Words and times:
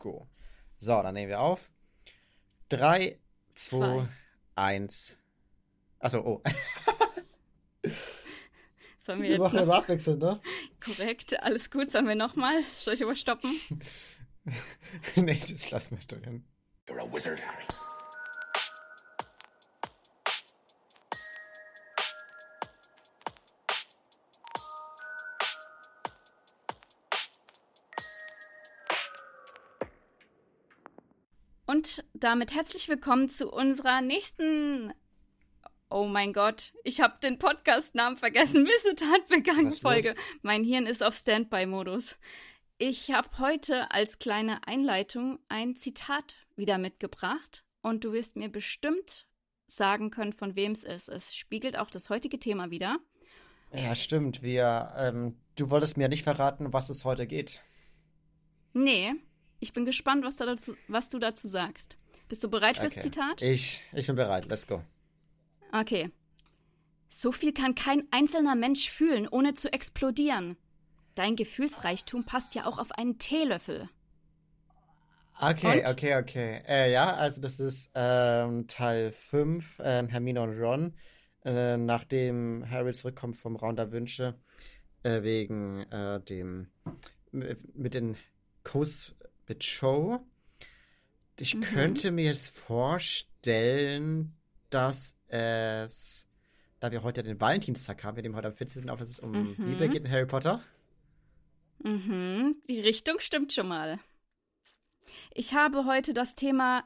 go. 0.00 0.26
So, 0.80 1.00
dann 1.02 1.14
nehmen 1.14 1.28
wir 1.28 1.40
auf. 1.40 1.70
3, 2.70 3.16
2, 3.54 4.08
1. 4.56 5.16
Achso, 6.00 6.18
oh. 6.20 6.42
Sollen 8.98 9.22
wir, 9.22 9.28
Wir 9.28 9.36
jetzt 9.36 9.40
machen 9.40 9.56
noch, 9.56 9.66
nachwechseln, 9.66 10.18
ne? 10.18 10.40
korrekt, 10.84 11.42
alles 11.42 11.70
gut, 11.70 11.90
sollen 11.90 12.08
wir 12.08 12.14
nochmal? 12.14 12.62
Soll 12.78 12.94
ich 12.94 13.00
überstoppen? 13.00 13.58
nee, 15.16 15.38
das 15.38 15.70
lassen 15.70 15.98
wir 15.98 16.06
drin. 16.06 16.44
You're 16.88 17.00
a 17.00 17.12
wizard, 17.12 17.40
Harry. 17.40 17.64
Damit 32.20 32.54
herzlich 32.54 32.88
willkommen 32.88 33.28
zu 33.30 33.50
unserer 33.50 34.02
nächsten. 34.02 34.92
Oh 35.88 36.04
mein 36.04 36.32
Gott, 36.32 36.74
ich 36.84 37.00
habe 37.00 37.18
den 37.22 37.38
Podcast-Namen 37.38 38.18
vergessen. 38.18 38.62
Missetat 38.84 39.26
begangen 39.28 39.72
Folge. 39.72 40.14
Mein 40.42 40.62
Hirn 40.62 40.86
ist 40.86 41.02
auf 41.02 41.14
Standby-Modus. 41.14 42.18
Ich 42.78 43.10
habe 43.10 43.28
heute 43.38 43.90
als 43.90 44.18
kleine 44.18 44.66
Einleitung 44.68 45.38
ein 45.48 45.76
Zitat 45.76 46.46
wieder 46.56 46.78
mitgebracht 46.78 47.64
und 47.80 48.04
du 48.04 48.12
wirst 48.12 48.36
mir 48.36 48.50
bestimmt 48.50 49.26
sagen 49.66 50.10
können, 50.10 50.32
von 50.32 50.56
wem 50.56 50.72
es 50.72 50.84
ist. 50.84 51.08
Es 51.08 51.34
spiegelt 51.34 51.78
auch 51.78 51.90
das 51.90 52.10
heutige 52.10 52.38
Thema 52.38 52.70
wieder. 52.70 52.98
Ja, 53.72 53.94
stimmt. 53.94 54.42
Wir, 54.42 54.92
ähm, 54.96 55.36
du 55.56 55.70
wolltest 55.70 55.96
mir 55.96 56.08
nicht 56.08 56.24
verraten, 56.24 56.72
was 56.72 56.90
es 56.90 57.04
heute 57.04 57.26
geht. 57.26 57.62
Nee, 58.72 59.14
ich 59.58 59.72
bin 59.72 59.84
gespannt, 59.84 60.24
was, 60.24 60.36
da 60.36 60.46
dazu, 60.46 60.76
was 60.88 61.08
du 61.08 61.18
dazu 61.18 61.48
sagst. 61.48 61.96
Bist 62.30 62.44
du 62.44 62.48
bereit 62.48 62.78
fürs 62.78 62.92
Okay. 62.92 63.02
Zitat? 63.02 63.42
Ich, 63.42 63.82
ich 63.92 64.06
bin 64.06 64.14
bereit. 64.14 64.46
Let's 64.46 64.64
go. 64.64 64.84
Okay. 65.72 66.10
So 67.08 67.32
viel 67.32 67.52
kann 67.52 67.74
kein 67.74 68.06
einzelner 68.12 68.54
Mensch 68.54 68.88
fühlen, 68.88 69.26
ohne 69.28 69.54
zu 69.54 69.72
explodieren. 69.72 70.56
Dein 71.16 71.34
Gefühlsreichtum 71.34 72.24
passt 72.24 72.54
ja 72.54 72.66
auch 72.66 72.78
auf 72.78 72.92
einen 72.92 73.18
Teelöffel. 73.18 73.88
Okay, 75.40 75.80
Und? 75.80 75.90
okay, 75.90 76.16
okay. 76.16 76.62
Äh, 76.68 76.92
ja, 76.92 77.12
also 77.14 77.40
das 77.40 77.58
ist 77.58 77.90
ähm, 77.96 78.68
Teil 78.68 79.10
5, 79.10 79.80
ähm, 79.82 80.08
Hermine 80.08 80.42
und 80.42 80.56
Ron, 80.56 80.94
äh, 81.44 81.76
nachdem 81.76 82.64
Harry 82.70 82.92
zurückkommt 82.92 83.38
vom 83.38 83.56
Raum 83.56 83.74
der 83.74 83.90
Wünsche, 83.90 84.38
äh, 85.02 85.22
wegen 85.24 85.80
äh, 85.90 86.20
dem, 86.20 86.68
mit 87.32 87.76
mit 87.76 87.94
den 87.94 88.16
Kuss 88.62 89.16
mit 89.48 89.64
Cho. 89.64 90.20
Ich 91.40 91.54
Mhm. 91.54 91.60
könnte 91.62 92.10
mir 92.10 92.24
jetzt 92.26 92.48
vorstellen, 92.48 94.34
dass 94.68 95.16
es, 95.28 96.26
da 96.80 96.90
wir 96.92 97.02
heute 97.02 97.22
den 97.22 97.40
Valentinstag 97.40 98.04
haben, 98.04 98.16
wir 98.16 98.22
nehmen 98.22 98.36
heute 98.36 98.48
am 98.48 98.54
14. 98.54 98.90
auf, 98.90 98.98
dass 98.98 99.08
es 99.10 99.20
um 99.20 99.32
Mhm. 99.32 99.54
Liebe 99.58 99.88
geht 99.88 100.04
in 100.04 100.10
Harry 100.10 100.26
Potter. 100.26 100.62
Mhm, 101.82 102.56
die 102.68 102.80
Richtung 102.80 103.20
stimmt 103.20 103.52
schon 103.52 103.68
mal. 103.68 103.98
Ich 105.34 105.54
habe 105.54 105.86
heute 105.86 106.12
das 106.12 106.34
Thema 106.34 106.84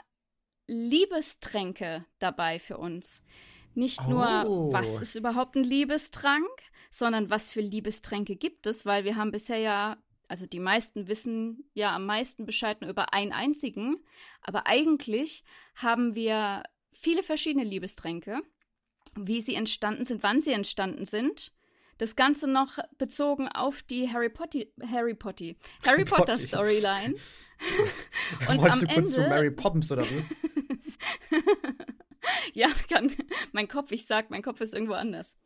Liebestränke 0.69 2.05
dabei 2.21 2.59
für 2.59 2.79
uns. 2.79 3.23
Nicht 3.75 4.07
nur, 4.09 4.45
Oh. 4.47 4.73
was 4.73 5.01
ist 5.01 5.17
überhaupt 5.17 5.57
ein 5.57 5.65
Liebestrank, 5.65 6.47
sondern 6.91 7.29
was 7.29 7.51
für 7.51 7.61
Liebestränke 7.61 8.37
gibt 8.37 8.67
es, 8.69 8.87
weil 8.87 9.05
wir 9.05 9.17
haben 9.17 9.33
bisher 9.33 9.59
ja, 9.59 9.97
also 10.29 10.47
die 10.47 10.61
meisten 10.61 11.07
wissen 11.09 11.69
ja 11.75 11.95
am 11.95 12.07
meisten 12.07 12.47
Bescheid 12.47 12.81
nur 12.81 12.91
über 12.91 13.13
einen 13.13 13.33
einzigen, 13.33 13.97
aber 14.41 14.67
eigentlich 14.67 15.45
haben 15.75 16.15
wir 16.15 16.63
viele 16.93 17.23
verschiedene 17.23 17.65
Liebestränke, 17.65 18.41
wie 19.17 19.41
sie 19.41 19.55
entstanden 19.55 20.05
sind, 20.05 20.23
wann 20.23 20.41
sie 20.41 20.53
entstanden 20.53 21.05
sind. 21.05 21.53
Das 21.99 22.17
Ganze 22.17 22.49
noch 22.49 22.79
bezogen 22.99 23.47
auf 23.49 23.83
die 23.83 24.13
Harry 24.13 24.29
Potter, 24.29 24.65
Harry 24.91 25.15
Potter, 25.15 25.53
Harry 25.87 26.05
Potter. 26.07 26.37
Storyline. 26.39 27.15
Und 28.49 28.59
Wolltest 28.61 28.73
am 28.73 28.81
du 28.81 28.87
kurz 28.95 29.13
zu 29.13 29.21
Ende- 29.21 29.29
Mary 29.29 29.51
Poppins 29.51 29.93
oder 29.93 30.05
wie? 30.11 30.25
Ja, 32.55 32.69
kann 32.89 33.13
mein 33.53 33.69
Kopf, 33.69 33.91
ich 33.91 34.07
sag, 34.07 34.31
mein 34.31 34.43
Kopf 34.43 34.61
ist 34.63 34.73
irgendwo 34.73 34.95
anders. 34.95 35.37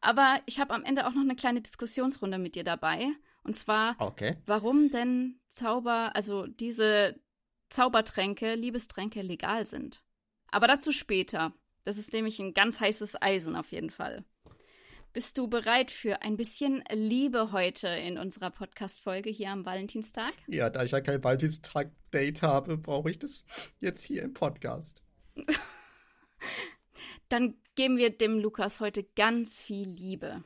Aber 0.00 0.40
ich 0.46 0.60
habe 0.60 0.72
am 0.72 0.82
Ende 0.84 1.06
auch 1.06 1.12
noch 1.12 1.20
eine 1.22 1.36
kleine 1.36 1.60
Diskussionsrunde 1.60 2.38
mit 2.38 2.54
dir 2.54 2.64
dabei. 2.64 3.08
Und 3.44 3.56
zwar, 3.56 3.96
Okay. 3.98 4.36
warum 4.46 4.90
denn 4.90 5.40
Zauber, 5.48 6.14
also 6.14 6.46
diese 6.46 7.20
Zaubertränke, 7.68 8.54
Liebestränke 8.54 9.22
legal 9.22 9.66
sind. 9.66 10.02
Aber 10.50 10.66
dazu 10.66 10.92
später. 10.92 11.52
Das 11.84 11.98
ist 11.98 12.12
nämlich 12.12 12.38
ein 12.38 12.54
ganz 12.54 12.78
heißes 12.78 13.20
Eisen 13.20 13.56
auf 13.56 13.72
jeden 13.72 13.90
Fall. 13.90 14.24
Bist 15.12 15.36
du 15.36 15.48
bereit 15.48 15.90
für 15.90 16.22
ein 16.22 16.36
bisschen 16.36 16.84
Liebe 16.92 17.50
heute 17.52 17.88
in 17.88 18.16
unserer 18.18 18.50
Podcast-Folge 18.50 19.30
hier 19.30 19.50
am 19.50 19.66
Valentinstag? 19.66 20.32
Ja, 20.46 20.70
da 20.70 20.84
ich 20.84 20.92
ja 20.92 21.00
kein 21.00 21.22
Valentinstag-Date 21.22 22.42
habe, 22.42 22.78
brauche 22.78 23.10
ich 23.10 23.18
das 23.18 23.44
jetzt 23.80 24.04
hier 24.04 24.22
im 24.22 24.32
Podcast. 24.32 25.02
Dann 27.28 27.54
geben 27.74 27.96
wir 27.96 28.10
dem 28.10 28.38
Lukas 28.38 28.80
heute 28.80 29.02
ganz 29.04 29.58
viel 29.58 29.88
Liebe. 29.88 30.44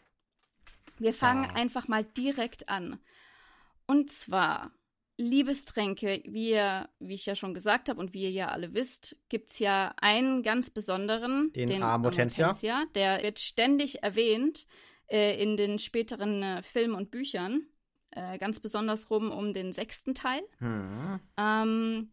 Wir 0.99 1.15
fangen 1.15 1.47
Ah. 1.47 1.55
einfach 1.55 1.89
mal 1.89 2.05
direkt 2.05 2.69
an. 2.69 2.99
Und 3.87 4.11
zwar 4.11 4.73
Liebestränke, 5.19 6.23
wie, 6.27 6.51
ihr, 6.51 6.89
wie 6.99 7.15
ich 7.15 7.25
ja 7.27 7.34
schon 7.34 7.55
gesagt 7.55 7.89
habe 7.89 8.01
und 8.01 8.12
wie 8.12 8.25
ihr 8.25 8.31
ja 8.31 8.49
alle 8.49 8.75
wisst, 8.75 9.17
gibt 9.29 9.51
es 9.51 9.59
ja 9.59 9.95
einen 10.01 10.43
ganz 10.43 10.69
besonderen, 10.71 11.53
Den 11.55 11.83
Amortentia. 11.83 12.85
Der 12.95 13.23
wird 13.23 13.39
ständig 13.39 14.03
erwähnt 14.03 14.67
äh, 15.09 15.41
in 15.43 15.56
den 15.56 15.79
späteren 15.79 16.43
äh, 16.43 16.62
Filmen 16.62 16.95
und 16.95 17.11
Büchern. 17.11 17.67
Äh, 18.11 18.39
ganz 18.39 18.61
besonders 18.61 19.11
rum 19.11 19.31
um 19.31 19.55
den 19.55 19.73
sechsten 19.73 20.15
Teil. 20.15 20.43
Hm. 20.59 21.21
Ähm, 21.39 22.12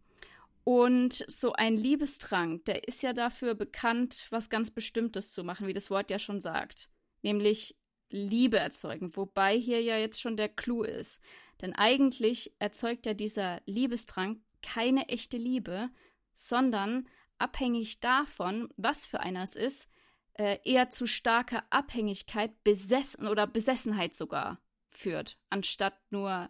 und 0.63 1.25
so 1.27 1.51
ein 1.53 1.75
Liebestrank, 1.75 2.63
der 2.65 2.87
ist 2.87 3.03
ja 3.03 3.11
dafür 3.11 3.53
bekannt, 3.53 4.27
was 4.29 4.49
ganz 4.49 4.71
Bestimmtes 4.71 5.33
zu 5.33 5.43
machen, 5.43 5.67
wie 5.67 5.73
das 5.73 5.89
Wort 5.89 6.09
ja 6.09 6.19
schon 6.19 6.39
sagt. 6.39 6.89
Nämlich 7.21 7.75
Liebe 8.13 8.59
erzeugen, 8.59 9.15
wobei 9.17 9.57
hier 9.57 9.81
ja 9.81 9.97
jetzt 9.97 10.21
schon 10.21 10.37
der 10.37 10.49
Clou 10.49 10.83
ist. 10.83 11.19
Denn 11.61 11.73
eigentlich 11.73 12.53
erzeugt 12.59 13.05
ja 13.05 13.13
dieser 13.13 13.61
Liebestrank 13.65 14.39
keine 14.61 15.09
echte 15.09 15.37
Liebe, 15.37 15.89
sondern 16.33 17.07
abhängig 17.39 17.99
davon, 17.99 18.69
was 18.77 19.05
für 19.05 19.19
einer 19.19 19.43
es 19.43 19.55
ist, 19.55 19.89
äh, 20.35 20.59
eher 20.63 20.89
zu 20.89 21.07
starker 21.07 21.63
Abhängigkeit, 21.71 22.63
Besessen 22.63 23.27
oder 23.27 23.47
Besessenheit 23.47 24.13
sogar 24.13 24.61
führt, 24.89 25.37
anstatt 25.49 25.99
nur 26.11 26.49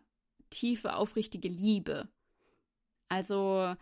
tiefe, 0.50 0.96
aufrichtige 0.96 1.48
Liebe. 1.50 2.10
Also, 3.08 3.76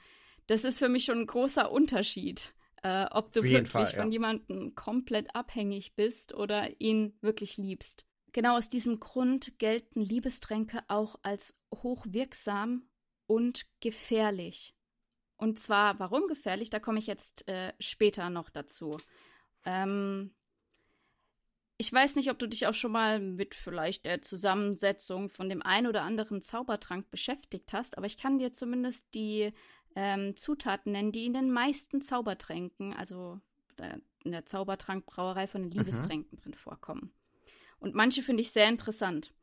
das 0.47 0.63
ist 0.63 0.79
für 0.79 0.89
mich 0.89 1.05
schon 1.05 1.19
ein 1.19 1.27
großer 1.27 1.71
Unterschied, 1.71 2.53
äh, 2.83 3.05
ob 3.11 3.31
du 3.31 3.43
wirklich 3.43 3.69
Fall, 3.69 3.83
ja. 3.83 4.01
von 4.01 4.11
jemandem 4.11 4.75
komplett 4.75 5.35
abhängig 5.35 5.95
bist 5.95 6.33
oder 6.33 6.79
ihn 6.79 7.17
wirklich 7.21 7.57
liebst. 7.57 8.05
Genau 8.33 8.57
aus 8.57 8.69
diesem 8.69 8.99
Grund 8.99 9.59
gelten 9.59 10.01
Liebestränke 10.01 10.79
auch 10.87 11.15
als 11.21 11.59
hochwirksam 11.73 12.83
und 13.27 13.65
gefährlich. 13.81 14.73
Und 15.37 15.59
zwar, 15.59 15.99
warum 15.99 16.27
gefährlich? 16.27 16.69
Da 16.69 16.79
komme 16.79 16.99
ich 16.99 17.07
jetzt 17.07 17.47
äh, 17.47 17.73
später 17.79 18.29
noch 18.29 18.49
dazu. 18.49 18.97
Ähm, 19.65 20.33
ich 21.77 21.91
weiß 21.91 22.15
nicht, 22.15 22.29
ob 22.29 22.37
du 22.37 22.47
dich 22.47 22.67
auch 22.67 22.75
schon 22.75 22.91
mal 22.91 23.19
mit 23.19 23.55
vielleicht 23.55 24.05
der 24.05 24.21
Zusammensetzung 24.21 25.29
von 25.29 25.49
dem 25.49 25.63
ein 25.63 25.87
oder 25.87 26.03
anderen 26.03 26.41
Zaubertrank 26.41 27.09
beschäftigt 27.09 27.73
hast, 27.73 27.97
aber 27.97 28.05
ich 28.05 28.17
kann 28.17 28.37
dir 28.37 28.51
zumindest 28.51 29.13
die 29.15 29.51
ähm, 29.95 30.35
Zutaten 30.35 30.91
nennen, 30.91 31.11
die 31.11 31.25
in 31.25 31.33
den 31.33 31.51
meisten 31.51 32.01
Zaubertränken, 32.01 32.93
also 32.93 33.39
in 34.23 34.31
der 34.31 34.45
Zaubertrankbrauerei 34.45 35.47
von 35.47 35.63
den 35.63 35.71
Liebestränken 35.71 36.37
drin 36.37 36.53
vorkommen. 36.53 37.11
Und 37.79 37.95
manche 37.95 38.21
finde 38.21 38.41
ich 38.41 38.51
sehr 38.51 38.69
interessant. 38.69 39.33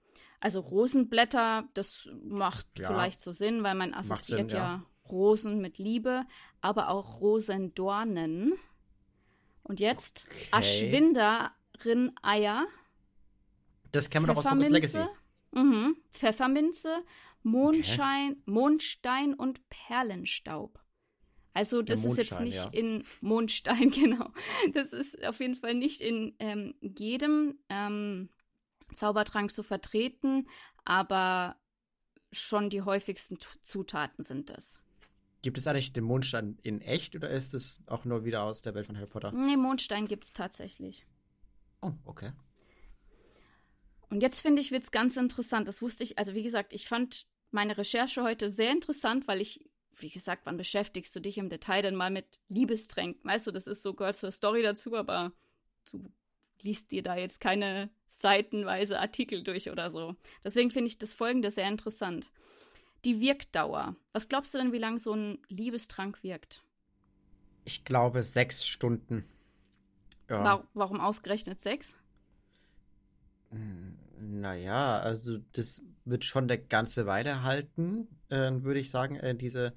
Also 0.41 0.61
Rosenblätter, 0.61 1.69
das 1.75 2.09
macht 2.23 2.67
Ja. 2.79 2.87
vielleicht 2.87 3.21
so 3.21 3.33
Sinn, 3.33 3.65
weil 3.65 3.75
man 3.75 3.93
assoziiert 3.95 4.51
Sinn, 4.51 4.59
ja. 4.59 4.77
ja. 4.77 4.85
Rosen 5.11 5.61
mit 5.61 5.79
Liebe, 5.79 6.25
aber 6.61 6.91
auch 6.91 7.21
Rosendornen. 7.21 8.53
Und 9.65 9.81
jetzt 9.81 10.27
Okay. 10.29 10.47
Aschwinderin-Eier, 10.53 12.67
Das 13.91 14.09
kennen 14.11 14.27
wir 14.27 14.35
doch 14.35 14.45
aus 14.45 14.51
Hogwarts 14.51 14.69
Legacy. 14.71 15.05
Mhm, 15.53 15.97
Pfefferminze, 16.11 17.03
Mondschein, 17.51 18.43
Mondstein 18.47 19.35
und 19.35 19.69
Perlenstaub. 19.69 20.81
Also 21.55 21.83
das 21.83 22.05
ist 22.05 22.17
jetzt 22.17 22.41
nicht 22.41 22.57
ja. 22.57 22.71
in 22.73 23.05
Mondstein, 23.21 23.91
genau. 23.95 24.31
Das 24.75 24.93
ist 24.93 25.25
auf 25.25 25.41
jeden 25.41 25.57
Fall 25.57 25.75
nicht 25.75 26.01
in 26.01 26.37
ähm, 26.39 26.75
jedem 26.81 27.59
ähm, 27.69 28.29
Zaubertrank 28.95 29.51
so 29.51 29.63
vertreten, 29.63 30.49
aber 30.85 31.57
schon 32.33 32.71
die 32.71 32.83
häufigsten 32.83 33.39
Zutaten 33.63 34.23
sind 34.23 34.51
das. 34.51 34.81
Gibt 35.43 35.59
es 35.59 35.67
eigentlich 35.67 35.93
den 35.93 36.05
Mondstein 36.05 36.59
in 36.63 36.81
echt 36.81 37.15
oder 37.15 37.31
ist 37.31 37.55
es 37.55 37.81
auch 37.87 38.05
nur 38.05 38.25
wieder 38.25 38.43
aus 38.43 38.63
der 38.63 38.75
Welt 38.75 38.87
von 38.87 38.97
Harry 38.97 39.07
Potter? 39.09 39.33
Nee, 39.33 39.57
Mondstein 39.57 40.07
gibt 40.07 40.25
es 40.25 40.33
tatsächlich. 40.33 41.07
Oh, 41.81 41.93
okay. 42.05 42.33
Und 44.11 44.21
jetzt 44.21 44.41
finde 44.41 44.61
ich, 44.61 44.71
wird 44.71 44.85
es 44.85 44.91
ganz 44.91 45.17
interessant. 45.17 45.69
Das 45.69 45.83
wusste 45.83 46.03
ich, 46.03 46.19
also 46.19 46.35
wie 46.35 46.43
gesagt, 46.43 46.73
ich 46.73 46.89
fand 46.89 47.27
meine 47.51 47.79
Recherche 47.79 48.23
heute 48.23 48.53
sehr 48.53 48.71
interessant, 48.73 49.29
weil 49.29 49.41
ich, 49.41 49.69
wie 49.97 50.11
gesagt, 50.11 50.43
wann 50.45 50.57
beschäftigst 50.57 51.15
du 51.15 51.21
dich 51.21 51.39
im 51.39 51.49
Detail 51.49 51.83
denn 51.83 51.95
mal 51.95 52.11
mit 52.11 52.41
Liebestränken? 52.49 53.29
Weißt 53.29 53.47
du, 53.47 53.51
das 53.51 53.67
ist 53.67 53.83
so, 53.83 53.95
gehört 53.95 54.17
zur 54.17 54.31
Story 54.31 54.63
dazu, 54.63 54.95
aber 54.95 55.33
du 55.91 56.03
liest 56.63 56.93
dir 56.93 57.03
da 57.03 57.17
jetzt 57.17 57.41
keine 57.41 57.91
seitenweise 58.11 58.99
Artikel 58.99 59.43
durch 59.43 59.71
oder 59.71 59.91
so. 59.91 60.17
Deswegen 60.45 60.71
finde 60.71 60.89
ich 60.89 60.99
das 60.99 61.15
folgende 61.15 61.51
sehr 61.51 61.69
interessant. 61.69 62.33
Die 63.05 63.21
Wirkdauer. 63.21 63.95
Was 64.13 64.29
glaubst 64.29 64.53
du 64.55 64.59
denn, 64.59 64.73
wie 64.73 64.79
lange 64.79 64.99
so 64.99 65.13
ein 65.13 65.39
Liebestrank 65.49 66.23
wirkt? 66.23 66.65
Ich 67.65 67.85
glaube 67.85 68.23
sechs 68.23 68.67
Stunden. 68.67 69.25
Ja. 70.29 70.43
Warum, 70.43 70.69
warum 70.75 71.01
ausgerechnet 71.01 71.61
sechs? 71.61 71.97
Hm, 73.51 73.97
naja, 74.19 74.99
also 74.99 75.39
das 75.53 75.81
wird 76.09 76.25
schon 76.25 76.45
eine 76.45 76.59
ganze 76.59 77.07
Weile 77.07 77.43
halten, 77.43 78.09
äh, 78.29 78.51
würde 78.53 78.81
ich 78.81 78.91
sagen. 78.91 79.17
Äh, 79.17 79.35
diese, 79.35 79.75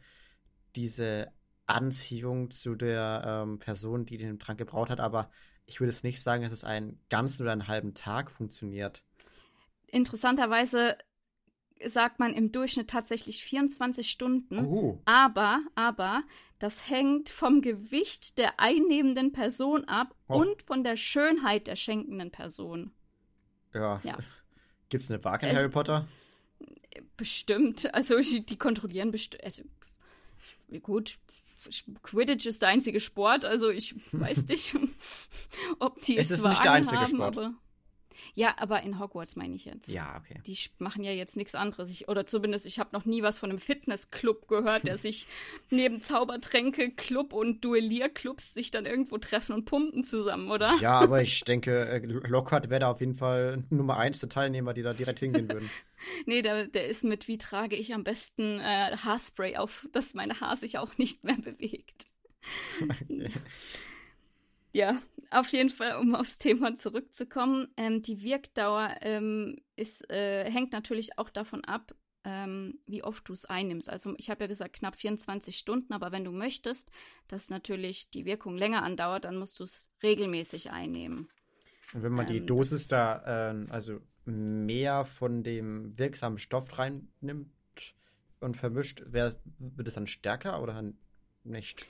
diese 0.76 1.32
Anziehung 1.66 2.52
zu 2.52 2.76
der 2.76 3.24
ähm, 3.26 3.60
Person, 3.60 4.06
die 4.06 4.18
den 4.18 4.40
Trank 4.40 4.58
gebraut 4.58 4.90
hat, 4.90 5.00
aber 5.00 5.30
ich 5.66 5.80
würde 5.80 5.92
es 5.92 6.04
nicht 6.04 6.22
sagen, 6.22 6.44
dass 6.44 6.52
es 6.52 6.64
einen 6.64 7.00
ganzen 7.10 7.44
oder 7.44 7.52
einen 7.52 7.68
halben 7.68 7.94
Tag 7.94 8.32
funktioniert. 8.32 9.04
Interessanterweise 9.88 10.98
sagt 11.86 12.20
man 12.20 12.34
im 12.34 12.52
Durchschnitt 12.52 12.90
tatsächlich 12.90 13.44
24 13.44 14.10
Stunden. 14.10 14.66
Oh. 14.66 15.02
Aber, 15.06 15.62
aber, 15.76 16.24
das 16.60 16.90
hängt 16.90 17.30
vom 17.30 17.62
Gewicht 17.62 18.38
der 18.38 18.60
einnehmenden 18.60 19.32
Person 19.32 19.86
ab 19.86 20.16
oh. 20.28 20.42
und 20.42 20.62
von 20.62 20.84
der 20.84 20.98
Schönheit 20.98 21.68
der 21.68 21.76
schenkenden 21.76 22.32
Person. 22.32 22.92
Ja. 23.74 24.02
ja. 24.04 24.18
Gibt 24.90 25.04
es 25.04 25.10
eine 25.10 25.24
Waage 25.24 25.48
in 25.48 25.56
Harry 25.56 25.70
Potter? 25.70 26.08
Bestimmt. 27.18 27.94
Also, 27.94 28.20
die 28.20 28.58
kontrollieren 28.58 29.12
bestimmt. 29.12 29.44
Also, 29.44 29.64
gut, 30.82 31.18
Quidditch 32.04 32.46
ist 32.46 32.62
der 32.62 32.70
einzige 32.70 33.00
Sport, 33.00 33.46
also 33.46 33.70
ich 33.70 33.96
weiß 34.12 34.46
nicht, 34.48 34.76
ob 35.80 36.02
die 36.02 36.18
es 36.18 36.32
ist 36.32 36.44
nicht 36.44 36.64
der 36.64 36.72
einzige 36.72 37.02
haben, 37.02 37.16
Sport. 37.16 37.52
Ja, 38.34 38.56
aber 38.58 38.82
in 38.84 39.00
Hogwarts 39.00 39.36
meine 39.36 39.56
ich 39.56 39.66
jetzt. 39.66 39.90
Ja, 39.90 40.20
okay. 40.20 40.42
Die 40.46 40.58
machen 40.80 41.04
ja 41.04 41.12
jetzt 41.12 41.36
nichts 41.36 41.56
anderes. 41.56 41.90
Ich, 41.90 42.08
oder 42.08 42.26
zumindest, 42.26 42.66
ich 42.66 42.80
habe 42.80 42.90
noch 42.94 43.06
nie 43.06 43.24
was 43.24 43.40
von 43.40 43.50
einem 43.50 43.60
Fitnessclub 43.60 44.48
gehört, 44.48 44.86
der 44.86 44.98
sich 44.98 45.28
neben 45.70 46.02
Zaubertränke, 46.02 46.92
Club 46.92 47.34
und 47.34 47.64
Duellierclubs 47.64 48.54
sich 48.54 48.72
dann 48.72 48.86
irgendwo 48.86 49.18
treffen 49.18 49.54
und 49.54 49.66
pumpen 49.66 50.04
zusammen, 50.04 50.50
oder? 50.50 50.76
Ja, 50.80 50.94
aber 50.94 51.22
ich 51.22 51.42
denke, 51.42 51.88
äh, 51.88 52.06
Lockhart 52.06 52.70
wäre 52.70 52.82
da 52.82 52.92
auf 52.92 53.00
jeden 53.00 53.16
Fall 53.16 53.64
Nummer 53.70 53.98
eins 53.98 54.20
der 54.20 54.30
Teilnehmer, 54.30 54.74
die 54.74 54.82
da 54.82 54.94
direkt 54.94 55.20
hingehen 55.20 55.50
würden. 55.50 55.70
nee, 56.26 56.42
der, 56.42 56.68
der 56.68 56.88
ist 56.88 57.04
mit, 57.04 57.28
wie 57.28 57.38
trage 57.38 57.76
ich 57.76 57.94
am 57.94 58.04
besten 58.04 58.60
äh, 58.60 58.96
Haarspray 58.98 59.58
auf, 59.58 59.88
dass 59.92 60.14
mein 60.14 60.40
Haar 60.40 60.56
sich 60.56 60.78
auch 60.78 60.98
nicht 60.98 61.24
mehr 61.24 61.38
bewegt. 61.38 62.08
Okay. 62.82 63.30
Ja, 64.74 65.02
auf 65.32 65.48
jeden 65.50 65.70
Fall, 65.70 65.98
um 65.98 66.16
aufs 66.16 66.38
Thema 66.38 66.76
zurückzukommen. 66.76 67.68
Ähm, 67.78 68.02
die 68.02 68.22
Wirkdauer 68.22 68.96
ähm, 69.02 69.58
ist, 69.76 70.10
äh, 70.10 70.50
hängt 70.50 70.72
natürlich 70.72 71.18
auch 71.18 71.30
davon 71.30 71.64
ab, 71.66 71.96
ähm, 72.24 72.80
wie 72.86 73.04
oft 73.04 73.28
du 73.28 73.34
es 73.34 73.46
einnimmst. 73.46 73.90
Also 73.90 74.14
ich 74.18 74.30
habe 74.30 74.44
ja 74.44 74.48
gesagt, 74.48 74.74
knapp 74.74 74.96
24 74.96 75.58
Stunden, 75.58 75.94
aber 75.94 76.12
wenn 76.12 76.24
du 76.24 76.32
möchtest, 76.32 76.92
dass 77.28 77.50
natürlich 77.50 78.10
die 78.10 78.26
Wirkung 78.26 78.58
länger 78.58 78.84
andauert, 78.84 79.26
dann 79.26 79.38
musst 79.38 79.60
du 79.60 79.64
es 79.64 79.90
regelmäßig 80.04 80.72
einnehmen. 80.72 81.30
Und 81.94 82.04
wenn 82.04 82.14
man 82.14 82.28
die 82.28 82.38
ähm, 82.38 82.48
Dosis 82.48 82.88
da, 82.88 83.52
äh, 83.52 83.72
also 83.72 84.00
mehr 84.26 85.06
von 85.06 85.44
dem 85.44 85.98
wirksamen 85.98 86.38
Stoff 86.38 86.78
reinnimmt 86.78 87.50
und 88.40 88.58
vermischt, 88.58 89.04
wär, 89.08 89.36
wird 89.60 89.88
es 89.88 89.96
dann 89.96 90.08
stärker 90.08 90.62
oder 90.62 90.84
nicht? 91.44 91.86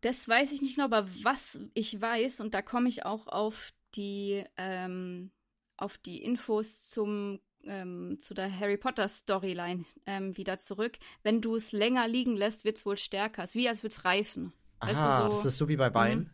Das 0.00 0.28
weiß 0.28 0.52
ich 0.52 0.62
nicht 0.62 0.76
genau, 0.76 0.86
aber 0.86 1.08
was 1.22 1.58
ich 1.74 2.00
weiß, 2.00 2.40
und 2.40 2.54
da 2.54 2.62
komme 2.62 2.88
ich 2.88 3.04
auch 3.04 3.26
auf 3.26 3.72
die, 3.94 4.44
ähm, 4.56 5.30
auf 5.76 5.98
die 5.98 6.22
Infos 6.22 6.88
zum, 6.88 7.40
ähm, 7.64 8.18
zu 8.18 8.32
der 8.32 8.58
Harry 8.58 8.78
Potter 8.78 9.08
Storyline 9.08 9.84
ähm, 10.06 10.36
wieder 10.36 10.58
zurück. 10.58 10.98
Wenn 11.22 11.42
du 11.42 11.54
es 11.54 11.72
länger 11.72 12.08
liegen 12.08 12.34
lässt, 12.34 12.64
wird 12.64 12.78
es 12.78 12.86
wohl 12.86 12.96
stärker. 12.96 13.42
Es 13.42 13.50
ist 13.50 13.56
wie 13.56 13.68
als 13.68 13.82
würde 13.82 13.94
es 13.94 14.04
reifen. 14.04 14.52
Aha, 14.78 14.90
weißt 14.90 15.00
du, 15.00 15.22
so, 15.22 15.36
das 15.36 15.44
ist 15.52 15.58
so 15.58 15.68
wie 15.68 15.76
bei 15.76 15.92
Wein? 15.92 16.18
Mhm. 16.18 16.30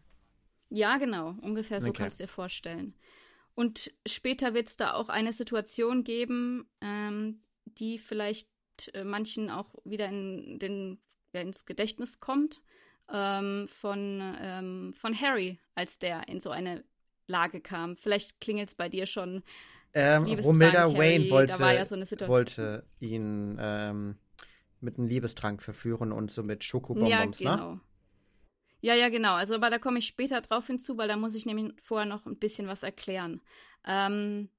Ja, 0.76 0.98
genau. 0.98 1.34
Ungefähr 1.42 1.80
so 1.80 1.90
okay. 1.90 2.02
kannst 2.02 2.20
du 2.20 2.24
dir 2.24 2.28
vorstellen. 2.28 2.94
Und 3.54 3.92
später 4.06 4.54
wird 4.54 4.68
es 4.68 4.76
da 4.76 4.94
auch 4.94 5.08
eine 5.08 5.32
Situation 5.32 6.04
geben, 6.04 6.68
ähm, 6.80 7.40
die 7.64 7.98
vielleicht 7.98 8.48
äh, 8.92 9.02
manchen 9.02 9.50
auch 9.50 9.74
wieder 9.84 10.08
in 10.08 10.58
den, 10.58 11.00
ins 11.32 11.64
Gedächtnis 11.64 12.20
kommt 12.20 12.60
ähm, 13.12 13.68
von, 13.68 14.36
ähm, 14.40 14.94
von 14.96 15.20
Harry, 15.20 15.58
als 15.74 15.98
der 15.98 16.28
in 16.28 16.40
so 16.40 16.50
eine 16.50 16.84
Lage 17.26 17.60
kam. 17.60 17.96
Vielleicht 17.96 18.40
klingelt 18.40 18.68
es 18.68 18.74
bei 18.74 18.88
dir 18.88 19.06
schon. 19.06 19.42
Ähm, 19.94 20.24
Romilda 20.24 20.92
Wayne 20.92 21.30
wollte, 21.30 21.62
ja 21.62 21.84
so 21.84 21.96
wollte 22.26 22.84
ihn 23.00 23.56
ähm, 23.58 24.18
mit 24.80 24.98
einem 24.98 25.08
Liebestrank 25.08 25.62
verführen 25.62 26.12
und 26.12 26.30
so 26.30 26.42
mit 26.42 26.64
Schokobonbons, 26.64 27.40
ja, 27.40 27.50
ne? 27.50 27.56
genau. 27.56 27.74
ne? 27.74 27.80
Ja, 28.80 28.94
ja, 28.94 29.08
genau. 29.08 29.34
Also, 29.34 29.54
aber 29.54 29.70
da 29.70 29.78
komme 29.78 29.98
ich 29.98 30.06
später 30.06 30.40
drauf 30.42 30.66
hinzu, 30.66 30.98
weil 30.98 31.08
da 31.08 31.16
muss 31.16 31.34
ich 31.34 31.46
nämlich 31.46 31.72
vorher 31.80 32.06
noch 32.06 32.26
ein 32.26 32.38
bisschen 32.38 32.68
was 32.68 32.82
erklären. 32.82 33.40
Ähm, 33.84 34.50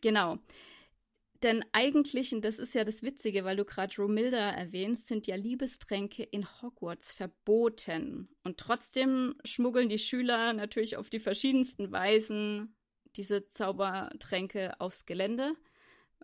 genau. 0.00 0.38
Denn 1.42 1.64
eigentlich, 1.72 2.34
und 2.34 2.44
das 2.44 2.58
ist 2.58 2.74
ja 2.74 2.84
das 2.84 3.02
Witzige, 3.02 3.44
weil 3.44 3.56
du 3.56 3.64
gerade 3.64 3.94
Romilda 3.96 4.50
erwähnst, 4.50 5.08
sind 5.08 5.26
ja 5.26 5.36
Liebestränke 5.36 6.22
in 6.22 6.46
Hogwarts 6.62 7.12
verboten. 7.12 8.28
Und 8.42 8.58
trotzdem 8.58 9.34
schmuggeln 9.44 9.88
die 9.88 9.98
Schüler 9.98 10.52
natürlich 10.52 10.96
auf 10.96 11.10
die 11.10 11.20
verschiedensten 11.20 11.92
Weisen 11.92 12.76
diese 13.16 13.48
Zaubertränke 13.48 14.80
aufs 14.80 15.06
Gelände, 15.06 15.54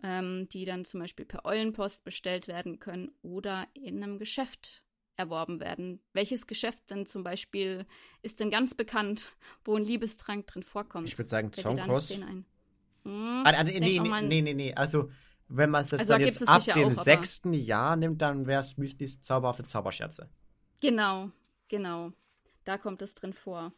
ähm, 0.01 0.47
die 0.49 0.65
dann 0.65 0.85
zum 0.85 0.99
Beispiel 0.99 1.25
per 1.25 1.45
Eulenpost 1.45 2.03
bestellt 2.03 2.47
werden 2.47 2.79
können 2.79 3.11
oder 3.21 3.67
in 3.73 4.01
einem 4.01 4.19
Geschäft 4.19 4.83
erworben 5.15 5.59
werden. 5.59 6.01
Welches 6.13 6.47
Geschäft 6.47 6.89
denn 6.89 7.05
zum 7.05 7.23
Beispiel 7.23 7.85
ist 8.21 8.39
denn 8.39 8.49
ganz 8.49 8.73
bekannt, 8.73 9.31
wo 9.63 9.75
ein 9.75 9.85
Liebestrank 9.85 10.47
drin 10.47 10.63
vorkommt? 10.63 11.07
Ich 11.07 11.17
würde 11.17 11.29
sagen 11.29 11.53
Zonkos. 11.53 12.11
Hm, 13.03 13.43
ah, 13.45 13.63
nee, 13.63 13.79
nee, 13.79 13.99
nee, 13.99 14.41
nee, 14.41 14.53
nee, 14.53 14.73
Also, 14.73 15.09
wenn 15.47 15.69
man 15.69 15.83
es 15.83 15.91
jetzt, 15.91 15.99
also, 16.01 16.13
dann 16.13 16.21
jetzt 16.21 16.47
ab 16.47 16.63
dem 16.63 16.89
auch, 16.89 17.03
sechsten 17.03 17.53
Jahr 17.53 17.95
nimmt, 17.95 18.21
dann 18.21 18.47
wäre 18.47 18.61
es 18.61 18.77
Müslis 18.77 19.21
zauberhafte 19.21 19.63
Zauberscherze. 19.63 20.29
Genau, 20.79 21.31
genau. 21.67 22.11
Da 22.63 22.77
kommt 22.77 23.01
es 23.01 23.13
drin 23.13 23.33
vor. 23.33 23.73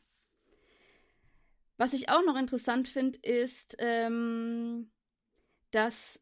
Was 1.77 1.93
ich 1.93 2.09
auch 2.09 2.23
noch 2.25 2.37
interessant 2.37 2.87
finde, 2.87 3.19
ist, 3.19 3.75
ähm, 3.79 4.91
dass 5.71 6.21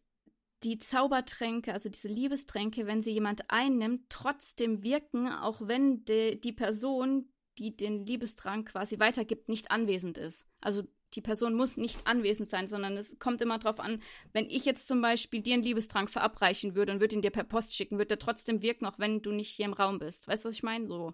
die 0.64 0.80
Zaubertränke, 0.80 1.74
also 1.74 1.90
diese 1.90 2.08
Liebestränke, 2.08 2.88
wenn 2.88 3.02
sie 3.02 3.12
jemand 3.12 3.50
einnimmt, 3.52 4.06
trotzdem 4.10 4.82
wirken, 4.82 5.30
auch 5.30 5.60
wenn 5.62 6.06
de, 6.06 6.40
die 6.40 6.54
Person, 6.54 7.30
die 7.58 7.76
den 7.76 8.06
Liebestrank 8.06 8.70
quasi 8.70 9.00
weitergibt, 9.00 9.50
nicht 9.50 9.72
anwesend 9.72 10.18
ist. 10.18 10.48
Also 10.62 10.84
die 11.16 11.22
Person 11.22 11.54
muss 11.54 11.78
nicht 11.78 12.06
anwesend 12.06 12.50
sein, 12.50 12.68
sondern 12.68 12.98
es 12.98 13.18
kommt 13.20 13.42
immer 13.42 13.60
darauf 13.60 13.80
an, 13.80 14.02
wenn 14.32 14.50
ich 14.50 14.66
jetzt 14.66 14.88
zum 14.88 15.02
Beispiel 15.02 15.42
dir 15.42 15.54
einen 15.54 15.64
Liebestrank 15.64 16.10
verabreichen 16.10 16.76
würde 16.76 16.92
und 16.92 17.00
würde 17.00 17.16
ihn 17.16 17.22
dir 17.22 17.32
per 17.32 17.44
Post 17.44 17.76
schicken, 17.76 17.98
würde 17.98 18.10
der 18.10 18.20
trotzdem 18.20 18.62
wirken, 18.62 18.86
auch 18.86 19.00
wenn 19.00 19.22
du 19.22 19.32
nicht 19.32 19.50
hier 19.50 19.66
im 19.66 19.74
Raum 19.74 20.00
bist. 20.00 20.28
Weißt 20.28 20.44
du, 20.44 20.50
was 20.50 20.56
ich 20.56 20.64
meine? 20.64 20.88
So. 20.88 21.14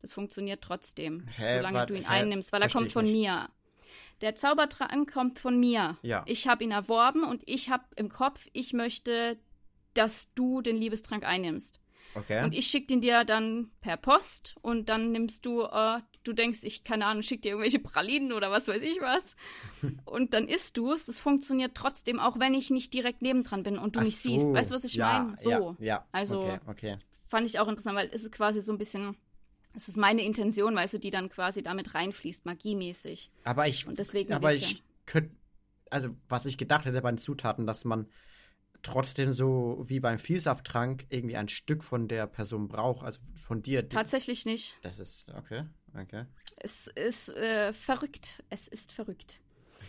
Das 0.00 0.12
funktioniert 0.12 0.62
trotzdem, 0.62 1.26
hä, 1.28 1.56
solange 1.56 1.78
wat, 1.78 1.90
du 1.90 1.94
ihn 1.94 2.02
hä, 2.02 2.08
einnimmst, 2.08 2.52
weil 2.52 2.60
er 2.60 2.68
kommt 2.68 2.92
von 2.92 3.04
nicht. 3.04 3.14
mir. 3.14 3.48
Der 4.20 4.36
Zaubertrank 4.36 5.12
kommt 5.12 5.38
von 5.38 5.58
mir. 5.58 5.96
Ja. 6.02 6.24
Ich 6.26 6.46
habe 6.46 6.64
ihn 6.64 6.72
erworben 6.72 7.24
und 7.24 7.42
ich 7.46 7.70
habe 7.70 7.84
im 7.96 8.10
Kopf, 8.10 8.48
ich 8.52 8.72
möchte, 8.72 9.38
dass 9.94 10.32
du 10.34 10.60
den 10.60 10.76
Liebestrank 10.76 11.24
einnimmst. 11.24 11.80
Okay. 12.14 12.44
Und 12.44 12.54
ich 12.54 12.66
schicke 12.66 12.86
den 12.86 13.00
dir 13.00 13.24
dann 13.24 13.70
per 13.80 13.96
Post 13.96 14.56
und 14.62 14.88
dann 14.88 15.10
nimmst 15.10 15.44
du, 15.44 15.62
äh, 15.62 16.00
du 16.22 16.32
denkst, 16.32 16.60
ich, 16.62 16.84
keine 16.84 17.06
Ahnung, 17.06 17.22
schick 17.22 17.42
dir 17.42 17.50
irgendwelche 17.50 17.80
Pralinen 17.80 18.32
oder 18.32 18.50
was 18.50 18.68
weiß 18.68 18.82
ich 18.82 19.00
was. 19.00 19.36
und 20.04 20.34
dann 20.34 20.46
isst 20.46 20.76
du 20.76 20.92
es. 20.92 21.06
Das 21.06 21.18
funktioniert 21.20 21.72
trotzdem, 21.74 22.20
auch 22.20 22.38
wenn 22.38 22.54
ich 22.54 22.70
nicht 22.70 22.94
direkt 22.94 23.22
nebendran 23.22 23.62
bin 23.62 23.78
und 23.78 23.96
du 23.96 24.00
Ach 24.00 24.04
mich 24.04 24.18
so. 24.18 24.28
siehst. 24.28 24.52
Weißt 24.52 24.70
du, 24.70 24.74
was 24.74 24.84
ich 24.84 24.94
ja, 24.94 25.24
meine? 25.24 25.36
So. 25.36 25.50
Ja, 25.50 25.76
ja. 25.80 26.04
Also 26.12 26.40
okay, 26.40 26.58
okay. 26.66 26.98
fand 27.26 27.46
ich 27.46 27.58
auch 27.58 27.68
interessant, 27.68 27.96
weil 27.96 28.10
es 28.12 28.22
ist 28.22 28.32
quasi 28.32 28.62
so 28.62 28.72
ein 28.72 28.78
bisschen. 28.78 29.16
Es 29.76 29.88
ist 29.88 29.96
meine 29.96 30.22
Intention, 30.22 30.76
weißt 30.76 30.94
du, 30.94 30.98
die 30.98 31.10
dann 31.10 31.28
quasi 31.28 31.60
damit 31.60 31.94
reinfließt, 31.94 32.46
magiemäßig. 32.46 33.32
Aber 33.42 33.66
ich, 33.66 33.88
und 33.88 33.98
deswegen 33.98 34.32
aber 34.32 34.54
ich 34.54 34.84
könnte, 35.04 35.34
also 35.90 36.10
was 36.28 36.46
ich 36.46 36.58
gedacht 36.58 36.86
hätte 36.86 37.02
bei 37.02 37.10
den 37.10 37.18
Zutaten, 37.18 37.66
dass 37.66 37.84
man 37.84 38.06
trotzdem 38.84 39.32
so 39.32 39.82
wie 39.86 40.00
beim 40.00 40.18
Vielsafttrank 40.18 41.06
irgendwie 41.08 41.36
ein 41.36 41.48
Stück 41.48 41.82
von 41.82 42.08
der 42.08 42.26
Person 42.26 42.68
braucht, 42.68 43.04
also 43.04 43.20
von 43.46 43.62
dir. 43.62 43.88
Tatsächlich 43.88 44.46
nicht. 44.46 44.76
Das 44.82 44.98
ist, 44.98 45.26
okay, 45.34 45.64
okay. 46.00 46.26
Es 46.56 46.86
ist 46.86 47.30
äh, 47.30 47.72
verrückt. 47.72 48.42
Es 48.50 48.68
ist 48.68 48.92
verrückt. 48.92 49.40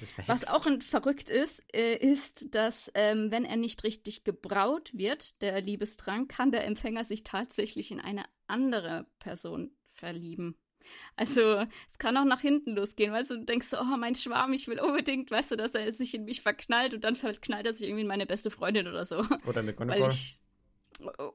Ist 0.02 0.28
Was 0.28 0.48
auch 0.48 0.66
verrückt 0.82 1.30
ist, 1.30 1.64
äh, 1.74 1.96
ist, 1.96 2.54
dass 2.54 2.92
ähm, 2.96 3.32
wenn 3.32 3.46
er 3.46 3.58
nicht 3.58 3.84
richtig 3.84 4.24
gebraut 4.24 4.92
wird, 4.94 5.42
der 5.42 5.62
Liebestrank, 5.62 6.30
kann 6.30 6.52
der 6.52 6.66
Empfänger 6.66 7.06
sich 7.06 7.24
tatsächlich 7.24 7.92
in 7.92 8.00
eine 8.00 8.26
andere 8.48 9.06
Person 9.20 9.72
verlieben. 9.90 10.58
Also 11.16 11.66
es 11.90 11.98
kann 11.98 12.18
auch 12.18 12.26
nach 12.26 12.42
hinten 12.42 12.76
losgehen, 12.76 13.12
weißt 13.12 13.32
du, 13.32 13.38
du 13.40 13.46
denkst 13.46 13.68
so, 13.68 13.78
oh, 13.80 13.98
mein 13.98 14.16
Schwarm, 14.16 14.54
ich 14.54 14.68
will 14.68 14.80
unbedingt, 14.80 15.32
weißt 15.32 15.52
du, 15.52 15.56
dass 15.56 15.76
er 15.76 15.92
sich 15.92 16.14
in 16.14 16.26
mich 16.26 16.42
verknallt 16.42 16.94
und 16.94 17.04
dann 17.04 17.16
verknallt 17.16 17.66
er 17.66 17.74
sich 17.74 17.88
irgendwie 17.88 18.02
in 18.02 18.08
meine 18.08 18.26
beste 18.26 18.52
Freundin 18.52 18.88
oder 18.88 19.06
so. 19.06 19.24
Oder 19.46 19.64
McGonagall. 19.64 20.12
Ich, 20.12 20.40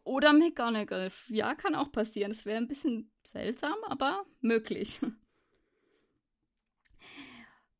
oder 0.04 0.32
McGonagall. 0.32 1.10
Ja, 1.28 1.54
kann 1.54 1.74
auch 1.74 1.92
passieren. 1.92 2.30
Es 2.30 2.46
wäre 2.46 2.56
ein 2.56 2.68
bisschen 2.68 3.10
seltsam, 3.22 3.76
aber 3.88 4.24
möglich. 4.40 5.00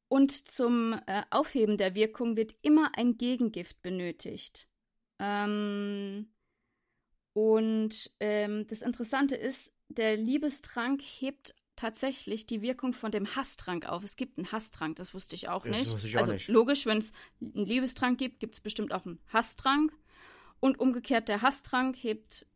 Und 0.09 0.33
zum 0.49 1.01
äh, 1.07 1.23
Aufheben 1.31 1.77
der 1.77 1.95
Wirkung 1.95 2.37
wird 2.37 2.57
immer 2.63 2.97
ein 2.97 3.17
Gegengift 3.17 3.81
benötigt. 3.81 4.67
Ähm, 5.21 6.33
und 7.33 8.11
ähm, 8.19 8.67
das 8.67 8.83
Interessante 8.83 9.37
ist, 9.37 9.73
der 9.89 10.17
Liebestrank 10.17 11.01
hebt 11.01 11.55
tatsächlich 11.81 12.47
die 12.47 12.61
Wirkung 12.61 12.93
von 12.93 13.11
dem 13.11 13.35
Hasstrank 13.35 13.87
auf. 13.87 14.05
Es 14.05 14.17
gibt 14.17 14.37
einen 14.37 14.53
Hasstrank, 14.53 14.97
das 14.97 15.15
wusste 15.15 15.35
ich 15.35 15.49
auch 15.49 15.65
nicht. 15.65 15.93
Ich 16.05 16.17
auch 16.17 16.21
also 16.21 16.33
nicht. 16.33 16.49
logisch, 16.49 16.85
wenn 16.85 16.99
es 16.99 17.13
einen 17.41 17.65
Liebestrank 17.65 18.19
gibt, 18.19 18.39
gibt 18.39 18.55
es 18.55 18.61
bestimmt 18.61 18.93
auch 18.93 19.07
einen 19.07 19.19
Hasstrank. 19.33 19.93
Und 20.61 20.79
umgekehrt, 20.79 21.29
der 21.29 21.41
Hasstrank 21.41 21.97
hebt 21.97 22.47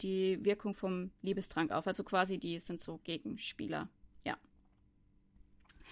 die 0.00 0.42
Wirkung 0.42 0.74
vom 0.74 1.10
Liebestrank 1.20 1.70
auf. 1.70 1.86
Also 1.86 2.02
quasi, 2.02 2.38
die 2.38 2.58
sind 2.58 2.80
so 2.80 2.98
Gegenspieler. 3.04 3.90
Ja. 4.24 4.38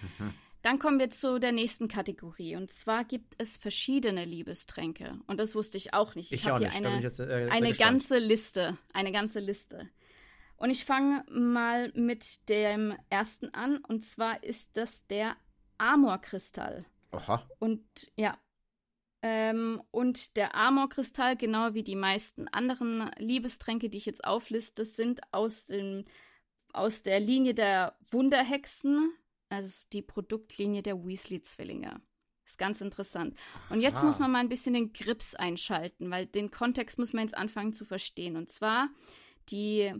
Mhm. 0.01 0.33
Dann 0.63 0.79
kommen 0.79 0.97
wir 0.97 1.11
zu 1.11 1.39
der 1.39 1.51
nächsten 1.51 1.87
Kategorie. 1.87 2.55
Und 2.55 2.71
zwar 2.71 3.03
gibt 3.03 3.35
es 3.37 3.57
verschiedene 3.57 4.25
Liebestränke. 4.25 5.19
Und 5.27 5.39
das 5.39 5.53
wusste 5.53 5.77
ich 5.77 5.93
auch 5.93 6.15
nicht. 6.15 6.31
Ich, 6.31 6.41
Ich 6.41 6.47
habe 6.47 6.63
nicht. 6.63 6.71
hier 6.73 6.81
bin 6.81 6.91
eine, 6.91 7.03
jetzt, 7.03 7.19
äh, 7.19 7.47
eine 7.51 7.73
ganze 7.73 8.17
Liste. 8.17 8.75
Eine 8.91 9.11
ganze 9.11 9.39
Liste. 9.39 9.87
Und 10.57 10.69
ich 10.69 10.85
fange 10.85 11.23
mal 11.29 11.91
mit 11.95 12.49
dem 12.49 12.95
ersten 13.09 13.53
an. 13.53 13.77
Und 13.77 14.03
zwar 14.03 14.43
ist 14.43 14.75
das 14.77 15.05
der 15.07 15.35
Amorkristall. 15.77 16.85
Oha. 17.11 17.47
Und 17.59 17.83
ja. 18.15 18.37
Ähm, 19.21 19.81
und 19.91 20.37
der 20.37 20.55
Amorkristall, 20.55 21.35
genau 21.35 21.73
wie 21.73 21.83
die 21.83 21.95
meisten 21.95 22.47
anderen 22.47 23.09
Liebestränke, 23.17 23.89
die 23.89 23.97
ich 23.97 24.05
jetzt 24.05 24.23
aufliste, 24.23 24.85
sind 24.85 25.21
aus, 25.33 25.65
dem, 25.65 26.05
aus 26.73 27.03
der 27.03 27.19
Linie 27.19 27.53
der 27.53 27.97
Wunderhexen. 28.11 29.11
Also 29.49 29.87
die 29.91 30.01
Produktlinie 30.01 30.83
der 30.83 31.05
Weasley-Zwillinge. 31.05 32.01
Ist 32.45 32.59
ganz 32.59 32.79
interessant. 32.79 33.35
Und 33.69 33.81
jetzt 33.81 33.97
Aha. 33.97 34.05
muss 34.05 34.19
man 34.19 34.31
mal 34.31 34.39
ein 34.39 34.49
bisschen 34.49 34.73
den 34.73 34.93
Grips 34.93 35.33
einschalten, 35.33 36.11
weil 36.11 36.27
den 36.27 36.51
Kontext 36.51 36.99
muss 36.99 37.11
man 37.11 37.23
jetzt 37.23 37.35
anfangen 37.35 37.73
zu 37.73 37.85
verstehen. 37.85 38.37
Und 38.37 38.49
zwar 38.49 38.89
die, 39.49 39.93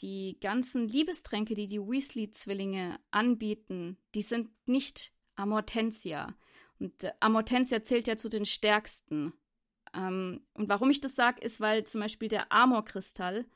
die 0.00 0.38
ganzen 0.40 0.88
Liebestränke, 0.88 1.54
die 1.54 1.68
die 1.68 1.80
Weasley-Zwillinge 1.80 2.98
anbieten, 3.10 3.98
die 4.14 4.22
sind 4.22 4.50
nicht 4.66 5.12
Amortensia. 5.36 6.34
Und 6.78 7.04
äh, 7.04 7.12
Amortensia 7.20 7.82
zählt 7.82 8.06
ja 8.06 8.16
zu 8.16 8.28
den 8.28 8.44
stärksten. 8.44 9.32
Ähm, 9.94 10.42
und 10.54 10.68
warum 10.68 10.90
ich 10.90 11.00
das 11.00 11.14
sage, 11.14 11.40
ist, 11.42 11.60
weil 11.60 11.84
zum 11.84 12.00
Beispiel 12.00 12.28
der 12.28 12.52
Amorkristall, 12.52 13.46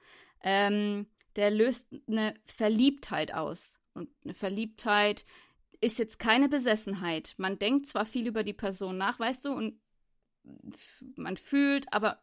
ähm, 0.42 1.06
der 1.36 1.50
löst 1.50 1.88
eine 2.06 2.34
Verliebtheit 2.46 3.34
aus. 3.34 3.78
Und 3.94 4.08
eine 4.24 4.34
Verliebtheit 4.34 5.24
ist 5.80 5.98
jetzt 5.98 6.18
keine 6.18 6.48
Besessenheit. 6.48 7.34
Man 7.38 7.58
denkt 7.58 7.86
zwar 7.86 8.04
viel 8.04 8.26
über 8.26 8.44
die 8.44 8.52
Person 8.52 8.98
nach, 8.98 9.18
weißt 9.18 9.44
du, 9.44 9.52
und 9.52 9.80
man 11.16 11.36
fühlt, 11.36 11.92
aber 11.92 12.22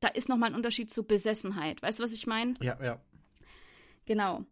da 0.00 0.08
ist 0.08 0.28
nochmal 0.28 0.50
ein 0.50 0.56
Unterschied 0.56 0.92
zu 0.92 1.04
Besessenheit. 1.04 1.82
Weißt 1.82 1.98
du, 1.98 2.04
was 2.04 2.12
ich 2.12 2.26
meine? 2.26 2.54
Ja, 2.60 2.78
ja. 2.82 3.00
Genau. 4.08 4.44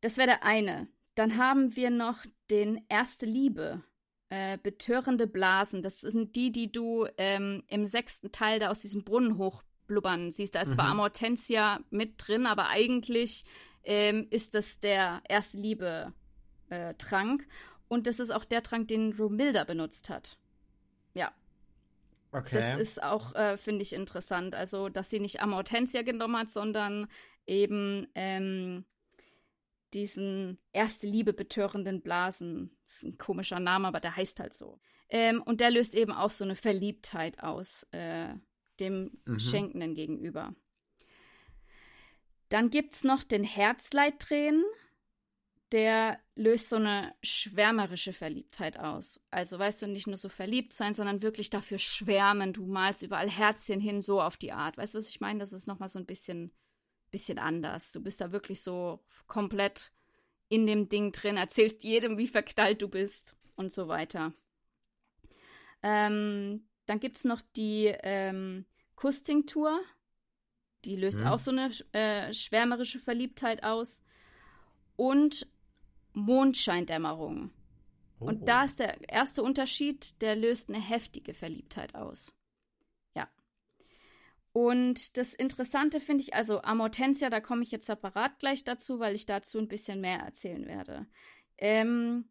Das 0.00 0.16
wäre 0.16 0.26
der 0.28 0.44
eine. 0.44 0.88
Dann 1.14 1.36
haben 1.36 1.76
wir 1.76 1.90
noch 1.90 2.24
den 2.50 2.84
Erste 2.88 3.26
Liebe. 3.26 3.84
Äh, 4.30 4.58
betörende 4.62 5.26
Blasen. 5.26 5.82
Das 5.82 6.00
sind 6.00 6.36
die, 6.36 6.52
die 6.52 6.70
du 6.72 7.06
ähm, 7.16 7.62
im 7.68 7.86
sechsten 7.86 8.32
Teil 8.32 8.58
da 8.58 8.70
aus 8.70 8.80
diesem 8.80 9.04
Brunnen 9.04 9.38
hochblubbern 9.38 10.32
siehst. 10.32 10.54
Da 10.54 10.62
ist 10.62 10.72
zwar 10.72 10.86
Mhm. 10.86 10.92
Amortensia 10.92 11.80
mit 11.90 12.14
drin, 12.16 12.46
aber 12.46 12.68
eigentlich 12.68 13.44
ähm, 13.84 14.26
ist 14.30 14.54
das 14.54 14.80
der 14.80 15.22
Erste 15.28 15.56
Liebe 15.56 16.12
äh. 16.68 16.94
Und 17.88 18.06
das 18.06 18.20
ist 18.20 18.30
auch 18.30 18.44
der 18.44 18.62
Trank, 18.62 18.88
den 18.88 19.14
Romilda 19.14 19.64
benutzt 19.64 20.10
hat. 20.10 20.36
Ja, 21.14 21.32
Okay. 22.32 22.56
das 22.56 22.74
ist 22.74 23.02
auch, 23.02 23.34
äh, 23.34 23.56
finde 23.56 23.82
ich, 23.82 23.92
interessant. 23.92 24.54
Also, 24.54 24.88
dass 24.88 25.10
sie 25.10 25.20
nicht 25.20 25.40
Amortensia 25.40 26.02
genommen 26.02 26.36
hat, 26.36 26.50
sondern 26.50 27.08
eben 27.46 28.06
ähm, 28.14 28.84
diesen 29.94 30.58
erste 30.72 31.06
Liebe 31.06 31.32
betörenden 31.32 32.02
Blasen. 32.02 32.76
Das 32.86 32.96
ist 32.96 33.02
ein 33.04 33.18
komischer 33.18 33.60
Name, 33.60 33.88
aber 33.88 34.00
der 34.00 34.16
heißt 34.16 34.40
halt 34.40 34.52
so. 34.52 34.80
Ähm, 35.08 35.42
und 35.42 35.60
der 35.60 35.70
löst 35.70 35.94
eben 35.94 36.12
auch 36.12 36.30
so 36.30 36.44
eine 36.44 36.56
Verliebtheit 36.56 37.42
aus 37.42 37.86
äh, 37.92 38.34
dem 38.80 39.18
Mhm. 39.24 39.40
Schenkenden 39.40 39.94
gegenüber. 39.94 40.54
Dann 42.50 42.70
gibt 42.70 42.94
es 42.94 43.04
noch 43.04 43.22
den 43.22 43.44
Herzleittränen. 43.44 44.64
Der 45.72 46.18
löst 46.34 46.70
so 46.70 46.76
eine 46.76 47.14
schwärmerische 47.22 48.14
Verliebtheit 48.14 48.78
aus. 48.78 49.20
Also, 49.30 49.58
weißt 49.58 49.82
du, 49.82 49.86
nicht 49.86 50.06
nur 50.06 50.16
so 50.16 50.30
verliebt 50.30 50.72
sein, 50.72 50.94
sondern 50.94 51.20
wirklich 51.20 51.50
dafür 51.50 51.78
schwärmen. 51.78 52.54
Du 52.54 52.64
malst 52.66 53.02
überall 53.02 53.28
Herzchen 53.28 53.80
hin, 53.80 54.00
so 54.00 54.22
auf 54.22 54.38
die 54.38 54.52
Art. 54.52 54.78
Weißt 54.78 54.94
du, 54.94 54.98
was 54.98 55.08
ich 55.08 55.20
meine? 55.20 55.40
Das 55.40 55.52
ist 55.52 55.66
nochmal 55.66 55.88
so 55.90 55.98
ein 55.98 56.06
bisschen, 56.06 56.52
bisschen 57.10 57.38
anders. 57.38 57.92
Du 57.92 58.02
bist 58.02 58.20
da 58.22 58.32
wirklich 58.32 58.62
so 58.62 59.04
komplett 59.26 59.92
in 60.48 60.66
dem 60.66 60.88
Ding 60.88 61.12
drin, 61.12 61.36
erzählst 61.36 61.84
jedem, 61.84 62.16
wie 62.16 62.26
verknallt 62.26 62.80
du 62.80 62.88
bist 62.88 63.36
und 63.56 63.70
so 63.70 63.88
weiter. 63.88 64.32
Ähm, 65.82 66.66
dann 66.86 67.00
gibt 67.00 67.16
es 67.16 67.24
noch 67.24 67.42
die 67.56 67.94
ähm, 68.02 68.64
Kustingtour. 68.96 69.78
Die 70.86 70.96
löst 70.96 71.20
Mhm. 71.20 71.26
auch 71.26 71.38
so 71.38 71.50
eine 71.50 71.70
äh, 71.92 72.32
schwärmerische 72.32 72.98
Verliebtheit 72.98 73.64
aus. 73.64 74.02
Und 74.96 75.46
Mondscheindämmerung. 76.18 77.50
Oh. 78.20 78.26
Und 78.26 78.48
da 78.48 78.64
ist 78.64 78.80
der 78.80 79.08
erste 79.08 79.42
Unterschied, 79.42 80.20
der 80.20 80.36
löst 80.36 80.68
eine 80.68 80.80
heftige 80.80 81.34
Verliebtheit 81.34 81.94
aus. 81.94 82.34
Ja. 83.14 83.28
Und 84.52 85.16
das 85.16 85.34
Interessante 85.34 86.00
finde 86.00 86.24
ich, 86.24 86.34
also 86.34 86.62
Amortensia, 86.62 87.30
da 87.30 87.40
komme 87.40 87.62
ich 87.62 87.70
jetzt 87.70 87.86
separat 87.86 88.38
gleich 88.38 88.64
dazu, 88.64 88.98
weil 88.98 89.14
ich 89.14 89.26
dazu 89.26 89.58
ein 89.58 89.68
bisschen 89.68 90.00
mehr 90.00 90.18
erzählen 90.18 90.66
werde. 90.66 91.06
Ähm, 91.58 92.28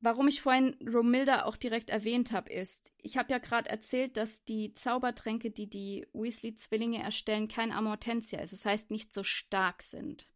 warum 0.00 0.28
ich 0.28 0.42
vorhin 0.42 0.76
Romilda 0.86 1.46
auch 1.46 1.56
direkt 1.56 1.88
erwähnt 1.88 2.32
habe, 2.32 2.52
ist, 2.52 2.92
ich 3.00 3.16
habe 3.16 3.32
ja 3.32 3.38
gerade 3.38 3.70
erzählt, 3.70 4.18
dass 4.18 4.44
die 4.44 4.74
Zaubertränke, 4.74 5.50
die 5.50 5.68
die 5.68 6.06
Weasley-Zwillinge 6.12 7.02
erstellen, 7.02 7.48
kein 7.48 7.72
Amortensia 7.72 8.40
ist. 8.40 8.52
Das 8.52 8.66
heißt, 8.66 8.90
nicht 8.90 9.14
so 9.14 9.22
stark 9.22 9.82
sind. 9.82 10.28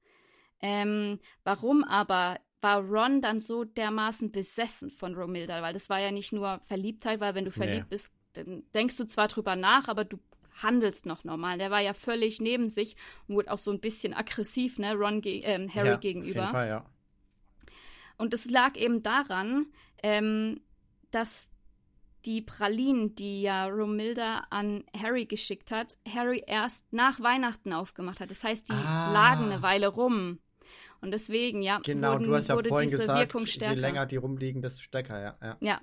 Ähm, 0.62 1.20
warum 1.44 1.84
aber 1.84 2.38
war 2.60 2.80
Ron 2.82 3.22
dann 3.22 3.38
so 3.38 3.64
dermaßen 3.64 4.32
besessen 4.32 4.90
von 4.90 5.14
Romilda? 5.14 5.62
Weil 5.62 5.72
das 5.72 5.88
war 5.88 5.98
ja 6.00 6.10
nicht 6.10 6.32
nur 6.32 6.60
Verliebtheit, 6.66 7.20
weil 7.20 7.34
wenn 7.34 7.44
du 7.46 7.50
verliebt 7.50 7.84
Nee. 7.84 7.90
bist, 7.90 8.12
dann 8.34 8.62
denkst 8.74 8.96
du 8.96 9.04
zwar 9.06 9.28
drüber 9.28 9.56
nach, 9.56 9.88
aber 9.88 10.04
du 10.04 10.18
handelst 10.62 11.06
noch 11.06 11.24
normal. 11.24 11.58
Der 11.58 11.70
war 11.70 11.80
ja 11.80 11.94
völlig 11.94 12.40
neben 12.40 12.68
sich 12.68 12.96
und 13.26 13.36
wurde 13.36 13.50
auch 13.50 13.58
so 13.58 13.70
ein 13.70 13.80
bisschen 13.80 14.12
aggressiv, 14.14 14.78
ne, 14.78 14.94
Ron 14.94 15.20
ge 15.22 15.40
ähm, 15.44 15.72
Harry 15.74 15.88
ja, 15.88 15.96
gegenüber. 15.96 16.40
Auf 16.40 16.46
jeden 16.46 16.52
Fall, 16.52 16.68
ja. 16.68 16.84
Und 18.18 18.34
es 18.34 18.50
lag 18.50 18.76
eben 18.76 19.02
daran, 19.02 19.66
ähm, 20.02 20.60
dass 21.10 21.48
die 22.26 22.42
Pralinen, 22.42 23.14
die 23.14 23.40
ja 23.40 23.66
Romilda 23.66 24.44
an 24.50 24.84
Harry 24.94 25.24
geschickt 25.24 25.70
hat, 25.72 25.96
Harry 26.06 26.44
erst 26.46 26.92
nach 26.92 27.20
Weihnachten 27.20 27.72
aufgemacht 27.72 28.20
hat. 28.20 28.30
Das 28.30 28.44
heißt, 28.44 28.68
die 28.68 28.74
Ah. 28.74 29.10
lagen 29.12 29.44
eine 29.50 29.62
Weile 29.62 29.88
rum. 29.88 30.38
Und 31.00 31.12
deswegen, 31.12 31.62
ja, 31.62 31.80
Genau, 31.82 32.12
wurden, 32.12 32.26
du 32.26 32.34
hast 32.34 32.48
ja 32.48 32.56
wurde 32.56 32.68
vorhin 32.68 32.88
diese 32.90 33.00
gesagt, 33.02 33.18
Wirkung 33.18 33.40
je 33.42 33.46
stärker. 33.46 33.76
länger 33.80 34.06
die 34.06 34.16
rumliegen, 34.16 34.60
desto 34.62 34.82
stärker, 34.82 35.20
ja. 35.20 35.36
ja. 35.42 35.56
Ja, 35.60 35.80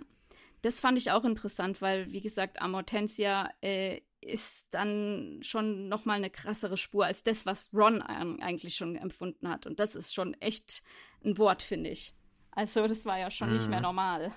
das 0.62 0.80
fand 0.80 0.98
ich 0.98 1.12
auch 1.12 1.24
interessant, 1.26 1.82
weil, 1.82 2.12
wie 2.12 2.22
gesagt, 2.22 2.62
Amortensia 2.62 3.50
äh, 3.62 4.02
ist 4.22 4.68
dann 4.72 5.40
schon 5.42 5.88
noch 5.90 6.06
mal 6.06 6.14
eine 6.16 6.30
krassere 6.30 6.78
Spur 6.78 7.06
als 7.06 7.24
das, 7.24 7.46
was 7.46 7.70
Ron 7.74 8.02
eigentlich 8.02 8.76
schon 8.76 8.96
empfunden 8.96 9.48
hat. 9.50 9.66
Und 9.66 9.80
das 9.80 9.96
ist 9.96 10.14
schon 10.14 10.34
echt 10.36 10.84
ein 11.24 11.38
Wort, 11.38 11.62
finde 11.64 11.90
ich. 11.92 12.14
Also, 12.52 12.88
das 12.88 13.06
war 13.06 13.18
ja 13.20 13.30
schon 13.32 13.54
nicht 13.54 13.70
mehr 13.70 13.80
Mhm. 13.80 13.84
normal. 13.86 14.32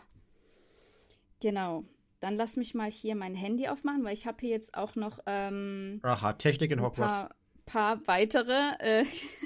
Genau. 1.41 1.85
dann 2.21 2.37
lass 2.37 2.57
mich 2.57 2.75
mal 2.75 2.91
hier 2.91 3.15
mein 3.17 3.35
Handy 3.35 3.67
aufmachen, 3.69 4.05
weil 4.05 4.13
ich 4.13 4.27
habe 4.27 4.37
hier 4.41 4.51
jetzt 4.51 4.75
auch 4.75 4.95
noch 4.95 5.21
ähm, 5.25 6.01
Aha, 6.03 6.35
Technik 6.35 6.71
in 6.71 6.83
Hogwarts. 6.83 7.35
Ein 7.71 7.73
paar, 7.73 8.07
weitere, 8.09 8.73
äh, 8.81 9.05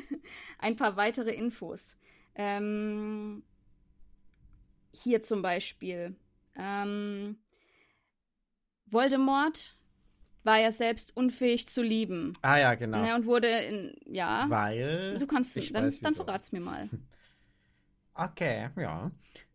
ein 0.58 0.76
paar 0.76 0.96
weitere 0.96 1.32
Infos. 1.32 1.98
Ähm, 2.34 3.42
hier 4.94 5.22
zum 5.22 5.42
Beispiel. 5.42 6.16
Ähm, 6.56 7.36
Voldemort 8.86 9.76
war 10.42 10.58
ja 10.58 10.72
selbst 10.72 11.16
unfähig 11.16 11.68
zu 11.68 11.82
lieben. 11.82 12.34
Ah 12.42 12.58
ja, 12.58 12.74
genau. 12.74 13.02
Ne, 13.02 13.14
und 13.14 13.26
wurde 13.26 13.48
in, 13.48 13.96
ja. 14.06 14.46
Weil. 14.48 15.18
Du 15.18 15.26
kannst, 15.26 15.56
ich 15.56 15.72
dann, 15.72 15.84
weiß, 15.84 16.00
dann 16.00 16.12
wieso. 16.12 16.24
verrat's 16.24 16.52
mir 16.52 16.60
mal. 16.60 16.88
Okay, 18.16 18.70
ja. 18.78 19.10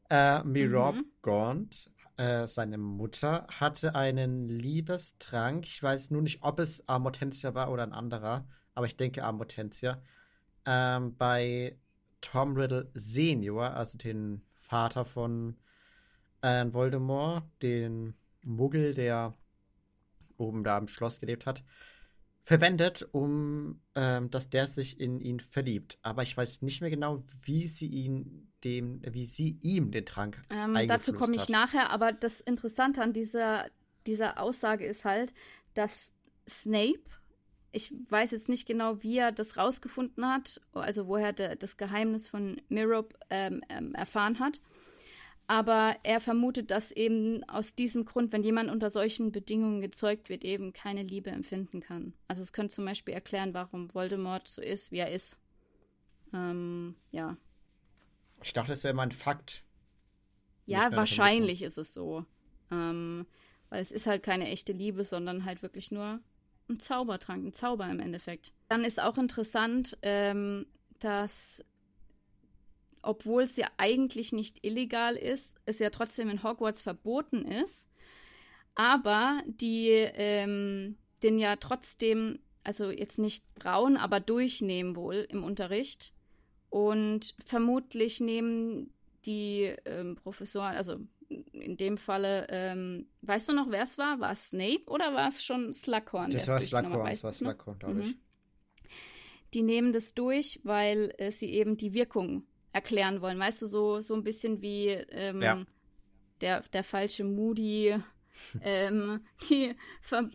Äh, 0.09 0.43
Mirob 0.43 0.95
Mhm. 0.95 1.05
Gaunt, 1.21 1.89
äh, 2.17 2.47
seine 2.47 2.77
Mutter, 2.77 3.47
hatte 3.49 3.95
einen 3.95 4.49
Liebestrank. 4.49 5.65
Ich 5.65 5.81
weiß 5.81 6.11
nur 6.11 6.21
nicht, 6.21 6.43
ob 6.43 6.59
es 6.59 6.88
Amortentia 6.88 7.53
war 7.53 7.71
oder 7.71 7.83
ein 7.83 7.93
anderer, 7.93 8.47
aber 8.79 8.88
ich 8.88 8.95
denke 8.95 9.25
Amortentia. 9.25 10.01
Ähm, 10.65 11.17
bei 11.17 11.77
Tom 12.21 12.55
Riddle 12.55 12.89
Senior, 12.93 13.71
also 13.71 13.98
den 13.98 14.41
Vater 14.53 15.03
von 15.03 15.57
äh, 16.41 16.65
Voldemort, 16.71 17.43
den 17.62 18.13
Muggel, 18.45 18.93
der 18.93 19.33
oben 20.38 20.63
da 20.63 20.77
im 20.77 20.88
Schloss 20.88 21.19
gelebt 21.19 21.45
hat, 21.45 21.62
verwendet, 22.45 23.05
um 23.12 23.81
ähm, 23.95 24.29
dass 24.29 24.50
der 24.50 24.65
sich 24.65 24.98
in 24.98 25.19
ihn 25.19 25.41
verliebt. 25.41 26.00
Aber 26.01 26.24
ich 26.24 26.38
weiß 26.38 26.62
nicht 26.62 26.79
mehr 26.79 26.89
genau, 26.89 27.25
wie 27.41 27.67
sie 27.67 27.88
ihn 27.88 28.50
dem, 28.63 29.01
wie 29.13 29.25
sie 29.25 29.57
ihm 29.59 29.91
den 29.91 30.05
Trank 30.05 30.39
Ähm, 30.50 30.88
dazu 30.88 31.12
komme 31.12 31.36
ich 31.36 31.41
hat. 31.41 31.50
nachher, 31.50 31.89
aber 31.89 32.13
das 32.13 32.39
Interessante 32.39 33.01
an 33.01 33.12
dieser, 33.12 33.69
dieser 34.07 34.39
Aussage 34.39 34.86
ist 34.86 35.03
halt, 35.03 35.33
dass 35.74 36.13
Snape, 36.48 37.03
ich 37.71 37.93
weiß 38.09 38.31
jetzt 38.31 38.49
nicht 38.49 38.67
genau, 38.67 39.03
wie 39.03 39.17
er 39.17 39.31
das 39.31 39.57
rausgefunden 39.57 40.25
hat, 40.25 40.61
also 40.73 41.07
woher 41.07 41.33
der, 41.33 41.55
das 41.55 41.77
Geheimnis 41.77 42.27
von 42.27 42.61
Mirob 42.69 43.13
ähm, 43.29 43.61
ähm, 43.69 43.93
erfahren 43.93 44.39
hat, 44.39 44.59
aber 45.49 45.95
er 46.03 46.21
vermutet, 46.21 46.69
dass 46.69 46.91
eben 46.91 47.43
aus 47.49 47.73
diesem 47.73 48.05
Grund, 48.05 48.31
wenn 48.31 48.43
jemand 48.43 48.69
unter 48.69 48.91
solchen 48.91 49.31
Bedingungen 49.31 49.81
gezeugt 49.81 50.29
wird, 50.29 50.43
eben 50.43 50.73
keine 50.73 51.01
Liebe 51.01 51.31
empfinden 51.31 51.79
kann. 51.79 52.13
Also 52.27 52.43
es 52.43 52.53
könnte 52.53 52.75
zum 52.75 52.85
Beispiel 52.85 53.15
erklären, 53.15 53.55
warum 53.55 53.91
Voldemort 53.91 54.47
so 54.47 54.61
ist, 54.61 54.91
wie 54.91 54.99
er 54.99 55.11
ist. 55.11 55.39
Ähm, 56.33 56.95
ja. 57.09 57.35
Ich 58.43 58.53
dachte, 58.53 58.71
das 58.71 58.83
wäre 58.83 58.93
mal 58.93 59.07
ein 59.07 59.11
Fakt. 59.11 59.63
Ja, 60.67 60.91
wahrscheinlich 60.91 61.63
ist 61.63 61.79
es 61.79 61.95
so. 61.95 62.25
Ähm, 62.69 63.25
weil 63.69 63.81
es 63.81 63.91
ist 63.91 64.05
halt 64.05 64.21
keine 64.21 64.47
echte 64.49 64.73
Liebe, 64.73 65.03
sondern 65.03 65.45
halt 65.45 65.63
wirklich 65.63 65.89
nur 65.89 66.19
ein 66.69 66.79
Zaubertrank, 66.79 67.45
ein 67.45 67.53
Zauber 67.53 67.89
im 67.89 67.99
Endeffekt. 67.99 68.53
Dann 68.67 68.83
ist 68.83 69.01
auch 69.01 69.17
interessant, 69.17 69.97
ähm, 70.01 70.65
dass, 70.99 71.63
obwohl 73.01 73.43
es 73.43 73.57
ja 73.57 73.67
eigentlich 73.77 74.31
nicht 74.31 74.65
illegal 74.65 75.15
ist, 75.15 75.57
es 75.65 75.79
ja 75.79 75.89
trotzdem 75.89 76.29
in 76.29 76.43
Hogwarts 76.43 76.81
verboten 76.81 77.45
ist, 77.45 77.89
aber 78.75 79.41
die 79.45 79.89
ähm, 79.89 80.97
den 81.23 81.39
ja 81.39 81.55
trotzdem, 81.57 82.39
also 82.63 82.91
jetzt 82.91 83.19
nicht 83.19 83.43
braun, 83.55 83.97
aber 83.97 84.19
durchnehmen 84.19 84.95
wohl 84.95 85.27
im 85.29 85.43
Unterricht. 85.43 86.13
Und 86.69 87.35
vermutlich 87.45 88.19
nehmen 88.19 88.93
die 89.25 89.73
ähm, 89.85 90.15
Professoren, 90.15 90.75
also 90.75 90.99
in 91.29 91.77
dem 91.77 91.98
Falle, 91.98 92.48
ähm, 92.50 93.07
weißt 93.21 93.50
du 93.50 93.53
noch, 93.53 93.69
wer 93.69 93.83
es 93.83 93.98
war? 93.98 94.19
War 94.19 94.31
es 94.31 94.50
Snape 94.50 94.83
oder 94.88 95.13
war 95.13 95.27
es 95.27 95.43
schon 95.43 95.71
Slughorn? 95.71 96.31
Das 96.31 96.45
der 96.45 96.53
war? 96.55 96.62
Slughorn, 96.62 97.05
das 97.05 97.24
war? 97.24 97.33
Slughorn, 97.33 97.79
glaube 97.79 98.00
ich. 98.01 98.07
Mhm. 98.07 98.19
Die 99.53 99.62
nehmen 99.63 99.93
das 99.93 100.13
durch, 100.13 100.59
weil 100.63 101.13
äh, 101.17 101.31
sie 101.31 101.51
eben 101.51 101.75
die 101.77 101.93
Wirkung 101.93 102.43
erklären 102.71 103.21
wollen. 103.21 103.39
Weißt 103.39 103.62
du, 103.62 103.67
so, 103.67 103.99
so 103.99 104.13
ein 104.13 104.23
bisschen 104.23 104.62
wie 104.62 104.88
ähm, 104.89 105.41
Ja. 105.41 105.65
der, 106.41 106.62
der 106.62 106.84
falsche 106.84 107.23
Moody, 107.23 107.95
ähm, 108.62 109.21
die 109.49 109.75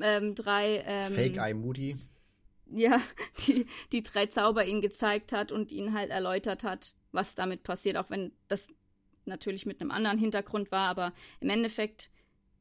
ähm, 0.00 0.34
drei 0.34 0.82
ähm, 0.86 1.12
Fake 1.12 1.36
Eye 1.38 1.54
Moody. 1.54 1.96
ja, 2.70 3.00
die, 3.46 3.66
die 3.92 4.02
drei 4.02 4.26
Zauber 4.26 4.64
ihnen 4.64 4.80
gezeigt 4.80 5.32
hat 5.32 5.52
und 5.52 5.70
ihnen 5.72 5.94
halt 5.94 6.10
erläutert 6.10 6.64
hat, 6.64 6.94
was 7.12 7.34
damit 7.36 7.62
passiert, 7.62 7.96
auch 7.96 8.10
wenn 8.10 8.32
das 8.48 8.68
natürlich 9.26 9.66
mit 9.66 9.80
einem 9.80 9.90
anderen 9.90 10.18
Hintergrund 10.18 10.70
war, 10.72 10.88
aber 10.88 11.12
im 11.40 11.50
Endeffekt 11.50 12.10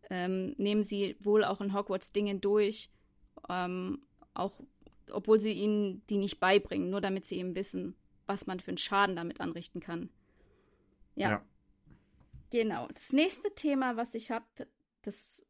ähm, 0.09 0.53
nehmen 0.57 0.83
sie 0.83 1.15
wohl 1.21 1.43
auch 1.43 1.61
in 1.61 1.73
Hogwarts 1.73 2.11
Dinge 2.11 2.35
durch, 2.39 2.89
ähm, 3.49 4.01
auch 4.33 4.59
obwohl 5.11 5.39
sie 5.39 5.53
ihnen 5.53 6.05
die 6.07 6.17
nicht 6.17 6.39
beibringen, 6.39 6.89
nur 6.89 7.01
damit 7.01 7.25
sie 7.25 7.37
eben 7.37 7.55
wissen, 7.55 7.95
was 8.25 8.47
man 8.47 8.59
für 8.59 8.71
einen 8.71 8.77
Schaden 8.77 9.15
damit 9.15 9.41
anrichten 9.41 9.81
kann. 9.81 10.09
Ja, 11.15 11.29
Ja. 11.29 11.45
genau. 12.51 12.87
Das 12.87 13.11
nächste 13.11 13.53
Thema, 13.53 13.97
was 13.97 14.15
ich 14.15 14.31
habe, 14.31 14.45
das 15.01 15.45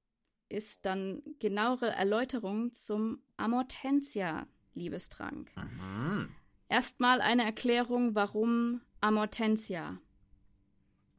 ist 0.50 0.86
dann 0.86 1.22
genauere 1.40 1.90
Erläuterung 1.92 2.74
zum 2.74 3.22
Amortentia-Liebestrank. 3.38 5.52
Mhm. 5.56 6.30
Erstmal 6.70 7.22
eine 7.22 7.44
Erklärung, 7.44 8.16
warum 8.16 8.82
Amortentia. 9.02 10.00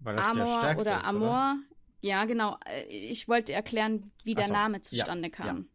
Weil 0.04 0.16
das 0.16 0.32
der 0.32 0.42
Amor 0.42 0.58
stärkste 0.58 0.90
oder 0.90 1.04
Amor. 1.04 1.56
Ja, 2.00 2.24
genau. 2.26 2.58
Äh, 2.66 2.84
Ich 2.86 3.28
wollte 3.28 3.52
erklären, 3.52 4.12
wie 4.22 4.34
der 4.34 4.46
so, 4.46 4.52
Name 4.52 4.76
ja, 4.76 4.82
zustande 4.82 5.28
ja. 5.28 5.34
kam. 5.34 5.68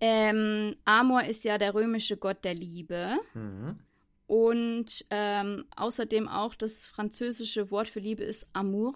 Ähm, 0.00 0.76
Amor 0.84 1.24
ist 1.24 1.44
ja 1.44 1.58
der 1.58 1.74
römische 1.74 2.16
Gott 2.16 2.44
der 2.44 2.54
Liebe 2.54 3.16
Oder? 3.34 3.40
Mhm. 3.40 3.78
und 4.26 5.06
ähm, 5.08 5.64
außerdem 5.74 6.28
auch 6.28 6.54
das 6.54 6.84
französische 6.84 7.70
Wort 7.70 7.88
für 7.88 8.00
Liebe 8.00 8.22
ist 8.22 8.46
Amour. 8.52 8.94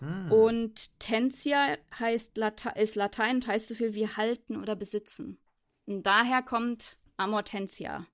Mhm. 0.00 0.32
Und 0.32 0.98
Tensia 0.98 1.76
heißt 1.98 2.36
Late 2.38 2.72
ist 2.76 2.96
Latein 2.96 3.36
und 3.36 3.46
heißt 3.46 3.68
so 3.68 3.74
viel 3.74 3.94
wie 3.94 4.08
halten 4.08 4.56
oder 4.56 4.76
besitzen. 4.76 5.38
Und 5.86 6.04
daher 6.04 6.42
kommt 6.42 6.96
Amortentia. 7.18 8.06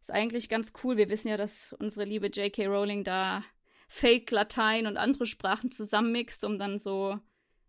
Ist 0.00 0.10
eigentlich 0.10 0.48
ganz 0.48 0.72
cool. 0.82 0.96
Wir 0.96 1.08
wissen 1.08 1.28
ja, 1.28 1.36
dass 1.36 1.72
unsere 1.78 2.04
liebe 2.04 2.26
J.K. 2.26 2.66
Rowling 2.66 3.04
da 3.04 3.42
Fake 3.94 4.32
Latein 4.32 4.88
und 4.88 4.96
andere 4.96 5.24
Sprachen 5.24 5.70
zusammenmixt, 5.70 6.42
um 6.42 6.58
dann 6.58 6.78
so 6.78 7.20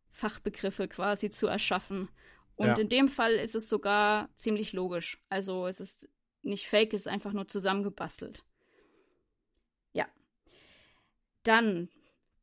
Fachbegriffe 0.09 0.87
quasi 0.87 1.29
zu 1.29 1.45
erschaffen. 1.45 2.09
Und 2.55 2.65
Ja. 2.65 2.77
in 2.77 2.89
dem 2.89 3.09
Fall 3.09 3.33
ist 3.33 3.53
es 3.53 3.69
sogar 3.69 4.33
ziemlich 4.33 4.73
logisch. 4.73 5.23
Also 5.29 5.67
es 5.67 5.79
ist 5.79 6.09
nicht 6.41 6.67
fake, 6.67 6.95
es 6.95 7.01
ist 7.01 7.07
einfach 7.09 7.31
nur 7.31 7.47
zusammengebastelt. 7.47 8.43
Ja. 9.93 10.07
Dann 11.43 11.89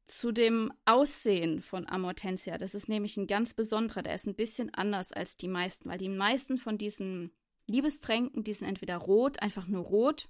zu 0.04 0.30
dem 0.30 0.72
Aussehen 0.84 1.60
von 1.60 1.88
Amortensia. 1.88 2.58
Das 2.58 2.76
ist 2.76 2.88
nämlich 2.88 3.16
ein 3.16 3.26
ganz 3.26 3.52
besonderer. 3.52 4.04
Der 4.04 4.14
ist 4.14 4.28
ein 4.28 4.36
bisschen 4.36 4.72
anders 4.72 5.12
als 5.12 5.36
die 5.36 5.48
meisten, 5.48 5.88
weil 5.88 5.98
die 5.98 6.08
meisten 6.08 6.56
von 6.56 6.78
diesen 6.78 7.32
Liebestränken, 7.66 8.44
die 8.44 8.52
sind 8.52 8.68
entweder 8.68 8.98
rot, 8.98 9.42
einfach 9.42 9.66
nur 9.66 9.82
rot 9.82 10.28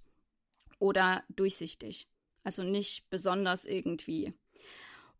oder 0.78 1.22
durchsichtig. 1.28 2.08
Also 2.44 2.62
nicht 2.62 3.08
besonders 3.10 3.64
irgendwie. 3.64 4.32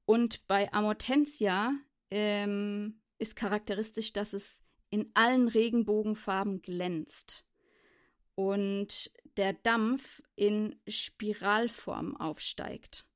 Und 0.04 0.46
bei 0.48 0.72
Amortensia 0.72 1.74
ähm, 2.10 3.00
ist 3.18 3.36
charakteristisch, 3.36 4.12
dass 4.12 4.32
es 4.32 4.60
in 4.90 5.10
allen 5.14 5.48
Regenbogenfarben 5.48 6.60
glänzt 6.60 7.44
und 8.34 9.10
der 9.36 9.52
Dampf 9.52 10.22
in 10.34 10.76
Spiralform 10.86 12.16
aufsteigt. 12.16 13.06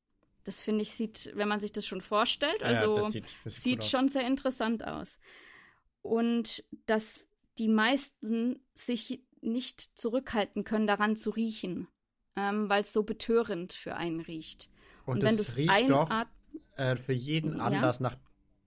Das 0.45 0.63
finde 0.63 0.83
ich, 0.83 0.93
sieht, 0.93 1.33
wenn 1.35 1.49
man 1.49 1.61
sich 1.61 1.73
das 1.73 1.85
schon 1.85 2.01
vorstellt, 2.01 2.61
Ja, 2.61 2.71
ja, 2.71 2.81
also 2.81 2.97
das 2.97 3.13
sieht, 3.13 3.27
das 3.45 3.63
sieht, 3.63 3.85
schon 3.85 4.09
sehr 4.09 4.27
interessant 4.27 4.87
aus. 4.87 5.19
Und 6.03 6.65
dass 6.87 7.27
die 7.59 7.69
meisten 7.69 8.61
sich 8.75 9.23
nicht 9.41 9.81
zurückhalten 9.99 10.65
können, 10.65 10.87
daran 10.87 11.17
zu 11.17 11.31
riechen, 11.31 11.89
ähm, 12.37 12.69
weil 12.69 12.83
es 12.83 12.93
so 12.93 13.03
betörend 13.03 13.73
für 13.73 13.97
einen 13.97 14.21
riecht. 14.21 14.69
Und, 15.07 15.17
Und, 15.17 15.23
wenn 15.23 15.37
du 15.37 15.43
es 15.43 15.57
riecht 15.57 15.91
doch 15.91 16.11
äh, 16.77 16.97
für 16.97 17.13
jeden 17.13 17.55
Ja. 17.55 17.61
anders 17.61 18.01
nach 18.01 18.17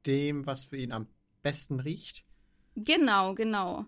dem, 0.06 0.46
was 0.46 0.64
für 0.64 0.78
ihn 0.78 0.92
am 0.92 1.08
besten 1.42 1.80
riecht. 1.80 2.24
Genau, 2.76 3.36
genau. 3.36 3.86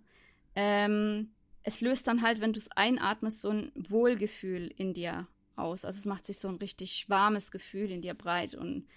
Ähm, 0.56 1.32
es 1.64 1.82
löst 1.82 2.08
dann 2.08 2.22
halt, 2.22 2.42
wenn 2.42 2.54
du 2.54 2.60
es 2.60 2.70
einatmest, 2.72 3.42
so 3.42 3.50
ein 3.50 3.72
Wohlgefühl 3.76 4.68
in 4.76 4.94
dir 4.94 5.28
aus. 5.56 5.86
Also 5.86 6.00
es 6.00 6.06
macht 6.06 6.26
sich 6.26 6.40
so 6.40 6.48
ein 6.48 6.56
richtig 6.56 7.10
warmes 7.10 7.52
Gefühl 7.52 7.92
in 7.92 8.02
dir 8.02 8.14
breit. 8.14 8.56
Und 8.56 8.88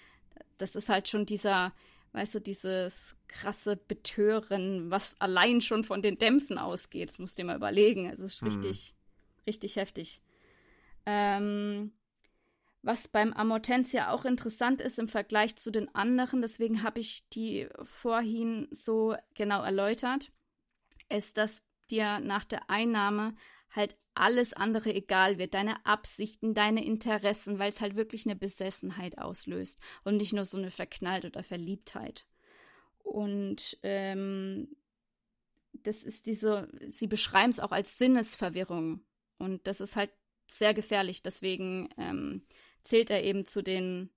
das 0.59 0.75
ist 0.77 0.88
halt 0.88 1.09
schon 1.09 1.27
dieser, 1.27 1.75
weißt 2.12 2.37
du, 2.37 2.40
dieses 2.40 3.16
krasse 3.29 3.77
Betören, 3.77 4.90
was 4.90 5.20
allein 5.20 5.61
schon 5.61 5.85
von 5.85 6.03
den 6.03 6.18
Dämpfen 6.18 6.59
ausgeht. 6.59 7.11
Das 7.11 7.18
musst 7.18 7.38
du 7.38 7.42
dir 7.42 7.47
mal 7.47 7.57
überlegen. 7.57 8.07
Es 8.11 8.20
ist 8.20 8.42
Hm. 8.42 8.47
richtig, 8.47 8.94
richtig 9.47 9.77
heftig. 9.77 10.20
Ähm, 11.06 11.92
Was 12.82 13.08
beim 13.08 13.32
Amortensia 13.32 14.10
auch 14.10 14.26
interessant 14.26 14.82
ist 14.82 14.98
im 14.98 15.08
Vergleich 15.08 15.56
zu 15.56 15.70
den 15.70 15.94
anderen, 15.94 16.42
deswegen 16.42 16.82
habe 16.82 17.00
ich 17.00 17.26
die 17.30 17.66
vorhin 17.82 18.68
so 18.70 19.16
genau 19.34 19.62
erläutert, 19.62 20.32
ist, 21.08 21.38
dass 21.38 21.62
dir 21.90 22.20
nach 22.20 22.44
der 22.44 22.68
Einnahme 22.68 23.34
halt 23.70 23.96
alles 24.14 24.52
andere 24.52 24.94
egal 24.94 25.38
wird, 25.38 25.54
deine 25.54 25.84
Absichten, 25.86 26.52
deine 26.52 26.84
Interessen, 26.84 27.58
weil 27.58 27.70
es 27.70 27.80
halt 27.80 27.96
wirklich 27.96 28.26
eine 28.26 28.36
Besessenheit 28.36 29.16
auslöst 29.18 29.80
und 30.04 30.18
nicht 30.18 30.34
nur 30.34 30.44
so 30.44 30.58
eine 30.58 30.70
Verknallt 30.70 31.24
oder 31.24 31.42
Verliebtheit. 31.42 32.26
Und 32.98 33.78
ähm, 33.82 34.76
das 35.72 36.02
ist 36.04 36.26
diese, 36.26 36.68
sie 36.90 37.06
beschreiben 37.06 37.50
es 37.50 37.60
auch 37.60 37.72
als 37.72 37.96
Sinnesverwirrung. 37.98 39.04
Und 39.38 39.66
das 39.66 39.80
ist 39.80 39.96
halt 39.96 40.10
sehr 40.46 40.74
gefährlich. 40.74 41.22
Deswegen 41.22 41.88
ähm, 41.98 42.42
zählt 42.83 43.11
er 43.11 43.22
eben 43.24 43.44
zu 43.46 43.62
den, 43.62 44.11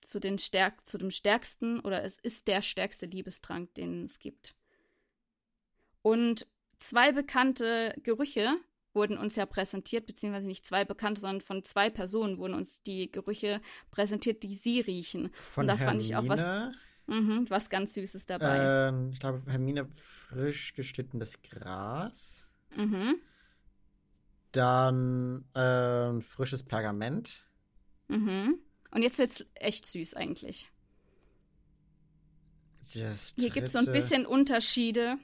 zu 0.00 0.20
den 0.20 0.38
Stärk 0.38 0.86
zu 0.86 0.98
dem 0.98 1.10
stärksten 1.10 1.80
oder 1.80 2.04
es 2.04 2.18
ist 2.18 2.48
der 2.48 2.62
stärkste 2.62 3.06
Liebestrank, 3.06 3.74
den 3.74 4.04
es 4.04 4.18
gibt. 4.18 4.54
Und 6.02 6.46
zwei 6.78 7.12
bekannte 7.12 7.94
Gerüche 8.02 8.56
wurden 8.94 9.16
uns 9.16 9.36
ja 9.36 9.46
präsentiert, 9.46 10.06
beziehungsweise 10.06 10.48
nicht 10.48 10.66
zwei 10.66 10.84
bekannte, 10.84 11.20
sondern 11.20 11.40
von 11.40 11.64
zwei 11.64 11.88
Personen 11.88 12.38
wurden 12.38 12.54
uns 12.54 12.82
die 12.82 13.10
Gerüche 13.10 13.60
präsentiert, 13.90 14.42
die 14.42 14.54
sie 14.54 14.80
riechen. 14.80 15.30
Von 15.34 15.62
Und 15.62 15.68
da 15.68 15.76
Hermine, 15.76 15.86
fand 15.86 16.00
ich 16.02 16.16
auch 16.16 16.28
was, 16.28 16.74
mhm, 17.06 17.46
was 17.48 17.70
ganz 17.70 17.94
Süßes 17.94 18.26
dabei. 18.26 18.88
ähm, 18.88 19.10
ich 19.10 19.20
glaube, 19.20 19.42
Hermine 19.50 19.86
frisch 19.86 20.74
geschnittenes 20.74 21.40
Gras. 21.42 22.46
Mhm, 22.76 23.16
Dann 24.52 25.44
ähm, 25.54 26.20
frisches 26.22 26.62
Pergament. 26.62 27.44
mhm. 28.08 28.58
Und 28.90 29.02
jetzt 29.02 29.16
wird's 29.18 29.46
echt 29.54 29.86
süß 29.86 30.12
eigentlich. 30.14 30.70
Das 32.94 33.32
Hier 33.38 33.48
gibt 33.50 33.68
es 33.68 33.72
so 33.72 33.78
ein 33.78 33.86
bisschen 33.86 34.26
Unterschiede 34.26 35.16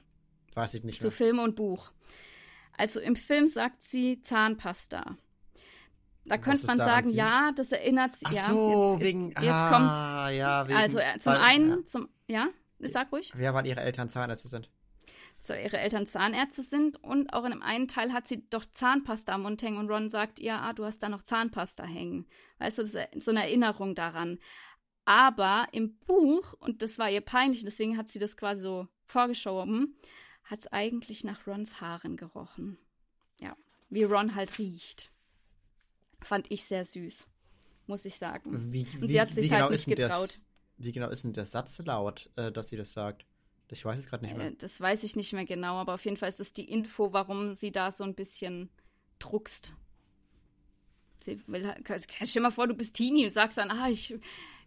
Weiß 0.55 0.73
ich 0.75 0.85
nicht 0.85 1.01
zu 1.01 1.09
mehr. 1.09 1.13
Film 1.13 1.39
und 1.39 1.55
Buch. 1.55 1.93
Also 2.77 2.99
im 3.01 3.15
Film 3.15 3.47
sagt 3.47 3.83
sie 3.83 4.21
Zahnpasta. 4.23 5.17
Da 6.25 6.37
Was 6.37 6.41
könnte 6.41 6.67
man 6.67 6.79
sagen, 6.79 7.11
ja, 7.11 7.53
das 7.55 7.73
erinnert 7.73 8.15
sie. 8.17 8.27
Ach 8.27 8.33
ja, 8.33 8.43
so, 8.43 8.93
jetzt, 8.95 9.05
wegen. 9.05 9.29
jetzt 9.29 9.39
ah, 9.43 9.71
kommt's. 9.71 10.37
ja, 10.39 10.69
wegen. 10.69 10.79
Also 10.79 10.99
äh, 10.99 11.19
zum 11.19 11.33
weil- 11.35 11.41
einen, 11.41 11.71
Ja. 11.71 11.85
zum 11.85 12.09
ja, 12.27 12.49
sag 12.81 13.13
ruhig, 13.13 13.33
Ja, 13.39 13.55
weil 13.55 13.67
ihre 13.67 13.81
Eltern 13.81 14.09
Zahnärzte 14.09 14.49
sind. 14.49 14.71
So 15.41 15.55
ihre 15.55 15.79
Eltern 15.79 16.07
Zahnärzte 16.07 16.63
sind 16.63 17.03
und 17.03 17.33
auch 17.33 17.45
in 17.45 17.53
einem 17.53 17.63
einen 17.63 17.89
Teil 17.89 18.13
hat 18.13 18.27
sie 18.27 18.49
doch 18.51 18.65
Zahnpasta 18.65 19.35
am 19.35 19.43
Mund 19.43 19.63
hängen 19.63 19.79
und 19.79 19.91
Ron 19.91 20.09
sagt 20.09 20.41
ihr, 20.41 20.55
ah, 20.55 20.73
du 20.73 20.85
hast 20.85 20.99
da 21.01 21.09
noch 21.09 21.23
Zahnpasta 21.23 21.85
hängen. 21.85 22.27
Weißt 22.59 22.79
du, 22.79 22.83
das 22.83 22.95
ist 22.95 23.25
so 23.25 23.31
eine 23.31 23.45
Erinnerung 23.45 23.95
daran. 23.95 24.39
Aber 25.05 25.69
im 25.73 25.97
Buch, 26.01 26.55
und 26.59 26.83
das 26.83 26.99
war 26.99 27.11
ihr 27.11 27.21
peinlich, 27.21 27.65
deswegen 27.65 27.97
hat 27.97 28.09
sie 28.09 28.19
das 28.19 28.37
quasi 28.37 28.63
so 28.63 28.89
vorgeschoben, 29.07 29.97
hat 30.45 30.61
es 30.61 30.67
eigentlich 30.69 31.25
nach 31.25 31.47
Rons 31.47 31.81
Haaren 31.81 32.17
gerochen. 32.17 32.79
Ja, 33.41 33.57
wie 33.89 34.03
Ron 34.03 34.35
halt 34.35 34.59
riecht. 34.59 35.11
Fand 36.21 36.51
ich 36.51 36.65
sehr 36.65 36.85
süß, 36.85 37.29
muss 37.87 38.05
ich 38.05 38.17
sagen. 38.17 38.73
Wie, 38.73 38.87
Und 39.01 39.03
wie, 39.03 39.13
sie 39.13 39.21
hat 39.21 39.29
sich's 39.33 39.47
wie 39.47 39.51
halt 39.51 39.61
genau 39.61 39.71
nicht 39.71 39.87
getraut. 39.87 40.29
Das, 40.29 40.45
wie 40.79 40.93
genau 40.93 41.09
ist 41.11 41.25
denn 41.25 41.33
der 41.33 41.47
Satz 41.47 41.79
laut, 41.79 42.31
äh, 42.37 42.51
dass 42.51 42.69
sie 42.69 42.77
das 42.77 42.93
sagt? 42.93 43.25
Ich 43.71 43.85
weiß 43.85 43.99
es 44.01 44.07
gerade 44.07 44.25
nicht 44.25 44.37
mehr. 44.37 44.49
Äh, 44.49 44.55
das 44.57 44.81
weiß 44.81 45.03
ich 45.05 45.15
nicht 45.17 45.33
mehr 45.33 45.45
genau, 45.45 45.75
aber 45.77 45.95
auf 45.95 46.05
jeden 46.05 46.17
Fall 46.17 46.29
ist 46.29 46.41
das 46.41 46.53
die 46.53 46.71
Info, 46.71 47.13
warum 47.13 47.55
sie 47.55 47.71
da 47.71 47.91
so 47.93 48.05
ein 48.05 48.15
bisschen 48.15 48.71
druckst. 49.19 49.75
Sie 51.21 51.41
will, 51.47 51.67
halt- 51.67 51.85
stell 52.11 52.27
dir 52.27 52.41
mal 52.41 52.51
vor, 52.51 52.67
du 52.67 52.75
bist 52.75 52.95
Teenie 52.97 53.25
und 53.25 53.31
sagst 53.31 53.59
dann, 53.59 53.71
ah, 53.71 53.89
ich, 53.91 54.15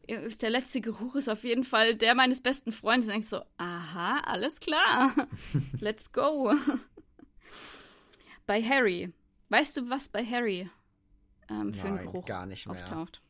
der 0.07 0.49
letzte 0.49 0.81
Geruch 0.81 1.15
ist 1.15 1.29
auf 1.29 1.43
jeden 1.43 1.63
Fall 1.63 1.95
der 1.95 2.13
meines 2.15 2.41
besten 2.41 2.71
Freundes. 2.71 3.07
Und 3.07 3.13
denkst 3.13 3.29
so, 3.29 3.41
aha, 3.57 4.19
alles 4.25 4.59
klar, 4.59 5.13
let's 5.79 6.11
go. 6.11 6.53
bei 8.45 8.61
Harry, 8.61 9.11
weißt 9.49 9.77
du, 9.77 9.89
was 9.89 10.09
bei 10.09 10.23
Harry 10.25 10.69
ähm, 11.49 11.73
für 11.73 11.87
Nein, 11.87 11.99
ein 11.99 12.05
Geruch 12.05 12.25
gar 12.25 12.45
nicht 12.45 12.67
mehr. 12.67 12.75
auftaucht? 12.75 13.21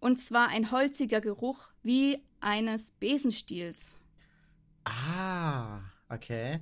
Und 0.00 0.18
zwar 0.18 0.48
ein 0.48 0.70
holziger 0.70 1.20
Geruch 1.20 1.72
wie 1.82 2.22
eines 2.40 2.90
Besenstiels. 2.92 3.96
Ah, 4.84 5.80
okay. 6.08 6.60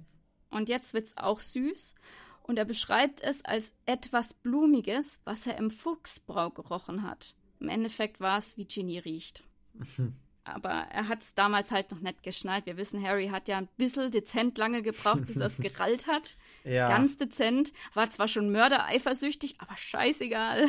Und 0.51 0.69
jetzt 0.69 0.95
wird's 0.95 1.17
auch 1.17 1.41
süß. 1.41 1.95
Und 2.43 2.59
er 2.59 2.65
beschreibt 2.65 3.21
es 3.23 3.45
als 3.45 3.75
etwas 3.87 4.35
Blumiges, 4.35 5.21
was 5.25 5.47
er 5.47 5.57
im 5.59 5.71
Fuchsbrau 5.71 6.51
gerochen 6.51 7.03
hat. 7.03 7.35
Im 7.61 7.69
Endeffekt 7.69 8.21
war 8.21 8.39
es, 8.39 8.57
wie 8.57 8.65
Ginny 8.65 8.99
riecht. 8.99 9.45
Aber 10.45 10.71
er 10.71 11.07
hat 11.07 11.23
es 11.23 11.35
damals 11.35 11.71
halt 11.71 11.93
noch 11.93 12.01
nicht 12.01 12.25
geschnallt. 12.25 12.67
Wir 12.67 12.77
wissen, 12.77 13.01
Harry 13.01 13.29
hat 13.29 13.47
ja 13.47 13.59
ein 13.59 13.69
bisschen 13.77 14.11
dezent 14.11 14.59
lange 14.59 14.83
gebraucht, 14.83 15.27
bis 15.27 15.37
er 15.37 15.47
es 15.47 15.57
gerallt 15.59 16.09
hat. 16.09 16.37
Ja. 16.65 16.89
Ganz 16.89 17.17
dezent. 17.17 17.73
War 17.95 18.11
zwar 18.11 18.27
schon 18.27 18.51
mördereifersüchtig, 18.51 19.61
aber 19.61 19.77
scheißegal. 19.77 20.69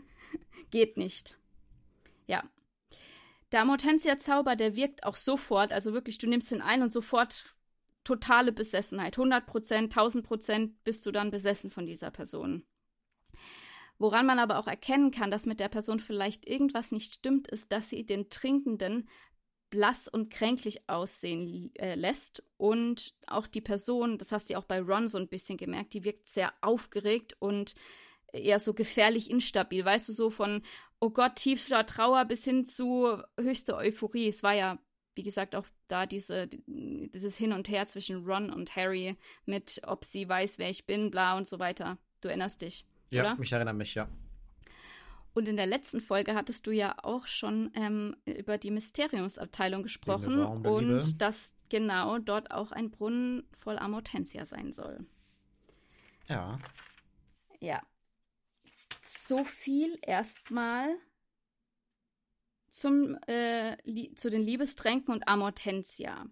Geht 0.70 0.96
nicht. 0.96 1.36
Ja. 2.26 2.44
Der 3.54 3.62
Amortensia-Zauber, 3.62 4.56
der 4.56 4.74
wirkt 4.74 5.04
auch 5.04 5.14
sofort. 5.14 5.72
Also 5.72 5.92
wirklich, 5.92 6.18
du 6.18 6.28
nimmst 6.28 6.50
ihn 6.50 6.60
ein 6.60 6.82
und 6.82 6.92
sofort 6.92 7.54
totale 8.02 8.50
Besessenheit. 8.50 9.16
100 9.16 9.46
Prozent, 9.46 9.92
1000 9.92 10.26
Prozent 10.26 10.82
bist 10.82 11.06
du 11.06 11.12
dann 11.12 11.30
besessen 11.30 11.70
von 11.70 11.86
dieser 11.86 12.10
Person. 12.10 12.64
Woran 13.96 14.26
man 14.26 14.40
aber 14.40 14.58
auch 14.58 14.66
erkennen 14.66 15.12
kann, 15.12 15.30
dass 15.30 15.46
mit 15.46 15.60
der 15.60 15.68
Person 15.68 16.00
vielleicht 16.00 16.48
irgendwas 16.48 16.90
nicht 16.90 17.12
stimmt, 17.12 17.46
ist, 17.46 17.70
dass 17.70 17.90
sie 17.90 18.04
den 18.04 18.28
Trinkenden 18.28 19.08
blass 19.70 20.08
und 20.08 20.32
kränklich 20.32 20.88
aussehen 20.88 21.70
äh, 21.76 21.94
lässt 21.94 22.42
und 22.56 23.14
auch 23.28 23.46
die 23.46 23.60
Person, 23.60 24.18
das 24.18 24.32
hast 24.32 24.48
du 24.48 24.54
ja 24.54 24.58
auch 24.58 24.64
bei 24.64 24.80
Ron 24.80 25.06
so 25.06 25.16
ein 25.16 25.28
bisschen 25.28 25.58
gemerkt, 25.58 25.94
die 25.94 26.02
wirkt 26.02 26.28
sehr 26.28 26.52
aufgeregt 26.60 27.36
und 27.38 27.76
eher 28.34 28.58
so 28.58 28.74
gefährlich 28.74 29.30
instabil, 29.30 29.84
weißt 29.84 30.08
du, 30.08 30.12
so 30.12 30.30
von, 30.30 30.62
oh 31.00 31.10
Gott, 31.10 31.36
tiefster 31.36 31.86
Trauer 31.86 32.24
bis 32.24 32.44
hin 32.44 32.64
zu 32.64 33.22
höchster 33.38 33.76
Euphorie. 33.76 34.28
Es 34.28 34.42
war 34.42 34.54
ja, 34.54 34.78
wie 35.14 35.22
gesagt, 35.22 35.54
auch 35.54 35.66
da 35.88 36.06
diese, 36.06 36.48
dieses 36.66 37.36
Hin 37.36 37.52
und 37.52 37.68
Her 37.68 37.86
zwischen 37.86 38.24
Ron 38.24 38.50
und 38.50 38.74
Harry 38.76 39.16
mit, 39.46 39.80
ob 39.86 40.04
sie 40.04 40.28
weiß, 40.28 40.58
wer 40.58 40.70
ich 40.70 40.86
bin, 40.86 41.10
bla 41.10 41.36
und 41.36 41.46
so 41.46 41.58
weiter. 41.58 41.98
Du 42.20 42.28
erinnerst 42.28 42.62
dich. 42.62 42.84
Ja, 43.10 43.22
oder? 43.22 43.36
mich 43.36 43.52
erinnere 43.52 43.74
mich, 43.74 43.94
ja. 43.94 44.08
Und 45.34 45.48
in 45.48 45.56
der 45.56 45.66
letzten 45.66 46.00
Folge 46.00 46.34
hattest 46.34 46.66
du 46.66 46.70
ja 46.70 46.94
auch 47.02 47.26
schon 47.26 47.70
ähm, 47.74 48.16
über 48.24 48.56
die 48.56 48.70
Mysteriumsabteilung 48.70 49.82
gesprochen 49.82 50.40
und 50.40 50.88
Liebe. 50.88 51.14
dass 51.18 51.52
genau 51.68 52.18
dort 52.18 52.52
auch 52.52 52.70
ein 52.70 52.92
Brunnen 52.92 53.42
voll 53.52 53.76
Amortensia 53.78 54.46
sein 54.46 54.72
soll. 54.72 55.04
Ja. 56.28 56.58
Ja. 57.60 57.82
So 59.16 59.44
viel 59.44 59.98
erstmal 60.02 60.96
zum, 62.68 63.16
äh, 63.26 63.76
zu 64.14 64.30
den 64.30 64.42
Liebestränken 64.42 65.14
und 65.14 65.28
Amortensia. 65.28 66.26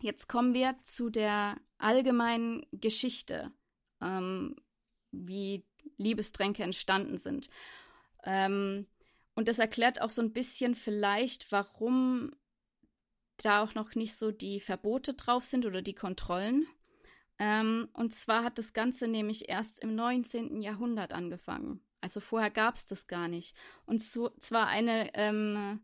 Jetzt 0.00 0.28
kommen 0.28 0.54
wir 0.54 0.76
zu 0.82 1.10
der 1.10 1.60
allgemeinen 1.76 2.64
Geschichte, 2.72 3.52
ähm, 4.00 4.56
wie 5.10 5.64
Liebestränke 5.96 6.62
entstanden 6.62 7.18
sind. 7.18 7.50
Ähm, 8.24 8.86
und 9.34 9.48
das 9.48 9.58
erklärt 9.58 10.00
auch 10.00 10.10
so 10.10 10.22
ein 10.22 10.32
bisschen 10.32 10.74
vielleicht, 10.74 11.52
warum 11.52 12.34
da 13.36 13.62
auch 13.62 13.74
noch 13.74 13.94
nicht 13.94 14.16
so 14.16 14.32
die 14.32 14.60
Verbote 14.60 15.14
drauf 15.14 15.44
sind 15.44 15.66
oder 15.66 15.82
die 15.82 15.94
Kontrollen. 15.94 16.66
Ähm, 17.38 17.88
und 17.92 18.14
zwar 18.14 18.42
hat 18.42 18.58
das 18.58 18.72
Ganze 18.72 19.06
nämlich 19.06 19.48
erst 19.48 19.78
im 19.80 19.94
19. 19.94 20.60
Jahrhundert 20.60 21.12
angefangen. 21.12 21.80
Also 22.00 22.20
vorher 22.20 22.50
gab 22.50 22.74
es 22.74 22.86
das 22.86 23.06
gar 23.06 23.28
nicht. 23.28 23.56
Und 23.86 24.02
so, 24.02 24.30
zwar 24.38 24.68
eine 24.68 25.14
ähm, 25.14 25.80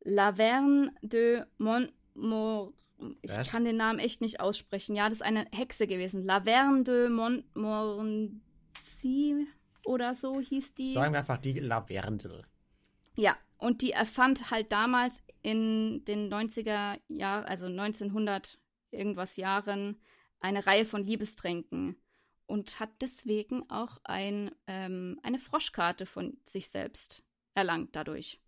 Laverne 0.00 0.92
de 1.02 1.44
Montmorency. 1.58 2.74
Ich 3.22 3.36
Was? 3.36 3.50
kann 3.50 3.64
den 3.64 3.76
Namen 3.76 3.98
echt 3.98 4.20
nicht 4.20 4.40
aussprechen. 4.40 4.96
Ja, 4.96 5.04
das 5.04 5.16
ist 5.16 5.22
eine 5.22 5.46
Hexe 5.52 5.86
gewesen. 5.86 6.24
Laverne 6.24 6.84
de 6.84 7.08
Montmorency 7.08 9.46
oder 9.84 10.14
so 10.14 10.40
hieß 10.40 10.74
die. 10.74 10.92
Sagen 10.92 11.12
wir 11.12 11.20
einfach 11.20 11.38
die 11.38 11.58
Lavendel. 11.58 12.44
Ja, 13.16 13.36
und 13.58 13.82
die 13.82 13.92
erfand 13.92 14.50
halt 14.50 14.72
damals 14.72 15.22
in 15.42 16.04
den 16.04 16.32
90er 16.32 16.98
Jahren, 17.08 17.44
also 17.44 17.66
1900 17.66 18.58
irgendwas 18.90 19.36
Jahren, 19.36 20.00
eine 20.40 20.66
Reihe 20.66 20.84
von 20.84 21.04
Liebestränken 21.04 21.96
und 22.46 22.80
hat 22.80 22.90
deswegen 23.00 23.68
auch 23.70 23.98
ein, 24.04 24.50
ähm, 24.66 25.18
eine 25.22 25.38
Froschkarte 25.38 26.06
von 26.06 26.38
sich 26.44 26.68
selbst 26.68 27.24
erlangt 27.54 27.94
dadurch. 27.96 28.40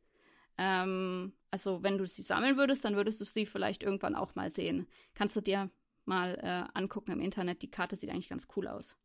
Ähm, 0.56 1.32
also 1.50 1.82
wenn 1.82 1.98
du 1.98 2.06
sie 2.06 2.22
sammeln 2.22 2.56
würdest, 2.56 2.84
dann 2.84 2.96
würdest 2.96 3.20
du 3.20 3.24
sie 3.24 3.46
vielleicht 3.46 3.82
irgendwann 3.82 4.14
auch 4.14 4.34
mal 4.34 4.50
sehen. 4.50 4.86
Kannst 5.14 5.36
du 5.36 5.40
dir 5.40 5.70
mal 6.04 6.38
äh, 6.42 6.78
angucken 6.78 7.12
im 7.12 7.20
Internet. 7.20 7.62
Die 7.62 7.70
Karte 7.70 7.96
sieht 7.96 8.10
eigentlich 8.10 8.28
ganz 8.30 8.48
cool 8.56 8.66
aus. 8.66 8.96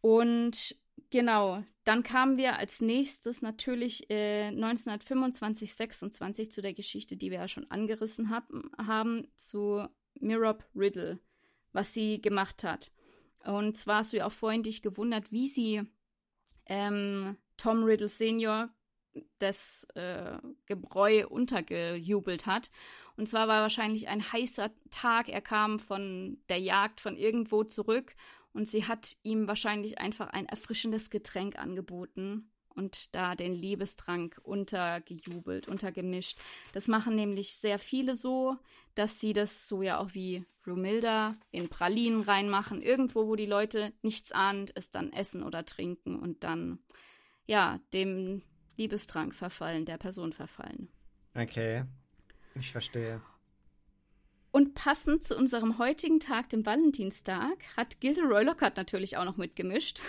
Und 0.00 0.76
Genau, 1.10 1.62
dann 1.84 2.02
kamen 2.02 2.36
wir 2.36 2.58
als 2.58 2.80
nächstes 2.80 3.40
natürlich 3.42 4.10
äh, 4.10 4.48
1925, 4.48 5.74
26 5.74 6.50
zu 6.50 6.62
der 6.62 6.74
Geschichte, 6.74 7.16
die 7.16 7.30
wir 7.30 7.38
ja 7.38 7.48
schon 7.48 7.70
angerissen 7.70 8.30
hab, 8.30 8.48
haben, 8.78 9.28
zu 9.36 9.86
Mirob 10.18 10.64
Riddle, 10.74 11.20
was 11.72 11.94
sie 11.94 12.20
gemacht 12.20 12.64
hat. 12.64 12.90
Und 13.46 13.76
zwar 13.76 13.98
hast 13.98 14.12
du 14.12 14.18
ja 14.18 14.26
auch 14.26 14.32
vorhin 14.32 14.62
dich 14.62 14.82
gewundert, 14.82 15.32
wie 15.32 15.48
sie 15.48 15.82
ähm, 16.66 17.36
Tom 17.56 17.84
Riddle 17.84 18.08
Senior 18.08 18.70
das 19.38 19.84
äh, 19.94 20.38
Gebräu 20.66 21.26
untergejubelt 21.26 22.46
hat. 22.46 22.70
Und 23.16 23.28
zwar 23.28 23.48
war 23.48 23.62
wahrscheinlich 23.62 24.08
ein 24.08 24.32
heißer 24.32 24.70
Tag. 24.90 25.28
Er 25.28 25.40
kam 25.40 25.78
von 25.78 26.38
der 26.48 26.58
Jagd 26.58 27.00
von 27.00 27.16
irgendwo 27.16 27.64
zurück 27.64 28.14
und 28.52 28.68
sie 28.68 28.84
hat 28.84 29.16
ihm 29.22 29.48
wahrscheinlich 29.48 29.98
einfach 29.98 30.28
ein 30.28 30.46
erfrischendes 30.46 31.10
Getränk 31.10 31.58
angeboten 31.58 32.50
und 32.76 33.14
da 33.14 33.34
den 33.34 33.54
Liebestrank 33.54 34.38
untergejubelt, 34.42 35.66
untergemischt. 35.68 36.38
Das 36.72 36.88
machen 36.88 37.16
nämlich 37.16 37.54
sehr 37.54 37.78
viele 37.78 38.14
so, 38.14 38.56
dass 38.94 39.18
sie 39.18 39.32
das 39.32 39.66
so 39.66 39.82
ja 39.82 39.98
auch 39.98 40.14
wie 40.14 40.44
Romilda 40.66 41.36
in 41.50 41.68
Pralinen 41.68 42.20
reinmachen. 42.20 42.82
Irgendwo, 42.82 43.26
wo 43.26 43.36
die 43.36 43.46
Leute 43.46 43.92
nichts 44.02 44.32
ahnt, 44.32 44.72
es 44.74 44.90
dann 44.90 45.12
essen 45.12 45.42
oder 45.42 45.64
trinken 45.64 46.18
und 46.18 46.44
dann 46.44 46.78
ja 47.46 47.80
dem 47.92 48.42
Liebestrank 48.76 49.34
verfallen, 49.34 49.86
der 49.86 49.98
Person 49.98 50.32
verfallen. 50.32 50.88
Okay, 51.34 51.84
ich 52.54 52.72
verstehe. 52.72 53.20
Und 54.50 54.74
passend 54.74 55.22
zu 55.22 55.36
unserem 55.36 55.76
heutigen 55.78 56.18
Tag, 56.18 56.48
dem 56.48 56.64
Valentinstag, 56.64 57.58
hat 57.76 58.00
Gilderoy 58.00 58.42
Lockhart 58.42 58.78
natürlich 58.78 59.18
auch 59.18 59.26
noch 59.26 59.36
mitgemischt, 59.36 60.00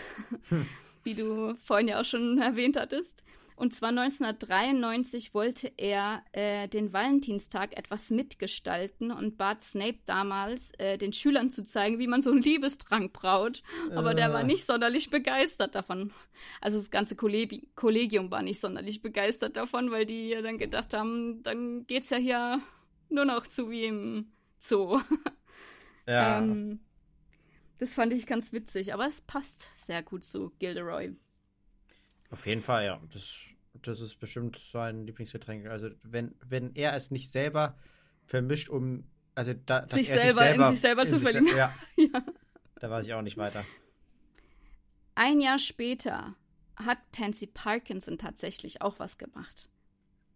hm. 0.50 0.66
wie 1.04 1.14
du 1.14 1.56
vorhin 1.64 1.88
ja 1.88 2.00
auch 2.02 2.06
schon 2.06 2.40
erwähnt 2.40 2.78
hattest. 2.78 3.24
Und 3.58 3.74
zwar 3.74 3.90
1993 3.90 5.34
wollte 5.34 5.72
er 5.78 6.22
äh, 6.32 6.68
den 6.68 6.94
Valentinstag 6.94 7.76
etwas 7.76 8.12
mitgestalten 8.12 9.12
und 9.12 9.40
bat 9.40 9.64
Snape 9.64 9.98
damals, 10.06 10.74
äh, 10.78 11.00
den 11.00 11.12
Schülern 11.12 11.50
zu 11.50 11.64
zeigen, 11.64 11.98
wie 11.98 12.06
man 12.06 12.22
so 12.22 12.30
einen 12.30 12.44
Liebestrank 12.44 13.14
braut. 13.14 13.64
Aber 13.96 14.12
äh. 14.12 14.16
der 14.16 14.32
war 14.32 14.42
äh. 14.42 14.44
nicht 14.44 14.68
sonderlich 14.68 15.10
begeistert 15.10 15.74
davon. 15.74 16.14
Also 16.62 16.78
das 16.78 16.92
ganze 16.92 17.16
Kolleg 17.16 17.76
Kollegium 17.76 18.30
war 18.30 18.44
nicht 18.44 18.62
sonderlich 18.62 19.02
begeistert 19.02 19.58
davon, 19.58 19.90
weil 19.90 20.06
die 20.06 20.30
ja 20.30 20.44
dann 20.44 20.60
gedacht 20.60 20.94
haben, 20.94 21.42
dann 21.42 21.88
geht's 21.88 22.12
ja 22.12 22.18
hier 22.18 22.62
nur 23.10 23.26
noch 23.26 23.48
zu 23.48 23.72
wie 23.72 23.86
im 23.86 24.32
Zoo. 24.60 25.00
Ja. 26.08 26.40
ähm, 26.40 26.80
das 27.80 27.94
fand 27.94 28.14
ich 28.14 28.26
ganz 28.26 28.52
witzig, 28.54 28.94
aber 28.94 29.06
es 29.06 29.22
passt 29.22 29.70
sehr 29.86 30.04
gut 30.04 30.24
zu 30.24 30.52
Gilderoy. 30.60 31.16
Auf 32.30 32.46
jeden 32.46 32.62
Fall, 32.62 32.86
ja. 32.86 33.02
Das, 33.14 33.40
das 33.74 34.02
ist 34.02 34.20
bestimmt 34.20 34.58
sein 34.58 35.06
Lieblingsgetränk. 35.06 35.68
Also 35.68 35.90
wenn, 36.04 36.36
wenn 36.46 36.76
er 36.76 36.96
es 36.96 37.12
nicht 37.12 37.30
selber 37.30 37.78
vermischt, 38.26 38.70
um 38.70 39.06
also 39.36 39.54
da, 39.54 39.82
dass 39.82 40.00
sich 40.00 40.10
er 40.10 40.34
selber, 40.34 40.34
sich 40.34 40.40
selber 40.40 40.66
in 40.66 40.72
sich 40.72 40.82
selber 40.82 41.02
in 41.04 41.08
zu 41.10 41.20
sich 41.20 41.30
verlieben. 41.30 41.48
Ja. 41.58 41.74
ja. 41.96 42.26
Da 42.80 42.90
weiß 42.90 43.06
ich 43.06 43.14
auch 43.14 43.22
nicht 43.22 43.38
weiter. 43.38 43.64
Ein 45.16 45.40
Jahr 45.42 45.60
später 45.60 46.36
hat 46.76 46.98
Pansy 47.12 47.48
Parkinson 47.48 48.18
tatsächlich 48.18 48.82
auch 48.82 49.00
was 49.00 49.18
gemacht. 49.18 49.70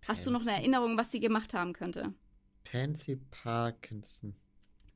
Pansy. 0.02 0.08
Hast 0.08 0.28
du 0.28 0.32
noch 0.32 0.42
eine 0.42 0.54
Erinnerung, 0.54 0.98
was 0.98 1.12
sie 1.12 1.20
gemacht 1.20 1.54
haben 1.54 1.74
könnte? 1.74 2.14
Pansy 2.64 3.20
Parkinson. 3.30 4.36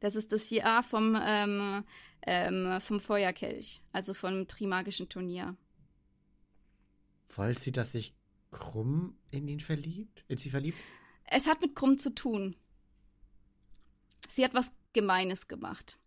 Das 0.05 0.15
ist 0.15 0.31
das 0.31 0.51
Jahr 0.51 0.83
vom, 0.83 1.19
ähm, 1.19 1.83
ähm, 2.27 2.79
vom 2.79 2.99
Feuerkelch, 2.99 3.81
also 3.91 4.13
vom 4.13 4.47
Trimagischen 4.47 5.09
Turnier. 5.09 5.57
Wollte 7.29 7.59
sie, 7.59 7.71
dass 7.71 7.93
sich 7.93 8.13
Krumm 8.51 9.17
in 9.31 9.47
ihn 9.47 9.61
verliebt? 9.61 10.23
In 10.27 10.37
sie 10.37 10.51
verliebt? 10.51 10.77
Es 11.23 11.47
hat 11.47 11.59
mit 11.59 11.75
Krumm 11.75 11.97
zu 11.97 12.13
tun. 12.13 12.55
Sie 14.29 14.45
hat 14.45 14.53
was 14.53 14.75
Gemeines 14.93 15.47
gemacht. 15.47 15.97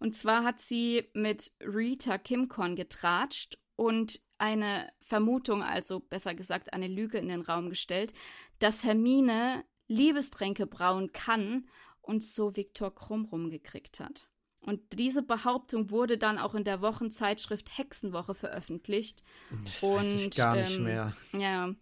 Und 0.00 0.16
zwar 0.16 0.42
hat 0.42 0.58
sie 0.58 1.08
mit 1.14 1.52
Rita 1.60 2.18
Kimcon 2.18 2.74
getratscht 2.74 3.60
und 3.76 4.20
eine 4.38 4.92
Vermutung, 4.98 5.62
also 5.62 6.00
besser 6.00 6.34
gesagt 6.34 6.72
eine 6.72 6.88
Lüge 6.88 7.18
in 7.18 7.28
den 7.28 7.42
Raum 7.42 7.70
gestellt, 7.70 8.12
dass 8.58 8.82
Hermine 8.82 9.64
Liebestränke 9.86 10.66
brauen 10.66 11.12
kann 11.12 11.68
und 12.06 12.22
so 12.22 12.56
Viktor 12.56 12.94
Krumm 12.94 13.24
rumgekriegt 13.26 14.00
hat. 14.00 14.28
Und 14.60 14.98
diese 14.98 15.22
Behauptung 15.22 15.90
wurde 15.90 16.18
dann 16.18 16.38
auch 16.38 16.54
in 16.54 16.64
der 16.64 16.80
Wochenzeitschrift 16.80 17.78
Hexenwoche 17.78 18.34
veröffentlicht. 18.34 19.22
Das 19.64 19.82
und, 19.82 19.96
weiß 19.96 20.06
ich 20.06 20.30
gar 20.36 20.56
nicht 20.56 20.78
ähm, 20.78 20.84
mehr. 20.84 21.16
Ja. 21.32 21.74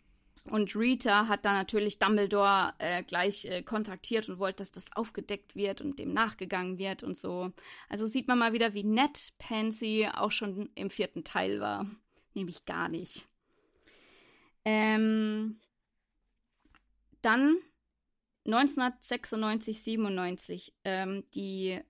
Und 0.50 0.76
Rita 0.76 1.26
hat 1.26 1.46
dann 1.46 1.54
natürlich 1.54 1.98
Dumbledore 1.98 2.74
äh, 2.78 3.02
gleich 3.02 3.46
äh, 3.46 3.62
kontaktiert 3.62 4.28
und 4.28 4.38
wollte, 4.38 4.56
dass 4.58 4.70
das 4.70 4.92
aufgedeckt 4.94 5.56
wird 5.56 5.80
und 5.80 5.98
dem 5.98 6.12
nachgegangen 6.12 6.76
wird 6.76 7.02
und 7.02 7.16
so. 7.16 7.52
Also 7.88 8.04
sieht 8.04 8.28
man 8.28 8.38
mal 8.38 8.52
wieder, 8.52 8.74
wie 8.74 8.84
nett 8.84 9.32
Pansy 9.38 10.06
auch 10.12 10.32
schon 10.32 10.68
im 10.74 10.90
vierten 10.90 11.24
Teil 11.24 11.60
war. 11.60 11.86
Nämlich 12.34 12.66
gar 12.66 12.90
nicht. 12.90 13.26
Ähm, 14.66 15.58
dann 17.22 17.56
1996, 18.46 19.82
97 19.82 20.74
ähm, 20.84 21.24
die 21.34 21.80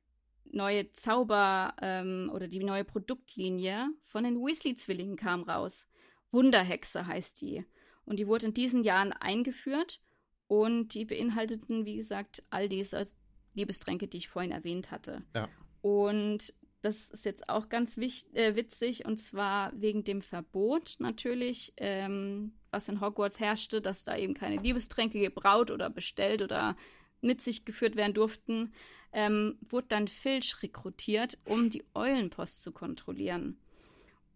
neue 0.45 0.93
Zauber 0.93 1.75
ähm, 1.83 2.31
oder 2.33 2.47
die 2.47 2.63
neue 2.63 2.85
Produktlinie 2.85 3.89
von 4.05 4.25
den 4.25 4.39
Weasley-Zwillingen 4.39 5.17
kam 5.17 5.43
raus. 5.43 5.89
Wunderhexe 6.31 7.07
heißt 7.07 7.41
die. 7.41 7.65
Und 8.05 8.19
die 8.19 8.27
wurde 8.27 8.47
in 8.47 8.55
diesen 8.55 8.85
Jahren 8.85 9.13
eingeführt 9.13 10.01
und 10.47 10.95
die 10.95 11.05
beinhalteten, 11.05 11.87
wie 11.87 11.97
gesagt, 11.97 12.43
all 12.51 12.69
diese 12.69 13.07
Liebestränke, 13.55 14.09
die 14.09 14.19
ich 14.19 14.29
vorhin 14.29 14.53
erwähnt 14.53 14.91
hatte. 14.91 15.23
Ja. 15.35 15.49
Und 15.81 16.53
das 16.85 17.11
ist 17.11 17.25
jetzt 17.25 17.49
auch 17.49 17.69
ganz 17.69 17.97
äh, 17.97 18.57
witzig 18.57 19.07
und 19.07 19.17
zwar 19.17 19.73
wegen 19.75 20.05
dem 20.05 20.21
Verbot 20.21 20.97
natürlich, 20.99 21.73
ähm, 21.79 22.53
was 22.71 22.89
in 22.89 23.01
Hogwarts 23.01 23.41
herrschte, 23.41 23.81
dass 23.81 24.05
da 24.05 24.17
eben 24.17 24.35
keine 24.35 24.61
Liebestränke 24.61 25.21
gebraut 25.21 25.71
oder 25.71 25.89
bestellt 25.89 26.43
oder 26.43 26.77
mit 27.21 27.41
sich 27.41 27.65
geführt 27.65 27.97
werden 27.97 28.15
durften, 28.15 28.73
ähm, 29.13 29.59
wurde 29.69 29.87
dann 29.89 30.09
Filch 30.09 30.63
rekrutiert, 30.63 31.39
um 31.45 31.71
die 31.71 31.85
Eulenpost 31.95 32.63
zu 32.63 32.73
kontrollieren. 32.73 33.59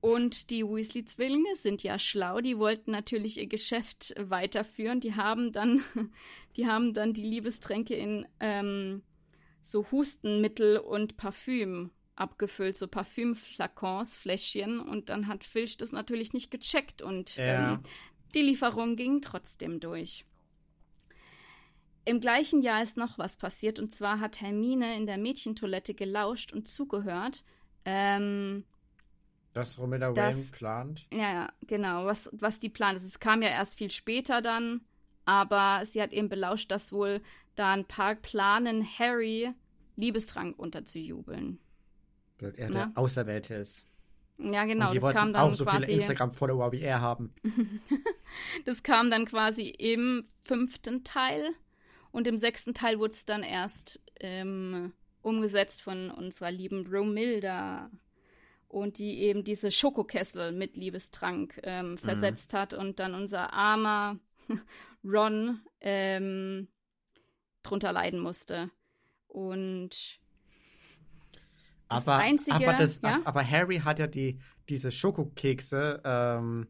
Und 0.01 0.51
die 0.51 0.65
Weasley-Zwillinge 0.65 1.57
sind 1.57 1.83
ja 1.83 1.99
schlau, 1.99 2.41
die 2.41 2.59
wollten 2.59 2.93
natürlich 2.93 3.39
ihr 3.39 3.49
Geschäft 3.49 4.15
weiterführen. 4.17 5.01
Die 5.01 5.17
haben 5.17 5.53
dann, 5.53 5.83
die 6.57 6.67
haben 6.67 6.95
dann 6.95 7.13
die 7.13 7.25
Liebestränke 7.25 7.95
in 7.95 8.27
ähm, 8.39 9.03
so 9.61 9.91
Hustenmittel 9.91 10.79
und 10.79 11.17
Parfüm 11.17 11.91
abgefüllt, 12.21 12.77
so 12.77 12.89
Parfümflakons, 12.89 14.15
Fläschchen. 14.15 14.81
Und 14.81 15.09
dann 15.09 15.27
hat 15.27 15.45
Filch 15.45 15.77
das 15.77 15.93
natürlich 15.93 16.33
nicht 16.33 16.51
gecheckt 16.51 17.03
und 17.03 17.37
ja. 17.37 17.75
ähm, 17.75 17.81
die 18.35 18.43
Lieferung 18.43 18.97
ging 18.97 19.21
trotzdem 19.21 19.81
durch. 19.81 20.25
Im 22.05 22.21
gleichen 22.21 22.63
Jahr 22.63 22.83
ist 22.83 22.97
noch 22.97 23.19
was 23.19 23.37
passiert 23.37 23.79
und 23.79 23.93
zwar 23.93 24.21
hat 24.21 24.41
Hermine 24.41 24.97
in 24.97 25.07
der 25.07 25.19
Mädchentoilette 25.19 25.93
gelauscht 25.93 26.53
und 26.53 26.67
zugehört. 26.67 27.45
Ähm, 27.85 28.65
das 29.53 29.79
Romilla 29.79 30.15
Wayne 30.15 30.45
plant? 30.53 31.07
Ja, 31.13 31.33
ja, 31.33 31.53
genau, 31.67 32.07
was, 32.07 32.31
was 32.33 32.61
die 32.61 32.69
plant. 32.69 32.99
Es 32.99 33.19
kam 33.19 33.43
ja 33.43 33.49
erst 33.49 33.77
viel 33.77 33.91
später 33.91 34.41
dann, 34.41 34.83
aber 35.25 35.85
sie 35.85 36.01
hat 36.01 36.13
eben 36.13 36.29
belauscht, 36.29 36.71
dass 36.71 36.93
wohl 36.93 37.21
da 37.57 37.73
ein 37.73 37.85
paar 37.85 38.15
planen, 38.15 38.87
Harry 38.99 39.53
Liebestrank 39.97 40.59
unterzujubeln. 40.59 41.59
Weil 42.41 42.55
er 42.57 42.71
der 42.71 42.93
Auserwählte 42.95 43.55
ist. 43.55 43.85
Ja, 44.39 44.65
genau. 44.65 44.87
Und 44.87 44.95
die 44.95 45.01
das 45.01 45.13
kam 45.13 45.33
dann 45.33 45.43
auch 45.43 45.55
so 45.55 45.65
quasi, 45.65 45.87
viele 45.87 45.99
Instagram-Follower 45.99 46.73
wie 46.73 46.81
er 46.81 47.01
haben. 47.01 47.35
das 48.65 48.83
kam 48.83 49.11
dann 49.11 49.27
quasi 49.27 49.69
im 49.69 50.25
fünften 50.41 51.05
Teil. 51.05 51.51
Und 52.13 52.27
im 52.27 52.39
sechsten 52.39 52.73
Teil 52.73 52.99
wurde 53.01 53.13
es 53.13 53.27
dann 53.27 53.43
erst 53.43 54.01
ähm, 54.21 54.93
umgesetzt 55.23 55.83
von 55.83 56.11
unserer 56.11 56.51
lieben 56.51 56.87
Romilda. 56.87 57.91
Und 58.69 58.99
die 58.99 59.21
eben 59.21 59.45
diese 59.45 59.73
Schokokessel 59.73 60.53
mit 60.53 60.77
Liebestrank 60.77 61.59
ähm, 61.65 61.93
mhm. 61.93 61.99
versetzt 61.99 62.55
hat 62.55 62.75
und 62.75 63.01
dann 63.01 63.15
unser 63.15 63.53
armer 63.53 64.19
Ron 65.05 65.61
ähm, 65.81 66.69
drunter 67.63 67.93
leiden 67.93 68.21
musste. 68.21 68.71
Und 69.27 70.21
das 71.89 72.07
aber, 72.07 72.17
einzige, 72.17 72.57
aber, 72.57 72.73
das, 72.75 73.01
ja? 73.03 73.21
aber 73.25 73.49
Harry 73.49 73.79
hat 73.79 73.99
ja 73.99 74.07
die, 74.07 74.39
diese 74.69 74.91
Schokokekse 74.91 76.01
ähm, 76.05 76.69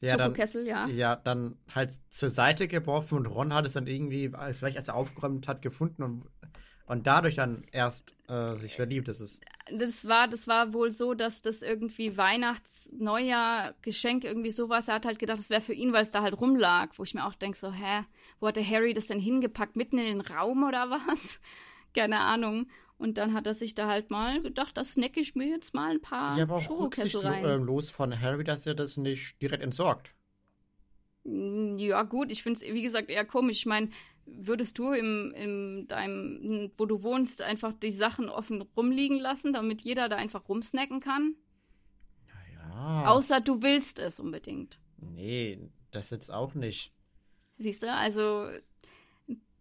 ja, 0.00 0.18
Schokokessel, 0.18 0.64
dann, 0.64 0.88
ja. 0.90 0.94
Ja, 0.94 1.16
dann 1.16 1.56
halt 1.72 1.90
zur 2.10 2.30
Seite 2.30 2.66
geworfen 2.66 3.18
und 3.18 3.26
Ron 3.26 3.54
hat 3.54 3.66
es 3.66 3.74
dann 3.74 3.86
irgendwie, 3.86 4.32
vielleicht 4.52 4.76
als 4.76 4.88
er 4.88 4.94
aufgeräumt 4.96 5.46
hat, 5.46 5.62
gefunden 5.62 6.02
und 6.02 6.24
und 6.86 7.06
dadurch 7.06 7.36
dann 7.36 7.64
erst 7.72 8.14
äh, 8.28 8.54
sich 8.56 8.74
verliebt. 8.76 9.08
Das 9.08 9.20
ist. 9.20 9.40
Das 9.70 10.06
war, 10.06 10.28
das 10.28 10.48
war 10.48 10.72
wohl 10.74 10.90
so, 10.90 11.14
dass 11.14 11.40
das 11.40 11.62
irgendwie 11.62 12.16
Weihnachts-, 12.16 12.90
Neujahr, 12.92 13.74
Geschenk, 13.82 14.24
irgendwie 14.24 14.50
sowas. 14.50 14.88
Er 14.88 14.96
hat 14.96 15.06
halt 15.06 15.18
gedacht, 15.18 15.38
das 15.38 15.48
wäre 15.48 15.60
für 15.60 15.72
ihn, 15.72 15.92
weil 15.92 16.02
es 16.02 16.10
da 16.10 16.20
halt 16.22 16.38
rumlag. 16.38 16.90
Wo 16.96 17.04
ich 17.04 17.14
mir 17.14 17.24
auch 17.24 17.34
denke, 17.34 17.56
so, 17.56 17.72
hä, 17.72 18.04
wo 18.40 18.48
hat 18.48 18.56
der 18.56 18.68
Harry 18.68 18.92
das 18.92 19.06
denn 19.06 19.20
hingepackt? 19.20 19.76
Mitten 19.76 19.98
in 19.98 20.04
den 20.04 20.20
Raum 20.20 20.64
oder 20.64 20.90
was? 20.90 21.40
Keine 21.94 22.18
Ahnung. 22.18 22.66
Und 23.02 23.18
dann 23.18 23.34
hat 23.34 23.48
er 23.48 23.54
sich 23.54 23.74
da 23.74 23.88
halt 23.88 24.12
mal 24.12 24.40
gedacht, 24.40 24.76
da 24.76 24.84
snacke 24.84 25.18
ich 25.18 25.34
mir 25.34 25.48
jetzt 25.48 25.74
mal 25.74 25.90
ein 25.90 26.00
paar 26.00 26.38
Ja, 26.38 26.44
aber 26.44 26.54
auch. 26.54 26.92
Äh, 26.94 27.56
los 27.56 27.90
von 27.90 28.20
Harry, 28.20 28.44
dass 28.44 28.64
er 28.64 28.76
das 28.76 28.96
nicht 28.96 29.42
direkt 29.42 29.60
entsorgt. 29.60 30.14
Hm, 31.24 31.78
ja, 31.78 32.04
gut, 32.04 32.30
ich 32.30 32.44
finde 32.44 32.60
es, 32.60 32.72
wie 32.72 32.80
gesagt, 32.80 33.10
eher 33.10 33.24
komisch. 33.24 33.58
Ich 33.58 33.66
meine, 33.66 33.88
würdest 34.24 34.78
du 34.78 34.92
im, 34.92 35.34
in 35.34 35.88
deinem, 35.88 36.70
wo 36.76 36.86
du 36.86 37.02
wohnst, 37.02 37.42
einfach 37.42 37.72
die 37.72 37.90
Sachen 37.90 38.28
offen 38.28 38.62
rumliegen 38.76 39.18
lassen, 39.18 39.52
damit 39.52 39.82
jeder 39.82 40.08
da 40.08 40.14
einfach 40.14 40.48
rumsnacken 40.48 41.00
kann? 41.00 41.34
Ja. 42.62 43.06
Außer 43.08 43.40
du 43.40 43.62
willst 43.62 43.98
es 43.98 44.20
unbedingt. 44.20 44.78
Nee, 44.98 45.58
das 45.90 46.10
jetzt 46.10 46.32
auch 46.32 46.54
nicht. 46.54 46.92
Siehst 47.58 47.82
du, 47.82 47.92
also 47.92 48.48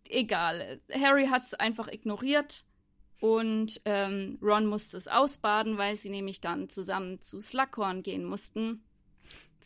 egal. 0.08 0.80
Harry 0.94 1.26
hat 1.26 1.42
es 1.42 1.56
einfach 1.56 1.88
ignoriert 1.88 2.66
und 3.22 3.80
ähm, 3.86 4.40
Ron 4.42 4.66
musste 4.66 4.98
es 4.98 5.08
ausbaden, 5.08 5.78
weil 5.78 5.96
sie 5.96 6.10
nämlich 6.10 6.42
dann 6.42 6.70
zusammen 6.70 7.22
zu 7.22 7.40
Slughorn 7.40 8.02
gehen 8.02 8.26
mussten 8.26 8.84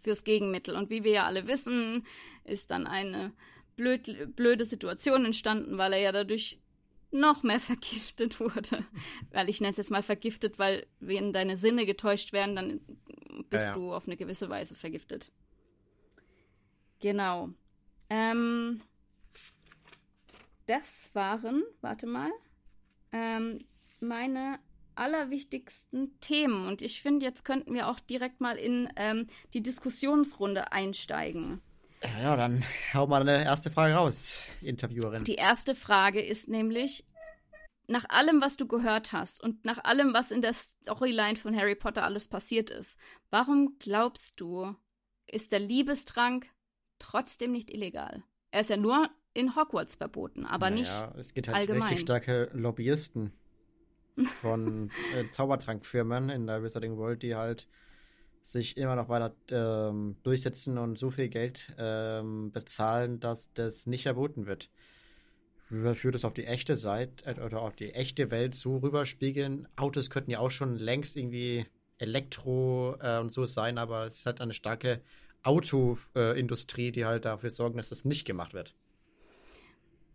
fürs 0.02 0.26
Gegenmittel. 0.26 0.76
Und 0.76 0.90
wie 0.90 1.06
wir 1.06 1.12
ja 1.12 1.26
alle 1.26 1.48
wissen, 1.48 2.06
ist 2.44 2.70
dann 2.70 2.86
eine 2.86 3.32
blöd, 3.78 4.36
blöde 4.36 4.66
Situation 4.66 5.24
entstanden, 5.24 5.78
weil 5.78 5.94
er 5.94 6.00
ja 6.00 6.12
dadurch 6.12 6.60
noch 7.12 7.44
mehr 7.44 7.60
vergiftet 7.62 8.42
wurde. 8.42 8.86
weil 9.32 9.48
ich 9.48 9.62
nenne 9.62 9.72
es 9.72 9.78
jetzt 9.78 9.90
mal 9.90 10.04
vergiftet, 10.04 10.60
weil 10.60 10.86
wenn 11.00 11.32
deine 11.32 11.56
Sinne 11.56 11.86
getäuscht 11.86 12.34
werden, 12.34 12.58
dann 12.58 12.82
bist 13.50 13.68
ja, 13.68 13.70
ja. 13.70 13.74
du 13.74 13.94
auf 13.94 14.06
eine 14.06 14.18
gewisse 14.18 14.50
Weise 14.50 14.76
vergiftet. 14.76 15.32
Genau. 17.00 17.52
Ähm, 18.10 18.82
das 20.66 21.10
waren, 21.14 21.64
warte 21.80 22.06
mal, 22.06 22.32
ähm, 23.16 23.66
meine 24.00 24.60
allerwichtigsten 24.96 26.20
Themen. 26.20 26.68
Und 26.68 26.82
ich 26.82 27.02
finde, 27.02 27.26
jetzt 27.26 27.44
könnten 27.46 27.74
wir 27.74 27.88
auch 27.90 28.00
direkt 28.00 28.42
mal 28.42 28.58
in 28.58 28.90
ähm, 28.96 29.28
die 29.54 29.64
Diskussionsrunde 29.64 30.72
einsteigen. 30.72 31.62
Ja, 32.22 32.36
dann 32.36 32.64
hau 32.94 33.08
mal 33.08 33.22
eine 33.22 33.44
erste 33.44 33.72
Frage 33.72 33.96
raus, 33.96 34.38
Interviewerin. 34.62 35.24
Die 35.24 35.36
erste 35.36 35.76
Frage 35.76 36.22
ist 36.22 36.48
nämlich, 36.48 37.06
nach 37.88 38.06
allem, 38.10 38.42
was 38.42 38.58
du 38.58 38.68
gehört 38.68 39.12
hast 39.12 39.42
und 39.44 39.66
nach 39.66 39.84
allem, 39.84 40.14
was 40.14 40.32
in 40.32 40.42
der 40.42 40.54
Storyline 40.54 41.36
von 41.36 41.56
Harry 41.56 41.76
Potter 41.76 42.04
alles 42.04 42.28
passiert 42.28 42.70
ist, 42.70 42.98
warum 43.32 43.78
glaubst 43.80 44.40
du, 44.40 44.76
ist 45.28 45.52
der 45.52 45.60
Liebestrank 45.60 46.50
trotzdem 47.00 47.52
nicht 47.52 47.72
illegal? 47.72 48.24
Er 48.52 48.62
ist 48.62 48.70
ja 48.70 48.78
nur 48.78 49.10
in 49.36 49.56
Hogwarts 49.56 49.96
verboten, 49.96 50.46
aber 50.46 50.70
naja, 50.70 51.08
nicht 51.08 51.20
es 51.20 51.34
gibt 51.34 51.48
halt 51.48 51.58
allgemein. 51.58 51.84
richtig 51.84 52.00
starke 52.00 52.50
Lobbyisten 52.54 53.34
von 54.42 54.90
äh, 55.16 55.30
Zaubertrankfirmen 55.32 56.30
in 56.30 56.48
der 56.48 56.64
Wizarding 56.64 56.98
World, 56.98 57.22
die 57.22 57.36
halt 57.36 57.68
sich 58.42 58.78
immer 58.78 58.96
noch 58.96 59.10
weiter 59.10 59.36
ähm, 59.50 60.16
durchsetzen 60.24 60.78
und 60.78 60.98
so 60.98 61.10
viel 61.10 61.30
Geld 61.30 61.74
ähm, 61.78 62.52
bezahlen, 62.52 63.20
dass 63.20 63.52
das 63.54 63.88
nicht 63.88 64.04
verboten 64.04 64.46
wird. 64.46 64.70
Würde 65.70 66.12
das 66.12 66.26
auf 66.26 66.34
die 66.34 66.46
echte 66.46 66.76
Seite 66.76 67.26
äh, 67.26 67.42
oder 67.42 67.62
auf 67.62 67.76
die 67.76 67.92
echte 67.92 68.32
Welt 68.32 68.56
so 68.56 68.78
rüberspiegeln. 68.78 69.68
Autos 69.76 70.10
könnten 70.10 70.32
ja 70.32 70.40
auch 70.40 70.52
schon 70.52 70.78
längst 70.78 71.18
irgendwie 71.18 71.66
Elektro 71.98 72.96
äh, 73.02 73.20
und 73.20 73.32
so 73.32 73.46
sein, 73.46 73.78
aber 73.78 74.06
es 74.06 74.20
ist 74.20 74.26
halt 74.28 74.40
eine 74.42 74.54
starke 74.54 75.02
Autoindustrie, 75.44 76.92
die 76.92 77.06
halt 77.06 77.26
dafür 77.26 77.50
sorgen, 77.50 77.78
dass 77.78 77.90
das 77.90 78.06
nicht 78.06 78.26
gemacht 78.26 78.54
wird. 78.54 78.76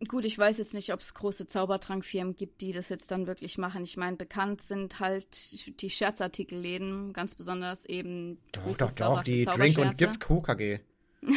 Gut, 0.08 0.24
ich 0.24 0.38
weiß 0.38 0.56
jetzt 0.58 0.72
nicht, 0.72 0.94
ob 0.94 1.00
es 1.00 1.12
große 1.12 1.46
Zaubertrankfirmen 1.46 2.34
gibt, 2.34 2.62
die 2.62 2.72
das 2.72 2.88
jetzt 2.88 3.10
dann 3.10 3.26
wirklich 3.26 3.58
machen. 3.58 3.82
Ich 3.82 3.98
meine, 3.98 4.16
bekannt 4.16 4.62
sind 4.62 4.98
halt 4.98 5.82
die 5.82 5.90
Scherzartikelläden, 5.90 7.12
ganz 7.12 7.34
besonders 7.34 7.84
eben. 7.84 8.38
Doch, 8.52 8.76
doch, 8.78 8.92
doch, 8.92 9.22
die 9.22 9.44
Drink- 9.44 9.78
und 9.78 9.98
Gift 9.98 10.20
Coca 10.20 10.54
G. 10.54 10.80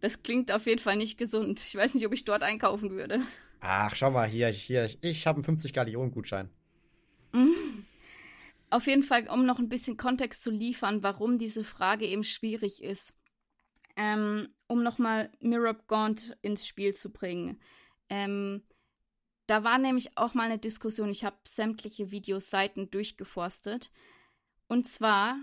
das 0.00 0.22
klingt 0.22 0.52
auf 0.52 0.66
jeden 0.66 0.80
Fall 0.80 0.96
nicht 0.96 1.18
gesund. 1.18 1.60
Ich 1.60 1.74
weiß 1.74 1.94
nicht, 1.94 2.06
ob 2.06 2.12
ich 2.12 2.24
dort 2.24 2.44
einkaufen 2.44 2.90
würde. 2.90 3.20
Ach, 3.60 3.94
schau 3.96 4.12
mal 4.12 4.28
hier, 4.28 4.48
hier, 4.48 4.88
ich 5.00 5.26
habe 5.26 5.38
einen 5.38 5.44
50 5.44 5.72
Gallionen 5.72 6.12
Gutschein. 6.12 6.50
Auf 8.70 8.86
jeden 8.86 9.02
Fall, 9.02 9.28
um 9.28 9.44
noch 9.44 9.58
ein 9.58 9.68
bisschen 9.68 9.96
Kontext 9.96 10.44
zu 10.44 10.52
liefern, 10.52 11.02
warum 11.02 11.36
diese 11.38 11.64
Frage 11.64 12.06
eben 12.06 12.22
schwierig 12.22 12.80
ist 12.82 13.12
ähm, 13.96 14.48
um 14.66 14.82
nochmal 14.82 15.30
Mirab 15.40 15.86
Gaunt 15.86 16.36
ins 16.42 16.66
Spiel 16.66 16.94
zu 16.94 17.10
bringen. 17.10 17.60
Ähm, 18.08 18.62
da 19.46 19.64
war 19.64 19.78
nämlich 19.78 20.16
auch 20.16 20.34
mal 20.34 20.44
eine 20.44 20.58
Diskussion, 20.58 21.10
ich 21.10 21.24
habe 21.24 21.36
sämtliche 21.44 22.10
Videoseiten 22.10 22.90
durchgeforstet. 22.90 23.90
Und 24.68 24.86
zwar, 24.86 25.36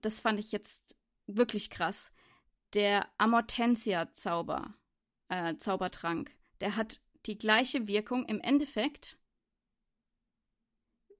das 0.00 0.18
fand 0.18 0.40
ich 0.40 0.50
jetzt 0.50 0.96
wirklich 1.26 1.68
krass, 1.70 2.10
der 2.72 3.06
Amortensia-Zauber, 3.18 4.74
äh, 5.28 5.56
Zaubertrank, 5.56 6.30
der 6.60 6.76
hat 6.76 7.00
die 7.26 7.38
gleiche 7.38 7.86
Wirkung 7.86 8.24
im 8.26 8.40
Endeffekt 8.40 9.18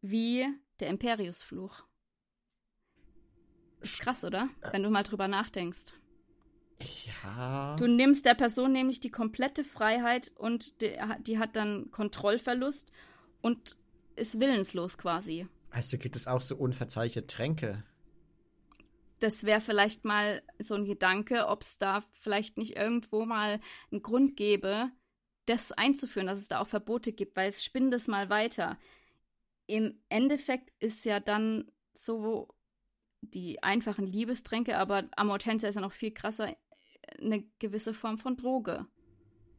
wie 0.01 0.47
der 0.81 0.89
Imperiusfluch. 0.89 1.85
Ist 3.81 4.01
krass, 4.01 4.25
oder? 4.25 4.49
Wenn 4.73 4.83
du 4.83 4.91
mal 4.91 5.03
drüber 5.03 5.29
nachdenkst. 5.29 5.93
Ja. 6.81 7.77
Du 7.79 7.87
nimmst 7.87 8.27
der 8.27 8.35
Person 8.35 8.73
nämlich 8.73 9.01
die 9.01 9.11
komplette 9.11 9.65
Freiheit 9.65 10.33
und 10.37 10.81
die, 10.83 10.97
die 11.21 11.39
hat 11.39 11.57
dann 11.57 11.91
Kontrollverlust 11.91 12.91
und 13.41 13.77
ist 14.17 14.41
willenslos 14.41 14.99
quasi. 14.99 15.47
Also 15.71 15.99
gibt 15.99 16.17
es 16.17 16.27
auch 16.27 16.41
so 16.41 16.57
unverzeihliche 16.57 17.27
Tränke? 17.27 17.85
Das 19.21 19.45
wäre 19.45 19.61
vielleicht 19.61 20.05
mal 20.05 20.43
so 20.59 20.75
ein 20.75 20.85
Gedanke, 20.85 21.47
ob 21.49 21.63
es 21.63 21.79
da 21.79 22.03
vielleicht 22.13 22.59
nicht 22.59 22.77
irgendwo 22.77 23.25
mal 23.25 23.61
einen 23.91 24.03
Grund 24.03 24.37
gäbe, 24.37 24.91
das 25.47 25.73
einzuführen, 25.73 26.27
dass 26.27 26.41
es 26.41 26.49
da 26.49 26.61
auch 26.61 26.69
Verbote 26.69 27.13
gibt, 27.13 27.37
weil 27.37 27.49
es 27.49 27.65
spinnt 27.65 27.93
es 27.95 28.09
mal 28.09 28.29
weiter. 28.29 28.79
Im 29.67 29.99
Endeffekt 30.09 30.73
ist 30.81 31.05
ja 31.05 31.21
dann 31.21 31.71
so 31.95 32.49
die 33.21 33.63
einfachen 33.63 34.07
Liebestränke, 34.07 34.79
aber 34.79 35.09
Amortensia 35.17 35.69
ist 35.69 35.77
ja 35.77 35.81
noch 35.81 35.93
viel 35.93 36.13
krasser 36.13 36.55
eine 37.21 37.45
gewisse 37.59 37.95
Form 37.95 38.19
von 38.19 38.37
Droge. 38.37 38.87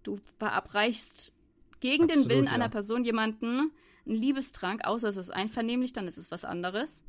Du 0.03 0.17
verabreichst 0.37 1.33
gegen 1.79 2.05
Absolut, 2.05 2.25
den 2.25 2.29
Willen 2.29 2.45
ja. 2.45 2.51
einer 2.51 2.69
Person 2.69 3.03
jemanden 3.03 3.71
einen 4.05 4.15
Liebestrank, 4.15 4.85
außer 4.85 5.09
es 5.09 5.17
ist 5.17 5.31
einvernehmlich, 5.31 5.93
dann 5.93 6.07
ist 6.07 6.17
es 6.17 6.31
was 6.31 6.45
anderes. 6.45 7.01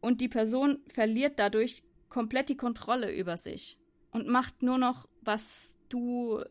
Und 0.00 0.20
die 0.20 0.28
Person 0.28 0.78
verliert 0.88 1.38
dadurch 1.38 1.82
komplett 2.08 2.48
die 2.48 2.56
Kontrolle 2.56 3.14
über 3.14 3.36
sich 3.36 3.78
und 4.10 4.28
macht 4.28 4.62
nur 4.62 4.78
noch, 4.78 5.08
was 5.20 5.76
du, 5.88 6.42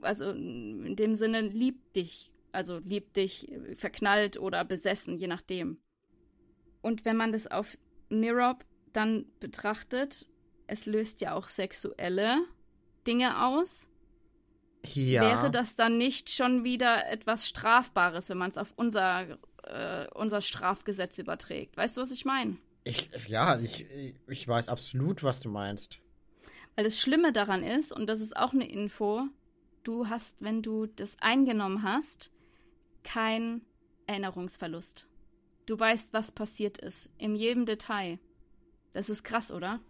also 0.00 0.30
in 0.30 0.96
dem 0.96 1.14
Sinne, 1.14 1.42
liebt 1.42 1.94
dich, 1.96 2.32
also 2.52 2.78
liebt 2.78 3.16
dich 3.16 3.48
verknallt 3.76 4.38
oder 4.38 4.64
besessen, 4.64 5.16
je 5.16 5.26
nachdem. 5.26 5.78
Und 6.82 7.04
wenn 7.04 7.16
man 7.16 7.32
das 7.32 7.46
auf 7.46 7.76
Mirob 8.08 8.64
dann 8.92 9.26
betrachtet, 9.40 10.26
es 10.66 10.86
löst 10.86 11.20
ja 11.20 11.34
auch 11.34 11.48
sexuelle 11.48 12.38
Dinge 13.06 13.44
aus. 13.44 13.88
Ja. 14.94 15.22
Wäre 15.22 15.50
das 15.50 15.76
dann 15.76 15.98
nicht 15.98 16.30
schon 16.30 16.64
wieder 16.64 17.08
etwas 17.08 17.48
Strafbares, 17.48 18.28
wenn 18.28 18.38
man 18.38 18.50
es 18.50 18.58
auf 18.58 18.72
unser, 18.76 19.38
äh, 19.64 20.06
unser 20.14 20.40
Strafgesetz 20.40 21.18
überträgt? 21.18 21.76
Weißt 21.76 21.96
du, 21.96 22.00
was 22.00 22.12
ich 22.12 22.24
meine? 22.24 22.56
Ich, 22.84 23.10
ja, 23.26 23.58
ich, 23.58 23.86
ich 24.28 24.46
weiß 24.46 24.68
absolut, 24.68 25.24
was 25.24 25.40
du 25.40 25.50
meinst. 25.50 25.98
Weil 26.76 26.84
das 26.84 27.00
Schlimme 27.00 27.32
daran 27.32 27.64
ist, 27.64 27.92
und 27.92 28.06
das 28.06 28.20
ist 28.20 28.36
auch 28.36 28.52
eine 28.52 28.68
Info, 28.68 29.24
du 29.82 30.08
hast, 30.08 30.42
wenn 30.42 30.62
du 30.62 30.86
das 30.86 31.16
eingenommen 31.20 31.82
hast, 31.82 32.30
kein 33.02 33.62
Erinnerungsverlust. 34.06 35.08
Du 35.66 35.78
weißt, 35.78 36.12
was 36.12 36.30
passiert 36.30 36.78
ist, 36.78 37.08
in 37.18 37.34
jedem 37.34 37.66
Detail. 37.66 38.20
Das 38.92 39.10
ist 39.10 39.24
krass, 39.24 39.50
oder? 39.50 39.80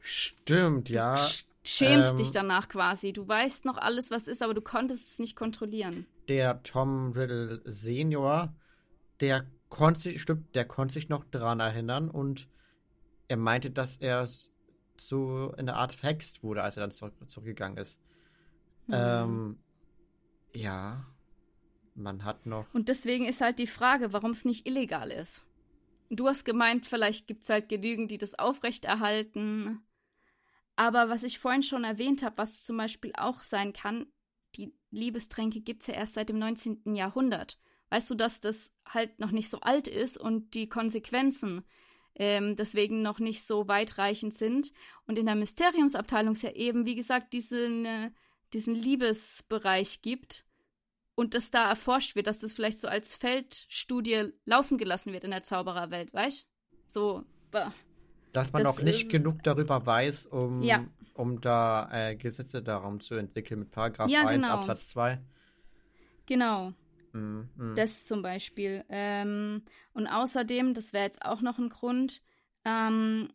Stimmt, 0.00 0.88
ja. 0.88 1.14
Du 1.14 1.20
schämst 1.64 2.12
ähm, 2.12 2.16
dich 2.16 2.30
danach 2.30 2.68
quasi. 2.68 3.12
Du 3.12 3.26
weißt 3.26 3.64
noch 3.64 3.76
alles, 3.76 4.10
was 4.10 4.28
ist, 4.28 4.42
aber 4.42 4.54
du 4.54 4.62
konntest 4.62 5.12
es 5.12 5.18
nicht 5.18 5.36
kontrollieren. 5.36 6.06
Der 6.28 6.62
Tom 6.62 7.12
Riddle 7.12 7.60
Senior, 7.64 8.54
der 9.20 9.46
konnte 9.68 10.00
sich, 10.00 10.22
stimmt, 10.22 10.54
der 10.54 10.64
konnte 10.66 10.94
sich 10.94 11.08
noch 11.08 11.24
dran 11.24 11.60
erinnern 11.60 12.10
und 12.10 12.48
er 13.28 13.36
meinte, 13.36 13.70
dass 13.70 13.96
er 13.96 14.26
so 14.96 15.54
in 15.56 15.66
der 15.66 15.76
Art 15.76 15.92
verhext 15.92 16.42
wurde, 16.42 16.62
als 16.62 16.76
er 16.76 16.80
dann 16.80 16.90
zurück, 16.90 17.14
zurückgegangen 17.28 17.78
ist. 17.78 18.00
Mhm. 18.86 18.94
Ähm, 18.94 19.58
ja. 20.54 21.04
man 21.94 22.24
hat 22.24 22.46
noch. 22.46 22.66
Und 22.72 22.88
deswegen 22.88 23.26
ist 23.26 23.40
halt 23.40 23.58
die 23.58 23.66
Frage, 23.66 24.12
warum 24.12 24.30
es 24.30 24.44
nicht 24.44 24.66
illegal 24.66 25.10
ist. 25.10 25.44
Du 26.10 26.26
hast 26.26 26.44
gemeint, 26.44 26.86
vielleicht 26.86 27.26
gibt 27.26 27.42
es 27.42 27.50
halt 27.50 27.68
genügend, 27.68 28.10
die 28.10 28.16
das 28.18 28.38
aufrechterhalten. 28.38 29.82
Aber 30.78 31.08
was 31.08 31.24
ich 31.24 31.40
vorhin 31.40 31.64
schon 31.64 31.82
erwähnt 31.82 32.22
habe, 32.22 32.38
was 32.38 32.62
zum 32.62 32.76
Beispiel 32.76 33.10
auch 33.16 33.42
sein 33.42 33.72
kann, 33.72 34.06
die 34.54 34.72
Liebestränke 34.92 35.60
gibt 35.60 35.82
es 35.82 35.88
ja 35.88 35.94
erst 35.94 36.14
seit 36.14 36.28
dem 36.28 36.38
19. 36.38 36.94
Jahrhundert. 36.94 37.58
Weißt 37.90 38.08
du, 38.08 38.14
dass 38.14 38.40
das 38.40 38.72
halt 38.86 39.18
noch 39.18 39.32
nicht 39.32 39.50
so 39.50 39.58
alt 39.58 39.88
ist 39.88 40.16
und 40.16 40.54
die 40.54 40.68
Konsequenzen 40.68 41.64
ähm, 42.14 42.54
deswegen 42.54 43.02
noch 43.02 43.18
nicht 43.18 43.42
so 43.42 43.66
weitreichend 43.66 44.34
sind. 44.34 44.72
Und 45.08 45.18
in 45.18 45.26
der 45.26 45.34
Mysteriumsabteilung 45.34 46.34
es 46.34 46.42
ja 46.42 46.52
eben, 46.52 46.86
wie 46.86 46.94
gesagt, 46.94 47.32
diesen, 47.32 47.84
äh, 47.84 48.12
diesen 48.52 48.76
Liebesbereich 48.76 50.00
gibt 50.00 50.44
und 51.16 51.34
das 51.34 51.50
da 51.50 51.68
erforscht 51.68 52.14
wird, 52.14 52.28
dass 52.28 52.38
das 52.38 52.52
vielleicht 52.52 52.78
so 52.78 52.86
als 52.86 53.16
Feldstudie 53.16 54.32
laufen 54.44 54.78
gelassen 54.78 55.12
wird 55.12 55.24
in 55.24 55.32
der 55.32 55.42
Zaubererwelt, 55.42 56.14
weißt 56.14 56.46
So. 56.86 57.24
Bah. 57.50 57.74
Dass 58.32 58.52
man 58.52 58.64
das 58.64 58.76
noch 58.76 58.82
nicht 58.82 59.10
genug 59.10 59.42
darüber 59.42 59.84
weiß, 59.84 60.26
um, 60.26 60.62
ja. 60.62 60.84
um 61.14 61.40
da 61.40 61.88
äh, 61.92 62.16
Gesetze 62.16 62.62
darum 62.62 63.00
zu 63.00 63.14
entwickeln 63.14 63.60
mit 63.60 63.70
Paragraph 63.70 64.10
ja, 64.10 64.26
1 64.26 64.42
genau. 64.42 64.54
Absatz 64.54 64.88
2. 64.88 65.20
Genau. 66.26 66.72
Mhm, 67.12 67.48
mh. 67.56 67.74
Das 67.74 68.04
zum 68.04 68.22
Beispiel. 68.22 68.84
Ähm, 68.88 69.62
und 69.94 70.06
außerdem, 70.06 70.74
das 70.74 70.92
wäre 70.92 71.04
jetzt 71.04 71.24
auch 71.24 71.40
noch 71.40 71.58
ein 71.58 71.70
Grund, 71.70 72.20
ähm, 72.64 73.30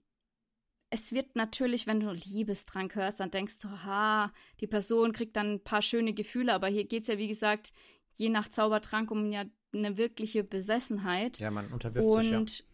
es 0.93 1.11
wird 1.11 1.35
natürlich, 1.35 1.87
wenn 1.87 1.99
du 1.99 2.11
Liebestrank 2.11 2.93
hörst, 2.93 3.19
dann 3.19 3.31
denkst 3.31 3.57
du, 3.63 3.67
ha, 3.67 4.31
die 4.59 4.67
Person 4.67 5.11
kriegt 5.11 5.35
dann 5.35 5.53
ein 5.53 5.63
paar 5.63 5.81
schöne 5.81 6.13
Gefühle, 6.13 6.53
aber 6.53 6.67
hier 6.67 6.85
geht 6.85 7.01
es 7.01 7.07
ja, 7.07 7.17
wie 7.17 7.27
gesagt, 7.27 7.73
je 8.15 8.29
nach 8.29 8.47
Zaubertrank 8.47 9.09
um 9.09 9.31
ja 9.31 9.45
eine 9.73 9.97
wirkliche 9.97 10.43
Besessenheit. 10.43 11.39
Ja, 11.39 11.49
man 11.49 11.67
unterwirft 11.69 12.07
und 12.07 12.21
sich, 12.21 12.31
ja. 12.31 12.37
Und 12.37 12.65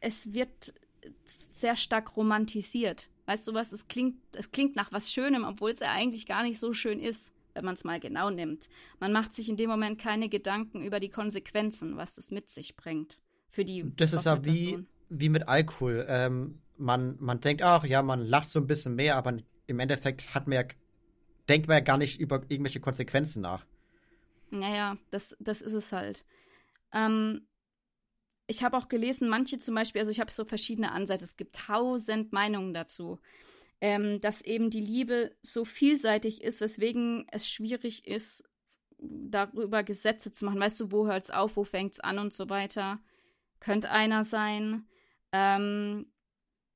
es 0.00 0.32
wird 0.32 0.74
sehr 1.60 1.76
stark 1.76 2.16
romantisiert. 2.16 3.08
Weißt 3.26 3.46
du 3.46 3.54
was, 3.54 3.72
es 3.72 3.86
klingt, 3.86 4.16
es 4.36 4.50
klingt 4.50 4.76
nach 4.76 4.92
was 4.92 5.12
Schönem, 5.12 5.44
obwohl 5.44 5.70
es 5.70 5.80
ja 5.80 5.92
eigentlich 5.92 6.26
gar 6.26 6.42
nicht 6.42 6.58
so 6.58 6.72
schön 6.72 6.98
ist 6.98 7.32
wenn 7.54 7.64
man 7.64 7.74
es 7.74 7.84
mal 7.84 8.00
genau 8.00 8.30
nimmt. 8.30 8.68
Man 8.98 9.12
macht 9.12 9.32
sich 9.32 9.48
in 9.48 9.56
dem 9.56 9.70
Moment 9.70 10.00
keine 10.00 10.28
Gedanken 10.28 10.82
über 10.82 11.00
die 11.00 11.08
Konsequenzen, 11.08 11.96
was 11.96 12.14
das 12.14 12.30
mit 12.30 12.48
sich 12.48 12.76
bringt. 12.76 13.18
Für 13.48 13.64
die 13.64 13.84
Das 13.96 14.12
ist 14.12 14.26
ja 14.26 14.44
wie, 14.44 14.86
wie 15.08 15.28
mit 15.28 15.48
Alkohol. 15.48 16.06
Ähm, 16.08 16.60
man, 16.76 17.16
man 17.20 17.40
denkt, 17.40 17.62
ach 17.62 17.84
ja, 17.84 18.02
man 18.02 18.22
lacht 18.22 18.48
so 18.48 18.60
ein 18.60 18.66
bisschen 18.66 18.94
mehr, 18.94 19.16
aber 19.16 19.36
im 19.66 19.78
Endeffekt 19.78 20.34
hat 20.34 20.46
man 20.46 20.56
ja, 20.56 20.64
denkt 21.48 21.68
man 21.68 21.78
ja 21.78 21.80
gar 21.80 21.98
nicht 21.98 22.20
über 22.20 22.42
irgendwelche 22.48 22.80
Konsequenzen 22.80 23.42
nach. 23.42 23.66
Naja, 24.50 24.96
das, 25.10 25.36
das 25.40 25.60
ist 25.60 25.74
es 25.74 25.92
halt. 25.92 26.24
Ähm, 26.92 27.46
ich 28.50 28.62
habe 28.62 28.76
auch 28.76 28.88
gelesen, 28.88 29.28
manche 29.28 29.58
zum 29.58 29.74
Beispiel, 29.74 30.00
also 30.00 30.10
ich 30.10 30.20
habe 30.20 30.30
so 30.30 30.44
verschiedene 30.44 30.92
Ansätze, 30.92 31.24
es 31.24 31.36
gibt 31.36 31.56
tausend 31.56 32.32
Meinungen 32.32 32.74
dazu 32.74 33.18
ähm, 33.80 34.20
dass 34.20 34.42
eben 34.42 34.70
die 34.70 34.80
Liebe 34.80 35.34
so 35.42 35.64
vielseitig 35.64 36.42
ist, 36.42 36.60
weswegen 36.60 37.26
es 37.30 37.48
schwierig 37.48 38.06
ist, 38.06 38.44
darüber 38.98 39.82
Gesetze 39.82 40.30
zu 40.30 40.44
machen. 40.44 40.60
Weißt 40.60 40.80
du, 40.80 40.92
wo 40.92 41.06
hört 41.06 41.24
es 41.24 41.30
auf, 41.30 41.56
wo 41.56 41.64
fängt 41.64 41.94
es 41.94 42.00
an 42.00 42.18
und 42.18 42.34
so 42.34 42.50
weiter. 42.50 43.00
Könnte 43.58 43.90
einer 43.90 44.24
sein. 44.24 44.86
Ähm, 45.32 46.06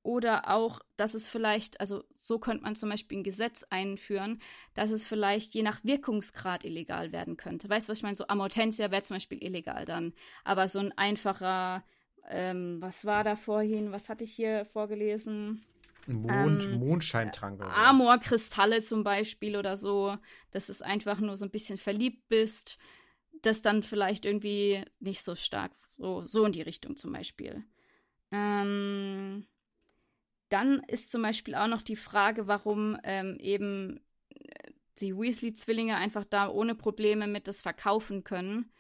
oder 0.05 0.51
auch, 0.51 0.81
dass 0.97 1.15
es 1.15 1.29
vielleicht, 1.29 1.81
also 1.81 2.05
so 2.11 2.39
könnte 2.39 2.63
man 2.63 2.77
zum 2.77 2.91
Beispiel 2.91 3.19
ein 3.19 3.25
Gesetz 3.25 3.65
einführen, 3.71 4.39
dass 4.75 4.91
es 4.91 5.05
vielleicht 5.05 5.55
je 5.55 5.63
nach 5.63 5.83
Wirkungsgrad 5.83 6.65
illegal 6.65 7.11
werden 7.11 7.39
könnte. 7.39 7.69
Weißt 7.69 7.89
du, 7.89 7.91
was 7.91 7.99
ich 7.99 8.03
meine? 8.03 8.15
So 8.15 8.29
Amortensia 8.29 8.91
wäre 8.91 9.03
zum 9.03 9.17
Beispiel 9.17 9.43
illegal 9.43 9.87
dann. 9.87 10.13
Aber 10.45 10.69
so 10.69 10.79
ein 10.79 10.93
einfacher, 10.97 11.83
ähm, 12.29 12.77
was 12.81 13.07
war 13.07 13.25
da 13.25 13.35
vorhin, 13.35 13.93
was 13.93 14.11
hatte 14.11 14.25
ich 14.25 14.33
hier 14.33 14.67
vorgelesen? 14.67 15.65
Mond, 16.07 16.65
ähm, 16.65 16.81
Mondscheintrank. 16.81 17.61
Oder? 17.61 17.75
Amorkristalle 17.75 18.83
zum 18.83 19.05
Beispiel 19.05 19.57
oder 19.57 19.79
so, 19.79 20.19
dass 20.51 20.69
es 20.69 20.83
einfach 20.83 21.19
nur 21.19 21.39
so 21.39 21.47
ein 21.47 21.51
bisschen 21.51 21.79
verliebt 21.79 22.29
bist, 22.29 22.77
das 23.41 23.63
dann 23.63 23.83
vielleicht 23.83 24.27
irgendwie 24.27 24.85
nicht 25.01 25.23
so 25.23 25.35
stark, 25.35 25.73
so, 25.97 26.27
so 26.27 26.45
in 26.45 26.53
die 26.53 26.61
Richtung 26.61 26.97
zum 26.97 27.11
Beispiel. 27.11 27.65
Ähm, 28.31 29.47
dann 30.49 30.81
ist 30.89 31.11
zum 31.11 31.23
Beispiel 31.23 31.55
auch 31.55 31.67
noch 31.69 31.83
die 31.83 31.97
Frage, 31.97 32.47
warum 32.47 32.99
ähm, 33.05 33.37
eben 33.41 34.01
äh, 34.31 34.71
die 34.99 35.17
Weasley-Zwillinge 35.17 35.97
einfach 35.97 36.25
da 36.25 36.49
ohne 36.49 36.75
Probleme 36.75 37.27
mit 37.27 37.49
das 37.49 37.63
verkaufen 37.63 38.25
können. 38.25 38.71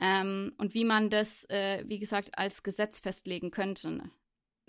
Ähm, 0.00 0.52
und 0.58 0.74
wie 0.74 0.84
man 0.84 1.10
das, 1.10 1.44
äh, 1.50 1.84
wie 1.86 1.98
gesagt, 1.98 2.36
als 2.38 2.62
Gesetz 2.62 2.98
festlegen 2.98 3.50
könnte 3.50 4.10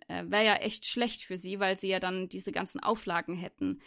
äh, 0.08 0.24
wäre 0.28 0.46
ja 0.46 0.56
echt 0.56 0.86
schlecht 0.86 1.24
für 1.24 1.38
sie, 1.38 1.60
weil 1.60 1.78
sie 1.78 1.88
ja 1.88 2.00
dann 2.00 2.30
diese 2.30 2.52
ganzen 2.52 2.80
Auflagen 2.82 3.36
hätten. 3.36 3.82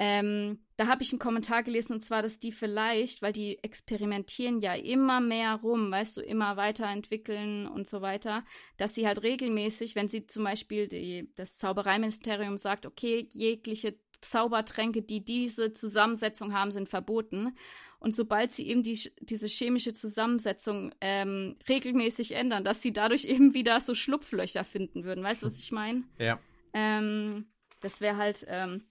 Ähm, 0.00 0.60
da 0.76 0.86
habe 0.86 1.02
ich 1.02 1.10
einen 1.10 1.18
Kommentar 1.18 1.64
gelesen 1.64 1.94
und 1.94 2.02
zwar, 2.02 2.22
dass 2.22 2.38
die 2.38 2.52
vielleicht, 2.52 3.20
weil 3.20 3.32
die 3.32 3.62
experimentieren 3.64 4.60
ja 4.60 4.74
immer 4.74 5.20
mehr 5.20 5.56
rum, 5.56 5.90
weißt 5.90 6.16
du, 6.16 6.20
immer 6.20 6.56
weiterentwickeln 6.56 7.66
und 7.66 7.88
so 7.88 8.00
weiter, 8.00 8.44
dass 8.76 8.94
sie 8.94 9.06
halt 9.06 9.24
regelmäßig, 9.24 9.96
wenn 9.96 10.08
sie 10.08 10.26
zum 10.28 10.44
Beispiel 10.44 10.86
die, 10.86 11.32
das 11.34 11.56
Zaubereiministerium 11.56 12.58
sagt, 12.58 12.86
okay, 12.86 13.26
jegliche 13.32 13.98
Zaubertränke, 14.20 15.02
die 15.02 15.24
diese 15.24 15.72
Zusammensetzung 15.72 16.52
haben, 16.52 16.70
sind 16.70 16.88
verboten. 16.88 17.56
Und 18.00 18.14
sobald 18.14 18.52
sie 18.52 18.68
eben 18.68 18.84
die, 18.84 18.98
diese 19.20 19.48
chemische 19.48 19.92
Zusammensetzung 19.92 20.92
ähm, 21.00 21.56
regelmäßig 21.68 22.32
ändern, 22.32 22.64
dass 22.64 22.82
sie 22.82 22.92
dadurch 22.92 23.24
eben 23.28 23.54
wieder 23.54 23.80
so 23.80 23.94
Schlupflöcher 23.94 24.64
finden 24.64 25.04
würden. 25.04 25.24
Weißt 25.24 25.42
du, 25.42 25.46
was 25.46 25.58
ich 25.58 25.72
meine? 25.72 26.04
Ja. 26.18 26.38
Ähm, 26.72 27.46
das 27.80 28.00
wäre 28.00 28.16
halt 28.16 28.44
ähm, 28.48 28.84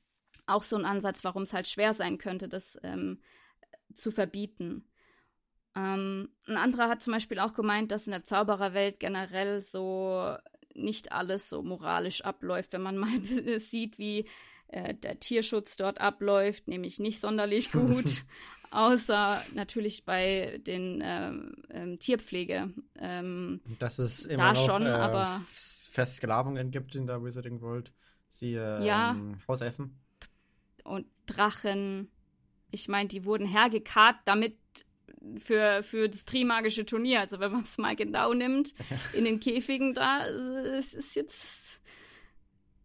auch 0.47 0.63
so 0.63 0.75
ein 0.75 0.85
Ansatz, 0.85 1.23
warum 1.23 1.43
es 1.43 1.53
halt 1.53 1.67
schwer 1.67 1.93
sein 1.93 2.17
könnte, 2.17 2.47
das 2.49 2.79
ähm, 2.83 3.19
zu 3.93 4.11
verbieten. 4.11 4.85
Ähm, 5.75 6.29
ein 6.47 6.57
anderer 6.57 6.89
hat 6.89 7.03
zum 7.03 7.13
Beispiel 7.13 7.39
auch 7.39 7.53
gemeint, 7.53 7.91
dass 7.91 8.07
in 8.07 8.11
der 8.11 8.23
Zaubererwelt 8.23 8.99
generell 8.99 9.61
so 9.61 10.35
nicht 10.73 11.11
alles 11.11 11.49
so 11.49 11.61
moralisch 11.61 12.21
abläuft, 12.21 12.73
wenn 12.73 12.81
man 12.81 12.97
mal 12.97 13.19
sieht, 13.59 13.97
wie 13.97 14.25
äh, 14.67 14.93
der 14.95 15.19
Tierschutz 15.19 15.77
dort 15.77 16.01
abläuft, 16.01 16.67
nämlich 16.67 16.99
nicht 16.99 17.19
sonderlich 17.19 17.71
gut. 17.71 18.23
außer 18.71 19.41
natürlich 19.53 20.05
bei 20.05 20.59
den 20.65 21.01
ähm, 21.03 21.55
ähm, 21.69 21.99
Tierpflege. 21.99 22.73
Ähm, 22.99 23.61
Dass 23.79 23.99
es 23.99 24.25
immer 24.25 24.37
da 24.37 24.53
noch, 24.53 24.65
schon, 24.65 24.85
äh, 24.85 24.89
aber 24.89 25.41
Versklavungen 25.51 26.71
gibt 26.71 26.95
in 26.95 27.07
der 27.07 27.23
Wizarding 27.23 27.61
World. 27.61 27.93
Siehe 28.29 28.83
ja, 28.83 29.11
ähm, 29.11 29.39
Hauselfen. 29.47 29.97
Und 30.87 31.05
Drachen. 31.25 32.09
Ich 32.71 32.87
meine, 32.87 33.09
die 33.09 33.25
wurden 33.25 33.47
hergekarrt, 33.47 34.17
damit 34.25 34.57
für, 35.39 35.83
für 35.83 36.09
das 36.09 36.25
Trimagische 36.25 36.85
Turnier. 36.85 37.19
Also 37.21 37.39
wenn 37.39 37.51
man 37.51 37.63
es 37.63 37.77
mal 37.77 37.95
genau 37.95 38.33
nimmt, 38.33 38.73
in 39.13 39.25
den 39.25 39.39
Käfigen 39.39 39.93
da, 39.93 40.25
es 40.25 40.93
ist 40.93 41.15
jetzt 41.15 41.81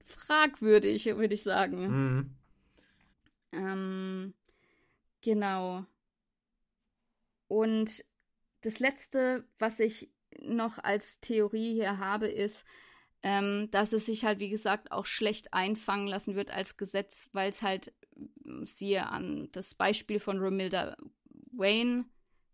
fragwürdig, 0.04 1.06
würde 1.06 1.34
ich 1.34 1.42
sagen. 1.42 1.86
Mhm. 1.86 2.36
Ähm, 3.52 4.34
genau. 5.20 5.84
Und 7.48 8.04
das 8.62 8.78
Letzte, 8.78 9.44
was 9.58 9.78
ich 9.80 10.10
noch 10.40 10.78
als 10.78 11.20
Theorie 11.20 11.74
hier 11.74 11.98
habe, 11.98 12.28
ist, 12.28 12.64
ähm, 13.22 13.68
dass 13.70 13.92
es 13.92 14.06
sich 14.06 14.24
halt, 14.24 14.38
wie 14.38 14.50
gesagt, 14.50 14.92
auch 14.92 15.06
schlecht 15.06 15.54
einfangen 15.54 16.08
lassen 16.08 16.34
wird 16.34 16.50
als 16.50 16.76
Gesetz, 16.76 17.28
weil 17.32 17.50
es 17.50 17.62
halt, 17.62 17.92
siehe 18.64 19.06
an 19.06 19.48
das 19.52 19.74
Beispiel 19.74 20.20
von 20.20 20.38
Romilda 20.38 20.96
Wayne, 21.52 22.04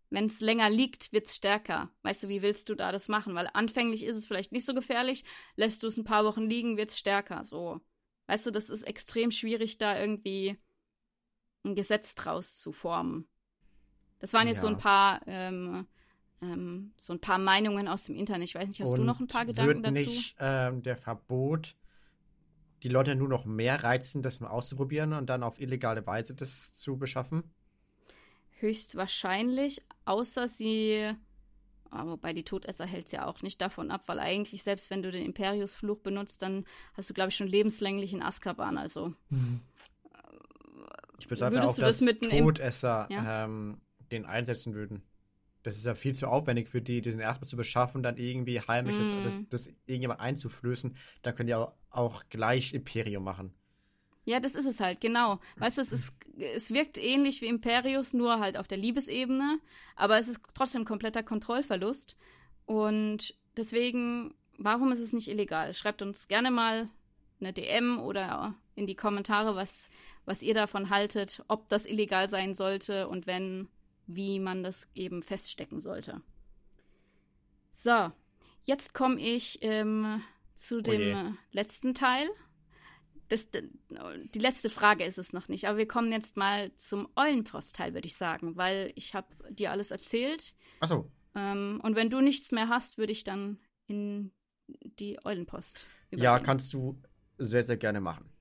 wenn 0.09 0.25
es 0.25 0.41
länger 0.41 0.69
liegt, 0.69 1.13
wird 1.13 1.27
es 1.27 1.35
stärker. 1.35 1.91
Weißt 2.01 2.23
du, 2.23 2.29
wie 2.29 2.41
willst 2.41 2.69
du 2.69 2.75
da 2.75 2.91
das 2.91 3.07
machen? 3.07 3.35
Weil 3.35 3.49
anfänglich 3.53 4.03
ist 4.03 4.15
es 4.15 4.25
vielleicht 4.25 4.51
nicht 4.51 4.65
so 4.65 4.73
gefährlich, 4.73 5.23
lässt 5.55 5.83
du 5.83 5.87
es 5.87 5.97
ein 5.97 6.03
paar 6.03 6.25
Wochen 6.25 6.49
liegen, 6.49 6.77
wird 6.77 6.89
es 6.89 6.97
stärker. 6.97 7.43
So. 7.43 7.79
Weißt 8.27 8.45
du, 8.47 8.51
das 8.51 8.69
ist 8.69 8.83
extrem 8.83 9.31
schwierig, 9.31 9.77
da 9.77 9.99
irgendwie 9.99 10.57
ein 11.63 11.75
Gesetz 11.75 12.15
draus 12.15 12.57
zu 12.57 12.71
formen. 12.71 13.27
Das 14.19 14.33
waren 14.33 14.47
jetzt 14.47 14.57
ja. 14.57 14.61
so 14.61 14.67
ein 14.67 14.77
paar, 14.77 15.21
ähm, 15.27 15.87
ähm, 16.41 16.91
so 16.97 17.13
ein 17.13 17.19
paar 17.19 17.37
Meinungen 17.37 17.87
aus 17.87 18.05
dem 18.05 18.15
Internet. 18.15 18.49
Ich 18.49 18.55
weiß 18.55 18.67
nicht, 18.67 18.81
hast 18.81 18.91
Und 18.91 18.99
du 18.99 19.03
noch 19.03 19.19
ein 19.19 19.27
paar 19.27 19.45
Gedanken 19.45 19.83
dazu? 19.83 19.93
Nicht 19.93 20.35
ähm, 20.39 20.83
der 20.83 20.97
Verbot 20.97 21.75
die 22.83 22.89
Leute 22.89 23.15
nur 23.15 23.27
noch 23.27 23.45
mehr 23.45 23.83
reizen, 23.83 24.21
das 24.21 24.39
mal 24.39 24.49
auszuprobieren 24.49 25.13
und 25.13 25.29
dann 25.29 25.43
auf 25.43 25.59
illegale 25.59 26.05
Weise 26.05 26.33
das 26.33 26.75
zu 26.75 26.97
beschaffen? 26.97 27.43
Höchstwahrscheinlich, 28.59 29.81
außer 30.05 30.47
sie. 30.47 31.13
Oh, 31.91 32.05
wobei 32.05 32.33
die 32.33 32.43
Todesser 32.43 32.85
hält 32.85 33.07
es 33.07 33.11
ja 33.11 33.25
auch 33.25 33.41
nicht 33.41 33.59
davon 33.61 33.89
ab, 33.89 34.03
weil 34.05 34.19
eigentlich, 34.19 34.61
selbst 34.61 34.91
wenn 34.91 35.01
du 35.01 35.09
den 35.09 35.25
Imperius-Fluch 35.25 35.99
benutzt, 35.99 36.43
dann 36.43 36.65
hast 36.93 37.09
du, 37.09 37.15
glaube 37.15 37.29
ich, 37.29 37.35
schon 37.35 37.47
lebenslänglich 37.47 38.13
in 38.13 38.21
Azkaban. 38.21 38.77
Also. 38.77 39.13
Mhm. 39.29 39.61
Ich 41.17 41.27
bezweifle 41.27 41.63
auch, 41.63 41.75
dass 41.75 41.99
das 41.99 42.17
Todesser 42.19 43.07
ja? 43.09 43.45
ähm, 43.45 43.81
den 44.11 44.25
einsetzen 44.25 44.75
würden. 44.75 45.01
Das 45.63 45.75
ist 45.75 45.85
ja 45.85 45.95
viel 45.95 46.15
zu 46.15 46.27
aufwendig 46.27 46.69
für 46.69 46.81
die, 46.81 47.01
den 47.01 47.19
erstmal 47.19 47.49
zu 47.49 47.57
beschaffen, 47.57 48.01
dann 48.01 48.17
irgendwie 48.17 48.61
heimlich 48.61 48.95
mm. 48.95 49.23
das, 49.23 49.35
das, 49.35 49.39
das 49.49 49.73
irgendjemand 49.85 50.21
einzuflößen. 50.21 50.95
Dann 51.21 51.35
können 51.35 51.47
die 51.47 51.55
auch, 51.55 51.73
auch 51.89 52.23
gleich 52.29 52.73
Imperium 52.73 53.23
machen. 53.23 53.53
Ja, 54.25 54.39
das 54.39 54.55
ist 54.55 54.67
es 54.67 54.79
halt, 54.79 55.01
genau. 55.01 55.39
Weißt 55.57 55.77
du, 55.77 55.81
es, 55.81 55.91
ist, 55.91 56.13
es 56.37 56.71
wirkt 56.71 56.97
ähnlich 56.97 57.41
wie 57.41 57.47
Imperius, 57.47 58.13
nur 58.13 58.39
halt 58.39 58.57
auf 58.57 58.67
der 58.67 58.77
Liebesebene, 58.77 59.59
aber 59.95 60.19
es 60.19 60.27
ist 60.27 60.41
trotzdem 60.53 60.85
kompletter 60.85 61.23
Kontrollverlust. 61.23 62.15
Und 62.65 63.33
deswegen, 63.57 64.35
warum 64.57 64.91
ist 64.91 64.99
es 64.99 65.13
nicht 65.13 65.29
illegal? 65.29 65.73
Schreibt 65.73 66.03
uns 66.03 66.27
gerne 66.27 66.51
mal 66.51 66.89
eine 67.39 67.53
DM 67.53 67.99
oder 67.99 68.53
in 68.75 68.85
die 68.85 68.95
Kommentare, 68.95 69.55
was, 69.55 69.89
was 70.25 70.43
ihr 70.43 70.53
davon 70.53 70.89
haltet, 70.89 71.43
ob 71.47 71.67
das 71.69 71.85
illegal 71.85 72.27
sein 72.27 72.53
sollte 72.53 73.07
und 73.07 73.25
wenn, 73.25 73.67
wie 74.09 74.39
man 74.39 74.63
das 74.63 74.87
eben 74.95 75.21
feststecken 75.21 75.79
sollte. 75.79 76.21
So, 77.71 78.11
jetzt 78.63 78.93
komme 78.95 79.19
ich 79.19 79.59
ähm, 79.61 80.21
zu 80.55 80.79
oh 80.79 80.81
dem 80.81 81.15
oh 81.15 81.33
letzten 81.51 81.93
Teil. 81.93 82.27
Das, 83.27 83.47
die 83.51 84.39
letzte 84.39 84.71
Frage 84.71 85.05
ist 85.05 85.19
es 85.19 85.31
noch 85.31 85.47
nicht, 85.47 85.67
aber 85.67 85.77
wir 85.77 85.87
kommen 85.87 86.11
jetzt 86.11 86.35
mal 86.35 86.75
zum 86.77 87.07
Eulenpost-Teil, 87.15 87.93
würde 87.93 88.07
ich 88.07 88.15
sagen, 88.15 88.57
weil 88.57 88.91
ich 88.95 89.13
habe 89.13 89.27
dir 89.51 89.69
alles 89.69 89.91
erzählt. 89.91 90.55
Ach 90.79 90.87
so. 90.87 91.11
Ähm, 91.35 91.79
und 91.83 91.95
wenn 91.95 92.09
du 92.09 92.21
nichts 92.21 92.51
mehr 92.51 92.67
hast, 92.67 92.97
würde 92.97 93.11
ich 93.11 93.23
dann 93.23 93.59
in 93.85 94.31
die 94.67 95.23
Eulenpost 95.23 95.85
übergehen. 96.09 96.23
Ja, 96.23 96.39
kannst 96.39 96.73
du 96.73 96.99
sehr, 97.37 97.63
sehr 97.63 97.77
gerne 97.77 98.01
machen. 98.01 98.31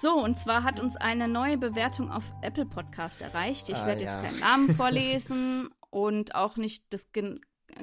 So, 0.00 0.14
und 0.14 0.34
zwar 0.36 0.62
hat 0.62 0.80
uns 0.80 0.96
eine 0.96 1.28
neue 1.28 1.58
Bewertung 1.58 2.10
auf 2.10 2.24
Apple 2.40 2.64
Podcast 2.64 3.20
erreicht. 3.20 3.68
Ich 3.68 3.76
ah, 3.76 3.86
werde 3.86 4.04
ja. 4.04 4.14
jetzt 4.14 4.24
keinen 4.24 4.40
Namen 4.40 4.74
vorlesen 4.74 5.68
und 5.90 6.34
auch 6.34 6.56
nicht 6.56 6.84
das 6.90 7.12
gen 7.12 7.40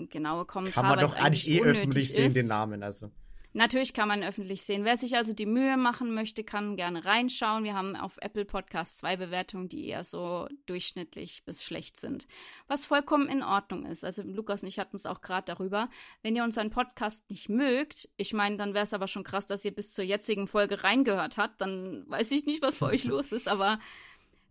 genaue 0.09 0.45
Kommentar. 0.45 0.84
Kann 0.84 0.95
man 0.95 1.05
doch 1.05 1.15
eigentlich 1.15 1.47
eh 1.47 1.61
öffentlich 1.61 2.11
sehen, 2.11 2.34
den 2.34 2.47
Namen. 2.47 2.82
Also. 2.82 3.11
Natürlich 3.58 3.93
kann 3.93 4.08
man 4.08 4.22
öffentlich 4.22 4.62
sehen. 4.62 4.86
Wer 4.86 4.97
sich 4.97 5.16
also 5.16 5.34
die 5.34 5.47
Mühe 5.47 5.78
machen 5.78 6.14
möchte, 6.14 6.43
kann 6.43 6.76
gerne 6.76 7.05
reinschauen. 7.05 7.64
Wir 7.64 7.74
haben 7.74 7.95
auf 7.95 8.20
Apple 8.22 8.45
Podcast 8.45 8.99
zwei 8.99 9.18
Bewertungen, 9.18 9.68
die 9.68 9.88
eher 9.88 10.03
so 10.03 10.47
durchschnittlich 10.68 11.41
bis 11.43 11.64
schlecht 11.64 11.99
sind. 11.99 12.28
Was 12.68 12.86
vollkommen 12.86 13.28
in 13.28 13.41
Ordnung 13.41 13.88
ist. 13.88 14.05
Also 14.05 14.22
Lukas 14.22 14.62
und 14.62 14.68
ich 14.68 14.78
hatten 14.78 14.95
es 14.95 15.08
auch 15.08 15.22
gerade 15.22 15.45
darüber. 15.45 15.89
Wenn 16.22 16.36
ihr 16.36 16.43
unseren 16.43 16.70
Podcast 16.70 17.28
nicht 17.32 17.49
mögt, 17.49 18.08
ich 18.16 18.32
meine, 18.32 18.58
dann 18.58 18.76
wäre 18.76 18.84
es 18.84 18.93
aber 18.93 19.08
schon 19.08 19.24
krass, 19.24 19.47
dass 19.47 19.66
ihr 19.66 19.74
bis 19.74 19.91
zur 19.91 20.05
jetzigen 20.05 20.45
Folge 20.45 20.84
reingehört 20.84 21.38
habt. 21.38 21.60
Dann 21.60 22.08
weiß 22.08 22.30
ich 22.34 22.45
nicht, 22.45 22.62
was 22.62 22.76
bei 22.76 22.86
euch 22.86 23.03
los 23.05 23.32
ist, 23.32 23.47
aber 23.47 23.80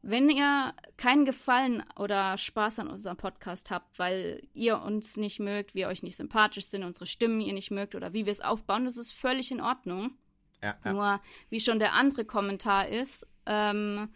wenn 0.08 0.30
ihr 0.30 0.72
keinen 0.96 1.24
Gefallen 1.24 1.82
oder 1.98 2.38
Spaß 2.38 2.78
an 2.78 2.88
unserem 2.88 3.16
Podcast 3.16 3.70
habt, 3.70 3.98
weil 3.98 4.40
ihr 4.52 4.80
uns 4.80 5.16
nicht 5.16 5.40
mögt, 5.40 5.74
wir 5.74 5.88
euch 5.88 6.02
nicht 6.04 6.16
sympathisch 6.16 6.66
sind, 6.66 6.84
unsere 6.84 7.06
Stimmen 7.06 7.40
ihr 7.40 7.52
nicht 7.52 7.72
mögt 7.72 7.94
oder 7.96 8.12
wie 8.12 8.24
wir 8.24 8.30
es 8.30 8.40
aufbauen, 8.40 8.84
das 8.84 8.96
ist 8.96 9.12
völlig 9.12 9.50
in 9.50 9.60
Ordnung. 9.60 10.16
Ja, 10.62 10.76
ja. 10.84 10.92
Nur, 10.92 11.20
wie 11.50 11.60
schon 11.60 11.80
der 11.80 11.94
andere 11.94 12.24
Kommentar 12.24 12.88
ist, 12.88 13.26
ähm, 13.46 14.08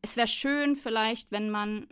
es 0.00 0.16
wäre 0.16 0.28
schön 0.28 0.76
vielleicht, 0.76 1.32
wenn 1.32 1.50
man 1.50 1.88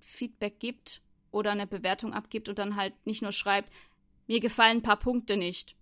Feedback 0.00 0.58
gibt 0.58 1.02
oder 1.30 1.52
eine 1.52 1.66
Bewertung 1.66 2.14
abgibt 2.14 2.48
und 2.48 2.58
dann 2.58 2.76
halt 2.76 2.94
nicht 3.04 3.20
nur 3.20 3.32
schreibt, 3.32 3.72
mir 4.26 4.40
gefallen 4.40 4.78
ein 4.78 4.82
paar 4.82 4.98
Punkte 4.98 5.36
nicht 5.36 5.76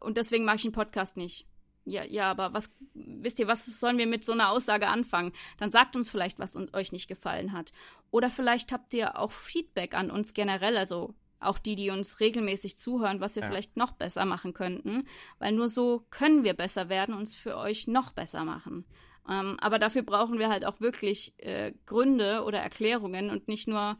und 0.00 0.16
deswegen 0.16 0.44
mache 0.44 0.56
ich 0.56 0.64
einen 0.64 0.72
Podcast 0.72 1.16
nicht. 1.16 1.46
Ja, 1.86 2.02
ja, 2.04 2.30
aber 2.30 2.54
was, 2.54 2.70
wisst 2.94 3.38
ihr, 3.38 3.46
was 3.46 3.66
sollen 3.66 3.98
wir 3.98 4.06
mit 4.06 4.24
so 4.24 4.32
einer 4.32 4.50
Aussage 4.50 4.88
anfangen? 4.88 5.32
Dann 5.58 5.70
sagt 5.70 5.96
uns 5.96 6.10
vielleicht, 6.10 6.38
was 6.38 6.56
uns, 6.56 6.72
euch 6.72 6.92
nicht 6.92 7.08
gefallen 7.08 7.52
hat. 7.52 7.72
Oder 8.10 8.30
vielleicht 8.30 8.72
habt 8.72 8.94
ihr 8.94 9.18
auch 9.18 9.32
Feedback 9.32 9.94
an 9.94 10.10
uns 10.10 10.32
generell, 10.32 10.78
also 10.78 11.14
auch 11.40 11.58
die, 11.58 11.76
die 11.76 11.90
uns 11.90 12.20
regelmäßig 12.20 12.78
zuhören, 12.78 13.20
was 13.20 13.36
wir 13.36 13.42
ja. 13.42 13.48
vielleicht 13.48 13.76
noch 13.76 13.92
besser 13.92 14.24
machen 14.24 14.54
könnten. 14.54 15.06
Weil 15.38 15.52
nur 15.52 15.68
so 15.68 16.06
können 16.10 16.42
wir 16.42 16.54
besser 16.54 16.88
werden 16.88 17.14
und 17.14 17.22
es 17.22 17.34
für 17.34 17.56
euch 17.56 17.86
noch 17.86 18.12
besser 18.12 18.44
machen. 18.44 18.86
Ähm, 19.28 19.56
aber 19.60 19.78
dafür 19.78 20.02
brauchen 20.02 20.38
wir 20.38 20.48
halt 20.48 20.64
auch 20.64 20.80
wirklich 20.80 21.34
äh, 21.38 21.72
Gründe 21.86 22.44
oder 22.44 22.60
Erklärungen 22.60 23.30
und 23.30 23.48
nicht 23.48 23.68
nur, 23.68 23.98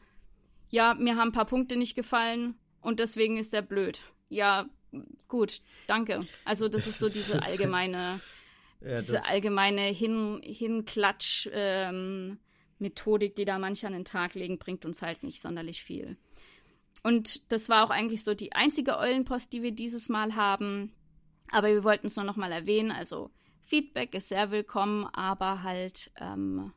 ja, 0.68 0.94
mir 0.94 1.16
haben 1.16 1.28
ein 1.28 1.32
paar 1.32 1.46
Punkte 1.46 1.76
nicht 1.76 1.94
gefallen 1.94 2.58
und 2.80 3.00
deswegen 3.00 3.36
ist 3.36 3.52
der 3.52 3.62
blöd. 3.62 4.00
Ja, 4.28 4.66
gut, 5.28 5.60
danke. 5.86 6.20
Also 6.44 6.68
das 6.68 6.86
ist 6.86 6.98
so 6.98 7.08
diese 7.10 7.42
allgemeine, 7.42 8.20
ja, 8.80 8.96
diese 8.96 9.24
allgemeine 9.26 9.82
Hin 9.82 10.40
Hinklatsch 10.42 11.48
ähm, 11.52 12.38
Methodik, 12.78 13.34
die 13.36 13.44
da 13.44 13.58
manche 13.58 13.86
an 13.86 13.92
den 13.92 14.04
Tag 14.04 14.34
legen, 14.34 14.58
bringt 14.58 14.84
uns 14.84 15.02
halt 15.02 15.22
nicht 15.22 15.40
sonderlich 15.40 15.82
viel. 15.82 16.16
Und 17.02 17.52
das 17.52 17.68
war 17.68 17.84
auch 17.84 17.90
eigentlich 17.90 18.24
so 18.24 18.34
die 18.34 18.52
einzige 18.52 18.98
Eulenpost, 18.98 19.52
die 19.52 19.62
wir 19.62 19.72
dieses 19.72 20.08
Mal 20.08 20.34
haben. 20.36 20.92
Aber 21.50 21.68
wir 21.68 21.84
wollten 21.84 22.06
es 22.06 22.16
nur 22.16 22.24
noch 22.24 22.36
mal 22.36 22.50
erwähnen. 22.50 22.90
Also 22.90 23.30
Feedback 23.62 24.14
ist 24.14 24.28
sehr 24.28 24.50
willkommen, 24.50 25.06
aber 25.06 25.62
halt 25.62 26.10
ähm, 26.18 26.72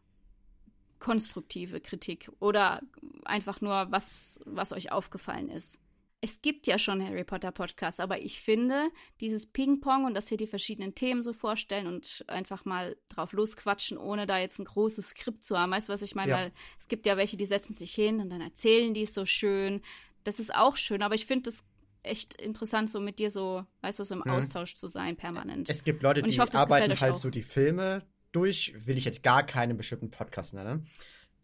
konstruktive 0.99 1.79
Kritik 1.79 2.29
oder 2.39 2.81
einfach 3.25 3.61
nur 3.61 3.87
was, 3.89 4.39
was 4.45 4.73
euch 4.73 4.91
aufgefallen 4.91 5.49
ist 5.49 5.79
es 6.21 6.41
gibt 6.41 6.65
ja 6.65 6.79
schon 6.79 7.05
Harry 7.05 7.23
Potter 7.23 7.51
Podcasts, 7.51 7.99
aber 7.99 8.19
ich 8.19 8.41
finde, 8.41 8.89
dieses 9.21 9.45
Ping-Pong 9.45 10.05
und 10.05 10.15
dass 10.15 10.31
wir 10.31 10.37
die 10.37 10.47
verschiedenen 10.47 10.95
Themen 10.95 11.21
so 11.21 11.31
vorstellen 11.31 11.85
und 11.85 12.25
einfach 12.27 12.65
mal 12.65 12.97
drauf 13.09 13.33
losquatschen, 13.33 13.97
ohne 13.97 14.25
da 14.25 14.39
jetzt 14.39 14.57
ein 14.59 14.65
großes 14.65 15.09
Skript 15.09 15.43
zu 15.43 15.57
haben. 15.57 15.71
Weißt 15.71 15.89
du, 15.89 15.93
was 15.93 16.01
ich 16.01 16.15
meine? 16.15 16.31
Ja. 16.31 16.37
Weil 16.37 16.51
es 16.79 16.87
gibt 16.87 17.05
ja 17.05 17.17
welche, 17.17 17.37
die 17.37 17.45
setzen 17.45 17.75
sich 17.75 17.93
hin 17.93 18.19
und 18.19 18.29
dann 18.29 18.41
erzählen 18.41 18.93
die 18.93 19.03
es 19.03 19.13
so 19.13 19.25
schön. 19.25 19.81
Das 20.23 20.39
ist 20.39 20.53
auch 20.55 20.75
schön, 20.75 21.03
aber 21.03 21.13
ich 21.13 21.27
finde 21.27 21.51
es 21.51 21.63
echt 22.01 22.41
interessant, 22.41 22.89
so 22.89 22.99
mit 22.99 23.19
dir 23.19 23.29
so, 23.29 23.65
weißt 23.81 23.99
du, 23.99 24.03
so 24.03 24.15
im 24.15 24.21
mhm. 24.25 24.31
Austausch 24.31 24.75
zu 24.75 24.87
sein, 24.87 25.17
permanent. 25.17 25.69
Es 25.69 25.83
gibt 25.83 26.01
Leute, 26.01 26.23
die 26.23 26.39
hoffe, 26.39 26.57
arbeiten 26.57 26.99
halt 26.99 27.13
auch. 27.13 27.17
so 27.17 27.29
die 27.29 27.43
Filme 27.43 28.03
durch, 28.31 28.73
will 28.85 28.97
ich 28.97 29.05
jetzt 29.05 29.23
gar 29.23 29.45
keinen 29.45 29.77
bestimmten 29.77 30.09
Podcast 30.09 30.53
nennen. 30.53 30.87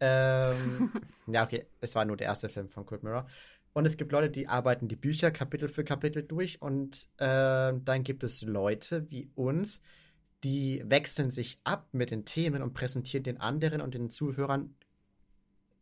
Ähm, 0.00 0.90
ja, 1.26 1.44
okay, 1.44 1.66
es 1.80 1.94
war 1.94 2.04
nur 2.04 2.16
der 2.16 2.26
erste 2.26 2.48
Film 2.48 2.68
von 2.68 2.84
Cold 2.84 3.02
Mirror. 3.02 3.26
Und 3.74 3.86
es 3.86 3.96
gibt 3.96 4.12
Leute, 4.12 4.30
die 4.30 4.48
arbeiten 4.48 4.88
die 4.88 4.96
Bücher 4.96 5.30
Kapitel 5.32 5.68
für 5.68 5.84
Kapitel 5.84 6.22
durch. 6.22 6.62
Und 6.62 7.08
äh, 7.18 7.74
dann 7.84 8.04
gibt 8.04 8.22
es 8.24 8.40
Leute 8.42 9.10
wie 9.10 9.28
uns, 9.34 9.82
die 10.44 10.82
wechseln 10.86 11.30
sich 11.30 11.58
ab 11.64 11.88
mit 11.92 12.10
den 12.10 12.24
Themen 12.24 12.62
und 12.62 12.72
präsentieren 12.72 13.24
den 13.24 13.40
anderen 13.40 13.80
und 13.80 13.94
den 13.94 14.10
Zuhörern 14.10 14.74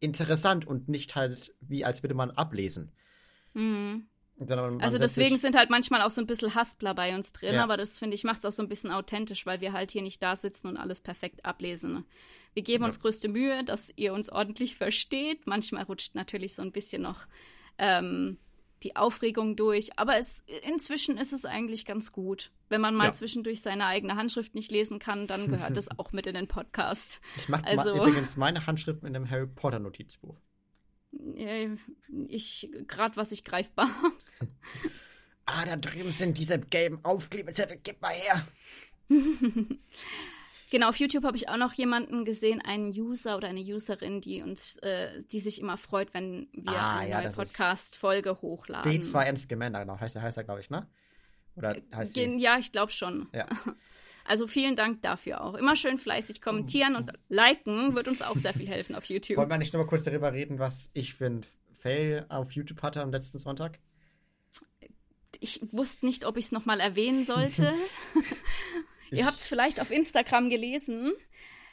interessant 0.01 0.67
und 0.67 0.89
nicht 0.89 1.15
halt 1.15 1.55
wie 1.61 1.85
als 1.85 2.03
würde 2.03 2.15
man 2.15 2.31
ablesen. 2.31 2.91
Mhm. 3.55 4.07
Also 4.81 4.99
deswegen 4.99 5.39
sind 5.39 5.55
halt 5.55 5.71
manchmal 5.71 6.03
auch 6.03 6.11
so 6.11 6.21
ein 6.21 6.27
bisschen 6.27 6.55
Haspler 6.55 6.95
bei 6.95 7.15
uns 7.15 7.33
drin, 7.33 7.55
ja. 7.55 7.63
aber 7.63 7.77
das 7.77 7.99
finde 7.99 8.17
ich 8.17 8.25
macht 8.25 8.39
es 8.39 8.45
auch 8.45 8.53
so 8.53 8.63
ein 8.63 8.69
bisschen 8.69 8.91
authentisch, 8.91 9.47
weil 9.47 9.61
wir 9.61 9.73
halt 9.73 9.93
hier 9.93 10.03
nicht 10.03 10.21
da 10.21 10.35
sitzen 10.35 10.67
und 10.67 10.79
alles 10.79 11.01
perfekt 11.01 11.45
ablesen. 11.45 12.05
Wir 12.55 12.63
geben 12.63 12.83
ja. 12.83 12.87
uns 12.87 12.99
größte 12.99 13.29
Mühe, 13.29 13.63
dass 13.63 13.93
ihr 13.95 14.13
uns 14.13 14.31
ordentlich 14.31 14.75
versteht. 14.75 15.47
Manchmal 15.47 15.85
rutscht 15.85 16.17
natürlich 16.17 16.55
so 16.55 16.63
ein 16.63 16.73
bisschen 16.73 17.03
noch 17.03 17.27
ähm, 17.83 18.39
die 18.83 18.97
Aufregung 18.97 19.57
durch. 19.57 19.99
Aber 19.99 20.17
es, 20.17 20.43
inzwischen 20.67 21.19
ist 21.19 21.33
es 21.33 21.45
eigentlich 21.45 21.85
ganz 21.85 22.13
gut. 22.13 22.51
Wenn 22.69 22.81
man 22.81 22.95
mal 22.95 23.07
ja. 23.07 23.13
zwischendurch 23.13 23.61
seine 23.61 23.87
eigene 23.87 24.17
Handschrift 24.17 24.55
nicht 24.55 24.71
lesen 24.71 24.99
kann, 24.99 25.27
dann 25.27 25.49
gehört 25.49 25.77
es 25.77 25.89
auch 25.99 26.13
mit 26.13 26.27
in 26.27 26.35
den 26.35 26.49
Podcast. 26.49 27.21
Ich 27.37 27.49
mache 27.49 27.67
also, 27.67 27.95
übrigens 27.95 28.37
meine 28.37 28.67
Handschrift 28.67 29.03
in 29.03 29.15
einem 29.15 29.29
Harry 29.29 29.47
Potter 29.47 29.79
Notizbuch. 29.79 30.37
Ich, 32.29 32.71
gerade 32.87 33.17
was 33.17 33.33
ich 33.33 33.45
greifbar. 33.45 33.91
ah, 35.45 35.65
da 35.67 35.77
drüben 35.77 36.13
sind 36.13 36.39
diese 36.39 36.59
gelben 36.59 37.05
Aufklebezettel. 37.05 37.79
Gib 37.83 38.01
mal 38.01 38.13
her. 38.13 38.47
Genau, 40.73 40.89
auf 40.89 40.97
YouTube 40.97 41.25
habe 41.25 41.37
ich 41.37 41.51
auch 41.51 41.59
noch 41.59 41.75
jemanden 41.75 42.25
gesehen, 42.25 42.63
einen 42.63 42.93
User 42.93 43.37
oder 43.37 43.47
eine 43.47 43.61
Userin, 43.61 44.23
die 44.23 44.41
uns, 44.41 44.79
äh, 44.79 45.23
die 45.31 45.41
sich 45.41 45.61
immer 45.61 45.77
freut, 45.77 46.15
wenn 46.15 46.49
wir 46.55 46.73
ah, 46.73 46.97
eine 46.97 47.11
ja, 47.11 47.21
neue 47.21 47.31
Podcast-Folge 47.31 48.41
hochladen. 48.41 48.91
B2N 48.91 49.37
Scamander, 49.37 49.81
genau, 49.81 50.01
heißt, 50.01 50.17
heißt 50.17 50.39
er, 50.39 50.45
glaube 50.45 50.63
ich, 50.63 50.71
ne? 50.71 50.89
Oder 51.57 51.77
heißt 51.95 52.15
sie? 52.15 52.39
Ja, 52.39 52.57
ich 52.59 52.73
glaube 52.73 52.91
schon. 52.91 53.29
Ja. 53.33 53.47
Also 54.25 54.47
vielen 54.47 54.77
Dank 54.77 55.03
dafür 55.03 55.43
auch. 55.43 55.55
Immer 55.55 55.75
schön 55.75 55.99
fleißig 55.99 56.41
kommentieren 56.41 56.95
und 56.95 57.11
liken 57.29 57.97
wird 57.97 58.07
uns 58.07 58.23
auch 58.23 58.37
sehr 58.37 58.55
viel 58.55 58.69
helfen 58.69 58.95
auf 58.95 59.07
YouTube. 59.07 59.37
Wollen 59.37 59.51
wir 59.51 59.59
nicht 59.59 59.73
nur 59.73 59.83
mal 59.83 59.89
kurz 59.89 60.05
darüber 60.05 60.33
reden, 60.33 60.61
was 60.61 60.93
ich 60.95 61.15
für 61.15 61.27
ein 61.27 61.45
Fail 61.73 62.25
auf 62.29 62.53
YouTube 62.53 62.81
hatte 62.83 63.03
am 63.03 63.11
letzten 63.11 63.39
Sonntag? 63.39 63.81
Ich 65.41 65.61
wusste 65.73 66.07
nicht, 66.07 66.25
ob 66.25 66.37
ich 66.37 66.45
es 66.45 66.53
nochmal 66.53 66.79
erwähnen 66.79 67.25
sollte. 67.25 67.75
Ihr 69.19 69.27
habt 69.27 69.39
es 69.39 69.49
vielleicht 69.49 69.81
auf 69.81 69.91
Instagram 69.91 70.51
gelesen. 70.51 71.13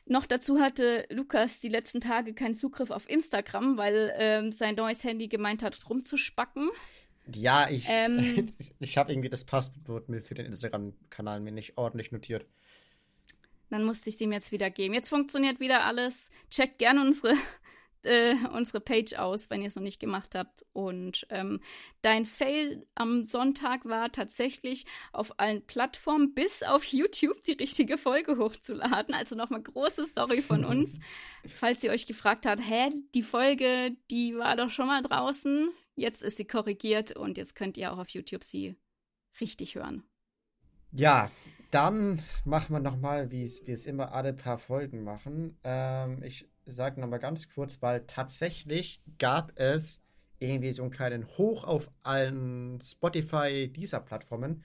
Noch 0.06 0.26
dazu 0.26 0.60
hatte 0.60 1.06
Lukas 1.12 1.60
die 1.60 1.70
letzten 1.70 2.02
Tage 2.02 2.34
keinen 2.34 2.56
Zugriff 2.56 2.90
auf 2.90 3.08
Instagram, 3.10 3.78
weil 3.78 4.12
ähm, 4.18 4.52
sein 4.52 4.76
neues 4.76 5.04
Handy 5.04 5.28
gemeint 5.28 5.62
hat, 5.62 5.78
rumzuspacken. 5.90 6.70
Ja, 7.36 7.70
ich, 7.70 7.86
Ähm. 7.88 8.54
ich 8.80 8.98
habe 8.98 9.12
irgendwie 9.12 9.30
das 9.30 9.44
Passwort 9.44 10.06
für 10.24 10.34
den 10.34 10.48
Instagram-Kanal 10.48 11.40
mir 11.42 11.52
nicht 11.52 11.78
ordentlich 11.78 12.12
notiert. 12.12 12.46
Dann 13.70 13.84
musste 13.84 14.10
ich 14.10 14.16
es 14.16 14.22
ihm 14.22 14.32
jetzt 14.32 14.52
wieder 14.52 14.72
geben. 14.72 14.96
Jetzt 14.96 15.10
funktioniert 15.10 15.60
wieder 15.60 15.86
alles. 15.86 16.32
Checkt 16.50 16.80
gerne 16.80 17.02
unsere, 17.02 17.36
äh, 18.04 18.36
unsere 18.54 18.80
Page 18.80 19.14
aus, 19.14 19.50
wenn 19.50 19.62
ihr 19.62 19.68
es 19.68 19.76
noch 19.76 19.84
nicht 19.84 20.00
gemacht 20.00 20.36
habt. 20.36 20.66
Und 20.74 21.26
ähm, 21.30 21.62
dein 22.02 22.26
Fail 22.26 22.86
am 22.95 23.24
Sonntag 23.24 23.86
war 23.86 24.12
tatsächlich 24.12 24.86
auf 25.12 25.39
allen 25.39 25.66
Plattformen 25.66 26.34
bis 26.34 26.64
auf 26.64 26.84
YouTube 26.86 27.43
die 27.43 27.54
richtige 27.54 27.97
Folge 27.97 28.38
hochzuladen. 28.38 29.14
Also 29.14 29.36
nochmal 29.36 29.62
große 29.62 30.06
Story 30.06 30.41
von 30.41 30.66
uns. 30.66 31.00
Falls 31.47 31.84
ihr 31.84 31.91
euch 31.91 32.08
gefragt 32.08 32.45
habt, 32.45 32.62
hä, 32.62 32.91
die 33.14 33.24
Folge, 33.24 33.95
die 34.10 34.36
war 34.36 34.56
doch 34.56 34.70
schon 34.70 34.88
mal 34.88 35.02
draußen. 35.02 35.70
Jetzt 35.95 36.24
ist 36.24 36.38
sie 36.38 36.45
korrigiert 36.45 37.16
und 37.16 37.38
jetzt 37.38 37.56
könnt 37.56 37.78
ihr 37.78 37.91
auch 37.91 37.97
auf 37.97 38.10
YouTube 38.10 38.43
sie 38.43 38.76
richtig 39.41 39.76
hören. 39.76 40.04
Ja, 40.91 41.30
dann 41.72 42.24
machen 42.45 42.74
wir 42.74 42.80
nochmal, 42.80 43.32
wie 43.32 43.43
es, 43.43 43.86
immer 43.86 44.14
alle 44.14 44.34
paar 44.34 44.58
Folgen 44.58 45.04
machen. 45.04 45.58
Ähm, 45.64 46.24
ich 46.24 46.47
sage 46.72 46.99
nochmal 46.99 47.20
ganz 47.20 47.49
kurz, 47.49 47.82
weil 47.82 48.05
tatsächlich 48.05 49.01
gab 49.17 49.51
es 49.55 50.01
irgendwie 50.39 50.72
so 50.72 50.84
einen 50.84 50.91
kleinen 50.91 51.28
Hoch 51.38 51.63
auf 51.63 51.91
allen 52.03 52.82
Spotify 52.82 53.67
dieser 53.67 53.99
Plattformen. 53.99 54.63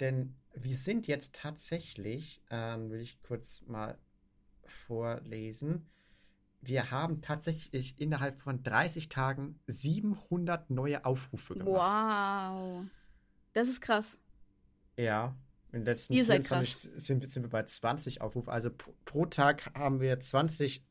Denn 0.00 0.34
wir 0.54 0.76
sind 0.76 1.06
jetzt 1.06 1.34
tatsächlich, 1.34 2.42
ähm, 2.50 2.90
will 2.90 3.00
ich 3.00 3.20
kurz 3.22 3.62
mal 3.66 3.98
vorlesen. 4.86 5.86
Wir 6.60 6.90
haben 6.90 7.22
tatsächlich 7.22 8.00
innerhalb 8.00 8.40
von 8.40 8.62
30 8.62 9.08
Tagen 9.08 9.60
700 9.66 10.70
neue 10.70 11.04
Aufrufe 11.04 11.54
gemacht. 11.54 11.68
Wow. 11.68 12.84
Das 13.52 13.68
ist 13.68 13.80
krass. 13.80 14.18
Ja, 14.96 15.36
in 15.72 15.80
den 15.80 15.84
letzten 15.84 16.12
Ihr 16.14 16.24
seid 16.24 16.46
24 16.46 16.90
sind, 16.96 17.28
sind 17.28 17.42
wir 17.42 17.50
bei 17.50 17.64
20 17.64 18.20
Aufrufe. 18.20 18.50
Also 18.50 18.70
pro, 18.70 18.94
pro 19.04 19.26
Tag 19.26 19.72
haben 19.74 20.00
wir 20.00 20.18
20 20.18 20.84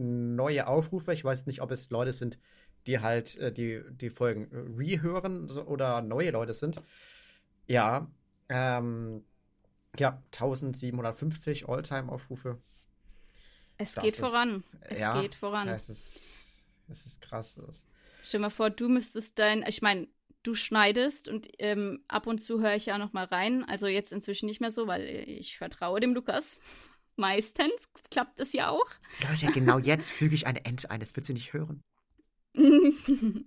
neue 0.00 0.66
Aufrufe. 0.66 1.12
Ich 1.12 1.24
weiß 1.24 1.46
nicht, 1.46 1.60
ob 1.62 1.70
es 1.70 1.90
Leute 1.90 2.12
sind, 2.12 2.38
die 2.86 3.00
halt 3.00 3.36
äh, 3.38 3.52
die, 3.52 3.82
die 3.90 4.10
Folgen 4.10 4.50
äh, 4.52 4.56
rehören 4.78 5.48
so, 5.48 5.64
oder 5.66 6.00
neue 6.02 6.30
Leute 6.30 6.54
sind. 6.54 6.80
Ja, 7.66 8.10
ähm, 8.48 9.24
ja, 9.98 10.22
1750 10.32 11.68
Alltime-Aufrufe. 11.68 12.58
Es 13.76 13.92
Das 13.94 14.04
geht 14.04 14.12
ist- 14.14 14.20
voran. 14.20 14.64
Es 14.80 14.98
ja, 14.98 15.20
geht 15.20 15.34
voran. 15.34 15.68
Es 15.68 15.88
ist, 15.88 16.34
es 16.88 17.06
ist 17.06 17.20
krass. 17.20 17.60
Das, 17.66 17.86
Stell 18.22 18.40
mal 18.40 18.50
vor, 18.50 18.70
du 18.70 18.88
müsstest 18.88 19.38
dein, 19.38 19.64
ich 19.66 19.80
meine, 19.82 20.08
du 20.42 20.54
schneidest 20.54 21.28
und 21.28 21.48
ähm, 21.58 22.02
ab 22.08 22.26
und 22.26 22.38
zu 22.40 22.60
höre 22.60 22.74
ich 22.74 22.86
ja 22.86 22.98
noch 22.98 23.12
mal 23.12 23.24
rein. 23.24 23.64
Also 23.64 23.86
jetzt 23.86 24.12
inzwischen 24.12 24.46
nicht 24.46 24.60
mehr 24.60 24.70
so, 24.70 24.86
weil 24.86 25.02
ich 25.04 25.56
vertraue 25.58 26.00
dem 26.00 26.14
Lukas. 26.14 26.58
Meistens 27.16 27.72
klappt 28.10 28.40
es 28.40 28.52
ja 28.52 28.70
auch. 28.70 28.86
Leute, 29.28 29.46
genau 29.52 29.78
jetzt 29.78 30.10
füge 30.10 30.34
ich 30.34 30.46
eine 30.46 30.64
Ente 30.64 30.90
ein. 30.90 31.00
Das 31.00 31.14
wird 31.16 31.26
sie 31.26 31.34
nicht 31.34 31.52
hören. 31.52 31.82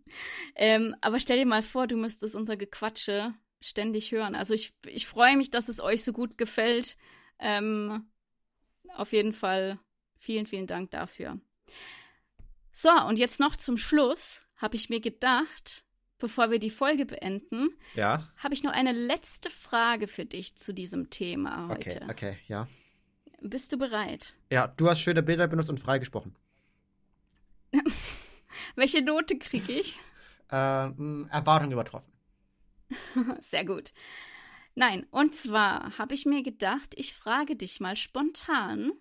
ähm, 0.56 0.96
aber 1.02 1.20
stell 1.20 1.38
dir 1.40 1.46
mal 1.46 1.64
vor, 1.64 1.88
du 1.88 1.98
müsstest 1.98 2.36
unser 2.36 2.56
Gequatsche 2.58 3.34
ständig 3.62 4.12
hören. 4.12 4.36
Also 4.36 4.54
ich, 4.54 4.74
ich 4.86 5.08
freue 5.08 5.38
mich, 5.38 5.50
dass 5.50 5.70
es 5.70 5.80
euch 5.80 6.04
so 6.04 6.14
gut 6.14 6.38
gefällt. 6.38 6.98
Ähm, 7.40 8.10
auf 8.96 9.12
jeden 9.12 9.34
Fall 9.34 9.80
vielen, 10.18 10.46
vielen 10.46 10.68
Dank 10.68 10.92
dafür. 10.92 11.40
So, 12.72 12.90
und 13.08 13.20
jetzt 13.20 13.40
noch 13.40 13.56
zum 13.56 13.78
Schluss 13.78 14.46
habe 14.58 14.76
ich 14.76 14.90
mir 14.90 15.00
gedacht, 15.00 15.84
bevor 16.18 16.52
wir 16.52 16.60
die 16.60 16.70
Folge 16.70 17.06
beenden, 17.06 17.70
Ja, 17.96 18.32
habe 18.38 18.54
ich 18.54 18.64
noch 18.64 18.72
eine 18.72 18.92
letzte 18.94 19.50
Frage 19.50 20.08
für 20.08 20.26
dich 20.26 20.56
zu 20.56 20.74
diesem 20.74 21.10
Thema 21.10 21.68
heute. 21.68 22.02
okay, 22.02 22.12
okay, 22.12 22.38
ja. 22.48 22.68
Bist 23.44 23.72
du 23.72 23.78
bereit? 23.78 24.34
Ja, 24.50 24.68
du 24.68 24.90
hast 24.90 25.02
schöne 25.02 25.22
Bilder 25.22 25.48
benutzt 25.48 25.70
und 25.70 25.82
freigesprochen. 25.82 26.34
Welche 28.76 29.02
Note 29.04 29.38
kriege 29.38 29.74
ich? 29.74 30.00
Äh, 30.50 30.88
mh, 30.90 31.28
Erwartung 31.32 31.72
übertroffen. 31.72 32.12
Sehr 33.40 33.66
gut. 33.66 33.94
Nein, 34.76 35.06
und 35.12 35.36
zwar 35.36 35.98
habe 35.98 36.14
ich 36.16 36.26
mir 36.26 36.44
gedacht, 36.44 36.94
ich 36.98 37.14
frage 37.14 37.56
dich 37.56 37.80
mal 37.80 37.96
spontan, 37.96 38.92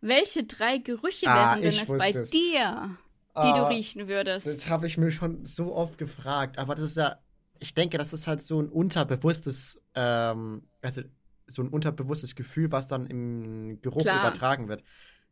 welche 0.00 0.44
drei 0.44 0.78
Gerüche 0.78 1.26
Ah, 1.26 1.34
wären 1.34 1.62
denn 1.62 1.78
es 1.78 1.88
bei 1.96 2.12
es. 2.12 2.30
dir, 2.32 2.98
die 3.42 3.52
du 3.52 3.62
Ah, 3.62 3.68
riechen 3.68 4.08
würdest? 4.08 4.46
Das 4.46 4.68
habe 4.68 4.86
ich 4.86 4.98
mir 4.98 5.10
schon 5.12 5.46
so 5.46 5.74
oft 5.74 5.98
gefragt, 5.98 6.58
aber 6.58 6.74
das 6.74 6.84
ist 6.86 6.96
ja, 6.96 7.18
ich 7.60 7.74
denke, 7.74 7.98
das 7.98 8.12
ist 8.12 8.26
halt 8.26 8.42
so 8.42 8.60
ein 8.60 8.68
unterbewusstes, 8.68 9.80
ähm, 9.94 10.68
also 10.82 11.02
so 11.46 11.62
ein 11.62 11.68
unterbewusstes 11.68 12.34
Gefühl, 12.34 12.72
was 12.72 12.86
dann 12.86 13.06
im 13.06 13.80
Geruch 13.82 14.02
Klar. 14.02 14.30
übertragen 14.30 14.68
wird. 14.68 14.82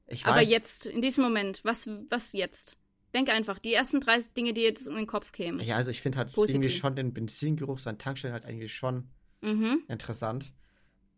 Ich 0.07 0.27
Aber 0.27 0.41
weiß, 0.41 0.51
jetzt, 0.51 0.87
in 0.87 1.03
diesem 1.03 1.25
Moment, 1.25 1.61
was, 1.65 1.89
was 2.11 2.33
jetzt? 2.33 2.77
Denk 3.15 3.29
einfach, 3.29 3.59
die 3.59 3.75
ersten 3.75 4.01
drei 4.01 4.19
Dinge, 4.37 4.53
die 4.53 4.61
jetzt 4.63 4.87
in 4.87 4.95
den 4.95 5.07
Kopf 5.07 5.33
kämen. 5.33 5.61
Ja, 5.61 5.77
also 5.77 5.91
ich 5.91 6.01
finde 6.01 6.19
halt 6.19 6.33
Positiv. 6.33 6.57
irgendwie 6.57 6.79
schon 6.79 6.95
den 6.95 7.13
Benzingeruch, 7.13 7.79
sein 7.79 7.99
Tankstellen 7.99 8.35
halt 8.35 8.45
eigentlich 8.45 8.75
schon 8.75 9.09
Mhm. 9.43 9.83
interessant. 9.89 10.53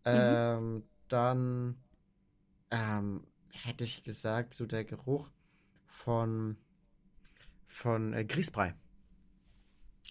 Ähm, 0.05 0.85
dann 1.09 1.77
ähm, 2.71 3.25
hätte 3.53 3.85
ich 3.85 4.05
gesagt, 4.05 4.55
so 4.55 4.67
der 4.67 4.85
Geruch 4.85 5.29
von 5.87 6.57
von 7.69 8.13
äh, 8.15 8.25
Grießbrei. 8.25 8.75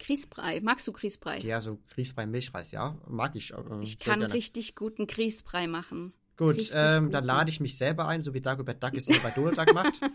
Grießbrei. 0.02 0.62
Magst 0.62 0.88
du 0.88 0.92
Grießbrei? 0.92 1.40
Ja, 1.40 1.62
so 1.62 1.80
Grießbrei 1.94 2.26
Milchreis, 2.26 2.72
ja, 2.72 2.98
mag 3.08 3.36
ich. 3.36 3.54
Äh, 3.54 3.58
ich 3.82 3.98
sehr 3.98 4.00
kann 4.00 4.20
gerne. 4.20 4.34
richtig 4.34 4.76
guten 4.76 5.08
Grießbrei 5.08 5.68
machen. 5.68 6.14
Gut, 6.38 6.72
ähm, 6.74 7.06
gut, 7.06 7.14
dann 7.14 7.24
lade 7.24 7.50
ich 7.50 7.60
mich 7.60 7.78
selber 7.78 8.08
ein, 8.08 8.22
so 8.24 8.34
wie 8.34 8.42
Dagobert 8.42 8.82
Duck 8.82 8.96
es 8.96 9.06
hier 9.06 9.20
bei 9.22 9.30
Donald 9.30 9.58
Duck 9.58 9.74
macht. 9.74 10.02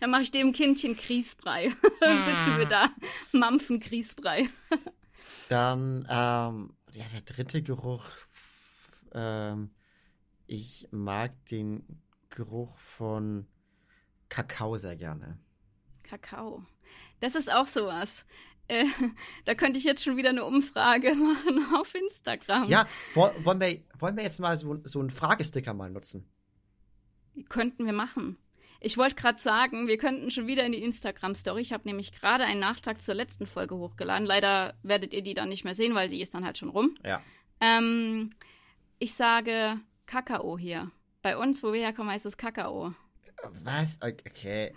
Dann 0.00 0.10
mache 0.10 0.22
ich 0.22 0.30
dem 0.30 0.52
Kindchen 0.52 0.96
Grießbrei. 0.96 1.70
Dann 2.00 2.16
sitzen 2.16 2.58
wir 2.58 2.66
da, 2.66 2.88
mampfen 3.32 3.78
Grießbrei. 3.78 4.48
Dann, 5.50 6.06
ähm, 6.08 6.72
ja, 6.92 7.04
der 7.12 7.20
dritte 7.26 7.62
Geruch, 7.62 8.04
ähm, 9.12 9.70
ich 10.46 10.88
mag 10.90 11.32
den 11.50 11.84
Geruch 12.30 12.78
von 12.78 13.46
Kakao 14.28 14.78
sehr 14.78 14.96
gerne. 14.96 15.38
Kakao. 16.06 16.64
Das 17.20 17.34
ist 17.34 17.52
auch 17.52 17.66
sowas. 17.66 18.24
Äh, 18.68 18.86
da 19.44 19.54
könnte 19.54 19.78
ich 19.78 19.84
jetzt 19.84 20.02
schon 20.02 20.16
wieder 20.16 20.30
eine 20.30 20.44
Umfrage 20.44 21.14
machen 21.14 21.74
auf 21.74 21.94
Instagram. 21.94 22.68
Ja, 22.68 22.86
wo, 23.14 23.30
wollen, 23.38 23.60
wir, 23.60 23.80
wollen 23.98 24.16
wir 24.16 24.24
jetzt 24.24 24.40
mal 24.40 24.56
so, 24.56 24.80
so 24.84 25.00
einen 25.00 25.10
Fragesticker 25.10 25.74
mal 25.74 25.90
nutzen? 25.90 26.28
Könnten 27.48 27.84
wir 27.86 27.92
machen. 27.92 28.38
Ich 28.80 28.96
wollte 28.98 29.16
gerade 29.16 29.40
sagen, 29.40 29.88
wir 29.88 29.98
könnten 29.98 30.30
schon 30.30 30.46
wieder 30.46 30.64
in 30.64 30.72
die 30.72 30.82
Instagram-Story. 30.82 31.60
Ich 31.62 31.72
habe 31.72 31.88
nämlich 31.88 32.12
gerade 32.12 32.44
einen 32.44 32.60
Nachtrag 32.60 33.00
zur 33.00 33.14
letzten 33.14 33.46
Folge 33.46 33.76
hochgeladen. 33.76 34.26
Leider 34.26 34.74
werdet 34.82 35.12
ihr 35.12 35.22
die 35.22 35.34
dann 35.34 35.48
nicht 35.48 35.64
mehr 35.64 35.74
sehen, 35.74 35.94
weil 35.94 36.08
die 36.08 36.20
ist 36.20 36.34
dann 36.34 36.44
halt 36.44 36.58
schon 36.58 36.68
rum. 36.68 36.96
Ja. 37.04 37.22
Ähm, 37.60 38.30
ich 38.98 39.14
sage 39.14 39.80
Kakao 40.06 40.58
hier. 40.58 40.90
Bei 41.22 41.36
uns, 41.36 41.62
wo 41.62 41.72
wir 41.72 41.80
herkommen, 41.80 42.10
heißt 42.10 42.26
es 42.26 42.36
Kakao. 42.36 42.94
Was? 43.64 43.98
Okay. 44.02 44.72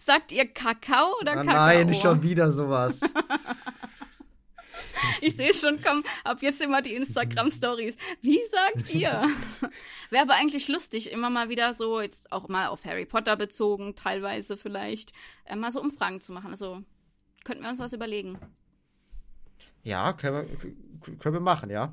Sagt 0.00 0.32
ihr 0.32 0.46
Kakao 0.52 1.12
oder 1.20 1.34
Kakao? 1.34 1.54
nein, 1.54 1.94
schon 1.94 2.22
wieder 2.22 2.52
sowas. 2.52 3.00
Ich 5.20 5.36
sehe 5.36 5.52
schon, 5.52 5.80
komm, 5.82 6.02
ab 6.24 6.40
jetzt 6.42 6.60
immer 6.60 6.80
die 6.82 6.94
Instagram-Stories. 6.94 7.96
Wie 8.22 8.40
sagt 8.50 8.92
ihr? 8.94 9.28
Wäre 10.10 10.22
aber 10.22 10.34
eigentlich 10.34 10.68
lustig, 10.68 11.10
immer 11.12 11.30
mal 11.30 11.48
wieder 11.48 11.74
so, 11.74 12.00
jetzt 12.00 12.32
auch 12.32 12.48
mal 12.48 12.68
auf 12.68 12.84
Harry 12.84 13.04
Potter 13.06 13.36
bezogen, 13.36 13.94
teilweise 13.96 14.56
vielleicht, 14.56 15.12
äh, 15.44 15.56
mal 15.56 15.70
so 15.70 15.80
Umfragen 15.80 16.20
zu 16.20 16.32
machen. 16.32 16.50
Also 16.50 16.82
könnten 17.44 17.62
wir 17.62 17.70
uns 17.70 17.80
was 17.80 17.92
überlegen. 17.92 18.38
Ja, 19.82 20.12
können 20.14 20.48
wir, 21.00 21.16
können 21.18 21.34
wir 21.34 21.40
machen, 21.40 21.70
ja. 21.70 21.92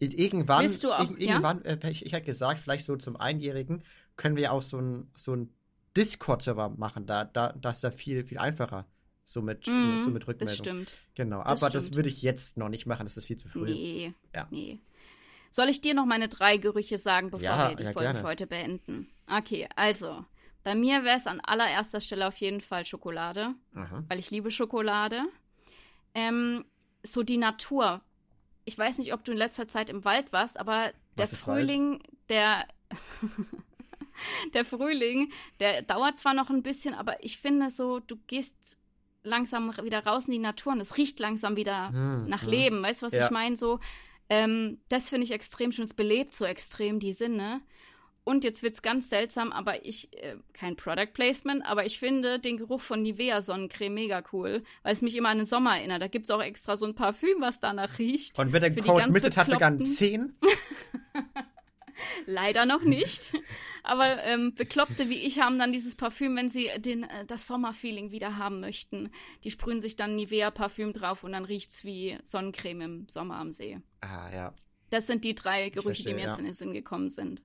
Ir- 0.00 0.14
Irgendwann, 0.18 0.64
du 0.80 0.92
auch, 0.92 1.00
irg- 1.00 1.18
irgendwann 1.18 1.64
äh, 1.64 1.90
ich, 1.90 2.04
ich 2.06 2.12
hätte 2.12 2.26
gesagt, 2.26 2.60
vielleicht 2.60 2.86
so 2.86 2.96
zum 2.96 3.16
Einjährigen 3.16 3.82
können 4.16 4.36
wir 4.36 4.52
auch 4.52 4.62
so 4.62 4.78
ein, 4.78 5.10
so 5.14 5.34
ein 5.34 5.52
Discord-Server 5.98 6.70
machen. 6.70 7.06
Da, 7.06 7.24
da, 7.24 7.52
das 7.52 7.76
ist 7.78 7.82
ja 7.82 7.90
viel, 7.90 8.24
viel 8.24 8.38
einfacher. 8.38 8.86
So 9.24 9.42
mit, 9.42 9.66
Mhm, 9.66 9.98
so 10.04 10.10
mit 10.10 10.22
Das 10.22 10.28
Rückmeldung. 10.28 10.56
stimmt. 10.56 10.94
Genau, 11.14 11.42
Das 11.44 11.62
aber 11.62 11.70
das 11.70 11.84
stimmt. 11.84 11.96
würde 11.96 12.08
ich 12.08 12.22
jetzt 12.22 12.56
noch 12.56 12.68
nicht 12.70 12.86
machen, 12.86 13.04
das 13.04 13.16
ist 13.16 13.26
viel 13.26 13.36
zu 13.36 13.48
früh. 13.48 13.64
Nee. 13.64 14.14
Ja. 14.34 14.46
Nee. 14.50 14.78
Soll 15.50 15.68
ich 15.68 15.80
dir 15.80 15.94
noch 15.94 16.06
meine 16.06 16.28
drei 16.28 16.56
Gerüche 16.56 16.98
sagen, 16.98 17.30
bevor 17.30 17.44
Ja, 17.44 17.68
wir 17.70 17.76
die 17.76 17.82
ja, 17.84 17.92
Folge 17.92 18.06
gerne. 18.08 18.20
für 18.20 18.26
heute 18.26 18.46
beenden? 18.46 19.08
Okay, 19.26 19.68
also. 19.76 20.24
Bei 20.64 20.74
mir 20.74 21.04
wäre 21.04 21.16
es 21.16 21.26
an 21.26 21.40
allererster 21.40 22.00
Stelle 22.00 22.26
auf 22.26 22.36
jeden 22.38 22.60
Fall 22.60 22.84
Schokolade. 22.84 23.54
Aha. 23.74 24.04
weil 24.08 24.18
ich 24.18 24.30
liebe 24.30 24.50
Schokolade. 24.50 25.22
Ähm, 26.14 26.64
so 27.02 27.22
die 27.22 27.36
Natur. 27.38 28.00
Ich 28.64 28.76
weiß 28.76 28.98
nicht, 28.98 29.12
ob 29.14 29.24
du 29.24 29.32
in 29.32 29.38
letzter 29.38 29.68
Zeit 29.68 29.88
im 29.88 30.04
Wald 30.04 30.32
warst, 30.32 30.58
aber 30.58 30.92
der 31.16 31.30
Was 31.30 31.46
Wald? 31.46 31.66
Frühling, 31.66 32.02
der 32.28 32.66
der 34.54 34.64
Frühling, 34.64 35.32
der 35.60 35.82
dauert 35.82 36.18
zwar 36.18 36.34
noch 36.34 36.50
ein 36.50 36.62
bisschen, 36.62 36.94
aber 36.94 37.22
ich 37.24 37.38
finde 37.38 37.70
so, 37.70 38.00
du 38.00 38.16
gehst 38.26 38.78
langsam 39.22 39.76
wieder 39.82 40.04
raus 40.04 40.26
in 40.26 40.32
die 40.32 40.38
Natur 40.38 40.72
und 40.72 40.80
es 40.80 40.96
riecht 40.96 41.18
langsam 41.18 41.56
wieder 41.56 41.90
hm, 41.90 42.28
nach 42.28 42.42
hm. 42.42 42.50
Leben. 42.50 42.82
Weißt 42.82 43.02
du, 43.02 43.06
was 43.06 43.12
ja. 43.12 43.24
ich 43.24 43.30
meine? 43.30 43.56
So, 43.56 43.80
ähm, 44.28 44.80
das 44.88 45.08
finde 45.08 45.24
ich 45.24 45.32
extrem 45.32 45.72
schön. 45.72 45.84
Es 45.84 45.94
belebt 45.94 46.34
so 46.34 46.44
extrem 46.44 46.98
die 46.98 47.12
Sinne. 47.12 47.60
Und 48.24 48.44
jetzt 48.44 48.62
wird 48.62 48.74
es 48.74 48.82
ganz 48.82 49.08
seltsam, 49.08 49.52
aber 49.52 49.86
ich, 49.86 50.14
äh, 50.22 50.36
kein 50.52 50.76
Product 50.76 51.14
Placement, 51.14 51.64
aber 51.64 51.86
ich 51.86 51.98
finde 51.98 52.38
den 52.38 52.58
Geruch 52.58 52.82
von 52.82 53.00
Nivea 53.00 53.40
Sonnencreme 53.40 53.94
mega 53.94 54.22
cool, 54.34 54.64
weil 54.82 54.92
es 54.92 55.00
mich 55.00 55.16
immer 55.16 55.30
an 55.30 55.38
den 55.38 55.46
Sommer 55.46 55.78
erinnert. 55.78 56.02
Da 56.02 56.08
gibt 56.08 56.26
es 56.26 56.30
auch 56.30 56.42
extra 56.42 56.76
so 56.76 56.84
ein 56.84 56.94
Parfüm, 56.94 57.40
was 57.40 57.58
danach 57.58 57.98
riecht. 57.98 58.38
Und 58.38 58.52
mit 58.52 58.62
dem 58.62 58.76
Code 58.76 59.10
Misset 59.10 59.38
hat 59.38 59.48
begann 59.48 59.80
10. 59.80 60.36
Leider 62.26 62.66
noch 62.66 62.82
nicht. 62.82 63.32
Aber 63.82 64.22
ähm, 64.24 64.54
Bekloppte 64.54 65.08
wie 65.08 65.18
ich 65.18 65.40
haben 65.40 65.58
dann 65.58 65.72
dieses 65.72 65.94
Parfüm, 65.94 66.36
wenn 66.36 66.48
sie 66.48 66.70
den, 66.78 67.04
äh, 67.04 67.24
das 67.26 67.46
Sommerfeeling 67.46 68.10
wieder 68.10 68.36
haben 68.36 68.60
möchten. 68.60 69.10
Die 69.44 69.50
sprühen 69.50 69.80
sich 69.80 69.96
dann 69.96 70.16
Nivea-Parfüm 70.16 70.92
drauf 70.92 71.24
und 71.24 71.32
dann 71.32 71.44
riecht 71.44 71.70
es 71.70 71.84
wie 71.84 72.18
Sonnencreme 72.22 72.80
im 72.82 73.08
Sommer 73.08 73.36
am 73.36 73.52
See. 73.52 73.80
Ah, 74.00 74.30
ja. 74.32 74.54
Das 74.90 75.06
sind 75.06 75.24
die 75.24 75.34
drei 75.34 75.68
Gerüche, 75.68 75.82
verstehe, 75.82 76.06
die 76.06 76.14
mir 76.14 76.26
jetzt 76.26 76.34
ja. 76.34 76.38
in 76.38 76.44
den 76.44 76.54
Sinn 76.54 76.72
gekommen 76.72 77.10
sind. 77.10 77.42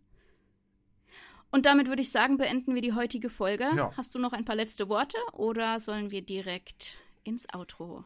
Und 1.52 1.68
damit 1.68 1.88
würde 1.88 2.02
ich 2.02 2.10
sagen, 2.10 2.38
beenden 2.38 2.74
wir 2.74 2.82
die 2.82 2.94
heutige 2.94 3.30
Folge. 3.30 3.66
Ja. 3.76 3.92
Hast 3.96 4.16
du 4.16 4.20
noch 4.20 4.34
ein 4.34 4.44
paar 4.44 4.56
letzte 4.56 4.90
Worte 4.90 5.18
oder 5.34 5.80
sollen 5.80 6.10
wir 6.10 6.24
direkt 6.24 6.98
ins 7.24 7.48
Outro 7.54 8.04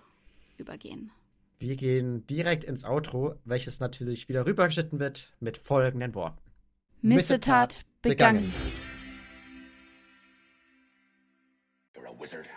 übergehen? 0.58 1.12
Wir 1.60 1.76
gehen 1.76 2.28
direkt 2.28 2.64
ins 2.64 2.86
Outro, 2.86 3.36
welches 3.44 3.80
natürlich 3.80 4.30
wieder 4.30 4.46
rübergeschnitten 4.46 5.00
wird 5.00 5.34
mit 5.40 5.58
folgenden 5.58 6.14
Worten. 6.14 6.40
Missetat 7.02 7.84
begangen. 8.02 8.52
begangen. 8.52 8.54
You're 11.96 12.08
a 12.08 12.20
wizard. 12.20 12.48